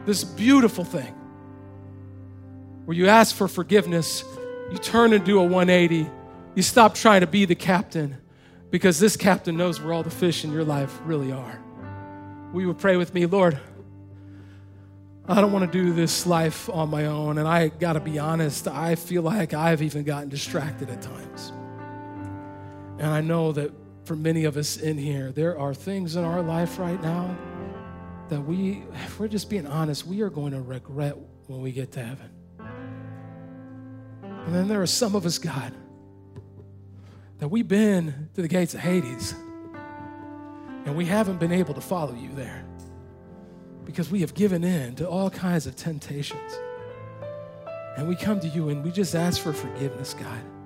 This 0.05 0.25
beautiful 0.25 0.83
thing 0.83 1.13
where 2.83 2.97
you 2.97 3.07
ask 3.07 3.33
for 3.33 3.47
forgiveness, 3.47 4.25
you 4.69 4.77
turn 4.77 5.13
and 5.13 5.23
do 5.23 5.39
a 5.39 5.43
180, 5.43 6.09
you 6.55 6.61
stop 6.61 6.95
trying 6.95 7.21
to 7.21 7.27
be 7.27 7.45
the 7.45 7.55
captain 7.55 8.17
because 8.69 8.99
this 8.99 9.15
captain 9.15 9.55
knows 9.55 9.79
where 9.79 9.93
all 9.93 10.03
the 10.03 10.09
fish 10.09 10.43
in 10.43 10.51
your 10.51 10.65
life 10.65 10.99
really 11.05 11.31
are. 11.31 11.61
We 12.51 12.65
would 12.65 12.77
pray 12.77 12.97
with 12.97 13.13
me, 13.13 13.25
Lord. 13.25 13.57
I 15.29 15.39
don't 15.39 15.53
want 15.53 15.71
to 15.71 15.71
do 15.71 15.93
this 15.93 16.27
life 16.27 16.69
on 16.69 16.89
my 16.89 17.05
own. 17.05 17.37
And 17.37 17.47
I 17.47 17.69
got 17.69 17.93
to 17.93 18.01
be 18.01 18.19
honest, 18.19 18.67
I 18.67 18.95
feel 18.95 19.21
like 19.21 19.53
I've 19.53 19.81
even 19.81 20.03
gotten 20.03 20.27
distracted 20.27 20.89
at 20.89 21.01
times. 21.01 21.53
And 22.99 23.07
I 23.07 23.21
know 23.21 23.53
that 23.53 23.71
for 24.07 24.15
many 24.15 24.45
of 24.45 24.55
us 24.55 24.77
in 24.77 24.97
here, 24.97 25.33
there 25.33 25.59
are 25.59 25.73
things 25.73 26.15
in 26.15 26.23
our 26.23 26.41
life 26.41 26.79
right 26.79 27.01
now 27.03 27.37
that 28.29 28.39
we, 28.39 28.83
if 29.03 29.19
we're 29.19 29.27
just 29.27 29.49
being 29.49 29.67
honest, 29.67 30.07
we 30.07 30.21
are 30.21 30.29
going 30.29 30.53
to 30.53 30.61
regret 30.61 31.17
when 31.47 31.61
we 31.61 31.73
get 31.73 31.91
to 31.91 32.03
heaven. 32.03 32.29
And 34.21 34.55
then 34.55 34.69
there 34.69 34.81
are 34.81 34.87
some 34.87 35.13
of 35.13 35.25
us, 35.25 35.37
God, 35.37 35.73
that 37.39 37.49
we've 37.49 37.67
been 37.67 38.29
to 38.35 38.41
the 38.41 38.47
gates 38.47 38.73
of 38.73 38.79
Hades 38.79 39.35
and 40.85 40.95
we 40.95 41.03
haven't 41.03 41.37
been 41.37 41.51
able 41.51 41.73
to 41.73 41.81
follow 41.81 42.15
you 42.15 42.33
there 42.33 42.63
because 43.83 44.09
we 44.09 44.21
have 44.21 44.33
given 44.33 44.63
in 44.63 44.95
to 44.95 45.07
all 45.07 45.29
kinds 45.29 45.67
of 45.67 45.75
temptations. 45.75 46.57
And 47.97 48.07
we 48.07 48.15
come 48.15 48.39
to 48.39 48.47
you 48.47 48.69
and 48.69 48.85
we 48.85 48.91
just 48.91 49.15
ask 49.15 49.41
for 49.41 49.51
forgiveness, 49.51 50.13
God. 50.13 50.56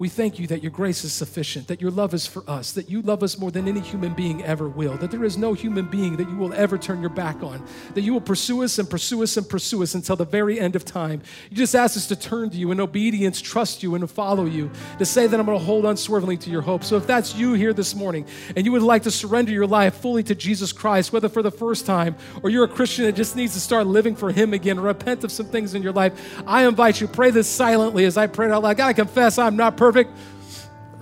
We 0.00 0.08
thank 0.08 0.38
you 0.38 0.46
that 0.46 0.62
your 0.62 0.70
grace 0.70 1.04
is 1.04 1.12
sufficient, 1.12 1.68
that 1.68 1.82
your 1.82 1.90
love 1.90 2.14
is 2.14 2.26
for 2.26 2.42
us, 2.48 2.72
that 2.72 2.88
you 2.88 3.02
love 3.02 3.22
us 3.22 3.36
more 3.36 3.50
than 3.50 3.68
any 3.68 3.80
human 3.80 4.14
being 4.14 4.42
ever 4.42 4.66
will, 4.66 4.96
that 4.96 5.10
there 5.10 5.24
is 5.24 5.36
no 5.36 5.52
human 5.52 5.84
being 5.84 6.16
that 6.16 6.26
you 6.26 6.36
will 6.36 6.54
ever 6.54 6.78
turn 6.78 7.02
your 7.02 7.10
back 7.10 7.42
on, 7.42 7.62
that 7.92 8.00
you 8.00 8.14
will 8.14 8.20
pursue 8.22 8.62
us 8.62 8.78
and 8.78 8.88
pursue 8.88 9.22
us 9.22 9.36
and 9.36 9.46
pursue 9.46 9.82
us 9.82 9.94
until 9.94 10.16
the 10.16 10.24
very 10.24 10.58
end 10.58 10.74
of 10.74 10.86
time. 10.86 11.20
You 11.50 11.56
just 11.58 11.74
ask 11.74 11.98
us 11.98 12.06
to 12.06 12.16
turn 12.16 12.48
to 12.48 12.56
you 12.56 12.70
in 12.70 12.80
obedience, 12.80 13.42
trust 13.42 13.82
you, 13.82 13.94
and 13.94 14.00
to 14.00 14.08
follow 14.08 14.46
you, 14.46 14.70
to 14.98 15.04
say 15.04 15.26
that 15.26 15.38
I'm 15.38 15.44
going 15.44 15.58
to 15.58 15.62
hold 15.62 15.84
unswervingly 15.84 16.38
to 16.38 16.50
your 16.50 16.62
hope. 16.62 16.82
So 16.82 16.96
if 16.96 17.06
that's 17.06 17.34
you 17.34 17.52
here 17.52 17.74
this 17.74 17.94
morning 17.94 18.24
and 18.56 18.64
you 18.64 18.72
would 18.72 18.80
like 18.80 19.02
to 19.02 19.10
surrender 19.10 19.52
your 19.52 19.66
life 19.66 19.96
fully 19.96 20.22
to 20.22 20.34
Jesus 20.34 20.72
Christ, 20.72 21.12
whether 21.12 21.28
for 21.28 21.42
the 21.42 21.50
first 21.50 21.84
time 21.84 22.16
or 22.42 22.48
you're 22.48 22.64
a 22.64 22.68
Christian 22.68 23.04
that 23.04 23.16
just 23.16 23.36
needs 23.36 23.52
to 23.52 23.60
start 23.60 23.86
living 23.86 24.16
for 24.16 24.32
Him 24.32 24.54
again, 24.54 24.80
repent 24.80 25.24
of 25.24 25.30
some 25.30 25.44
things 25.44 25.74
in 25.74 25.82
your 25.82 25.92
life, 25.92 26.42
I 26.46 26.66
invite 26.66 27.02
you, 27.02 27.06
pray 27.06 27.28
this 27.28 27.50
silently 27.50 28.06
as 28.06 28.16
I 28.16 28.28
pray 28.28 28.46
it 28.46 28.52
out 28.52 28.62
loud. 28.62 28.70
I 28.70 28.74
gotta 28.74 28.94
confess, 28.94 29.36
I'm 29.36 29.56
not 29.56 29.76
perfect 29.76 29.89
perfect. 29.92 30.16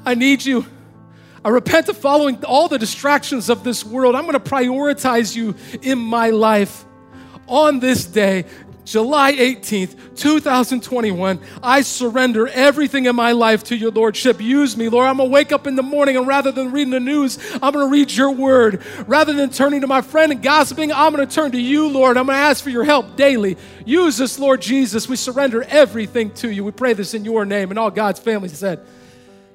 I 0.06 0.14
need 0.14 0.42
you. 0.46 0.64
I 1.44 1.50
repent 1.50 1.90
of 1.90 1.98
following 1.98 2.42
all 2.46 2.68
the 2.68 2.78
distractions 2.78 3.50
of 3.50 3.62
this 3.62 3.84
world. 3.84 4.14
I'm 4.14 4.22
going 4.22 4.32
to 4.32 4.40
prioritize 4.40 5.36
you 5.36 5.54
in 5.82 5.98
my 5.98 6.30
life. 6.30 6.86
On 7.48 7.80
this 7.80 8.06
day, 8.06 8.46
July 8.88 9.34
18th, 9.34 10.16
2021, 10.16 11.38
I 11.62 11.82
surrender 11.82 12.48
everything 12.48 13.04
in 13.04 13.14
my 13.14 13.32
life 13.32 13.64
to 13.64 13.76
your 13.76 13.90
Lordship. 13.90 14.40
Use 14.40 14.78
me, 14.78 14.88
Lord. 14.88 15.06
I'm 15.06 15.18
going 15.18 15.28
to 15.28 15.32
wake 15.32 15.52
up 15.52 15.66
in 15.66 15.76
the 15.76 15.82
morning 15.82 16.16
and 16.16 16.26
rather 16.26 16.52
than 16.52 16.72
reading 16.72 16.92
the 16.92 16.98
news, 16.98 17.38
I'm 17.62 17.74
going 17.74 17.86
to 17.86 17.92
read 17.92 18.10
your 18.10 18.30
word. 18.30 18.82
Rather 19.06 19.34
than 19.34 19.50
turning 19.50 19.82
to 19.82 19.86
my 19.86 20.00
friend 20.00 20.32
and 20.32 20.42
gossiping, 20.42 20.90
I'm 20.90 21.14
going 21.14 21.28
to 21.28 21.34
turn 21.34 21.52
to 21.52 21.60
you, 21.60 21.86
Lord. 21.88 22.16
I'm 22.16 22.24
going 22.24 22.38
to 22.38 22.42
ask 22.42 22.64
for 22.64 22.70
your 22.70 22.84
help 22.84 23.14
daily. 23.14 23.58
Use 23.84 24.22
us, 24.22 24.38
Lord 24.38 24.62
Jesus. 24.62 25.06
We 25.06 25.16
surrender 25.16 25.64
everything 25.64 26.30
to 26.36 26.50
you. 26.50 26.64
We 26.64 26.72
pray 26.72 26.94
this 26.94 27.12
in 27.12 27.26
your 27.26 27.44
name. 27.44 27.68
And 27.68 27.78
all 27.78 27.90
God's 27.90 28.20
family 28.20 28.48
said, 28.48 28.80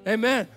Amen. 0.08 0.48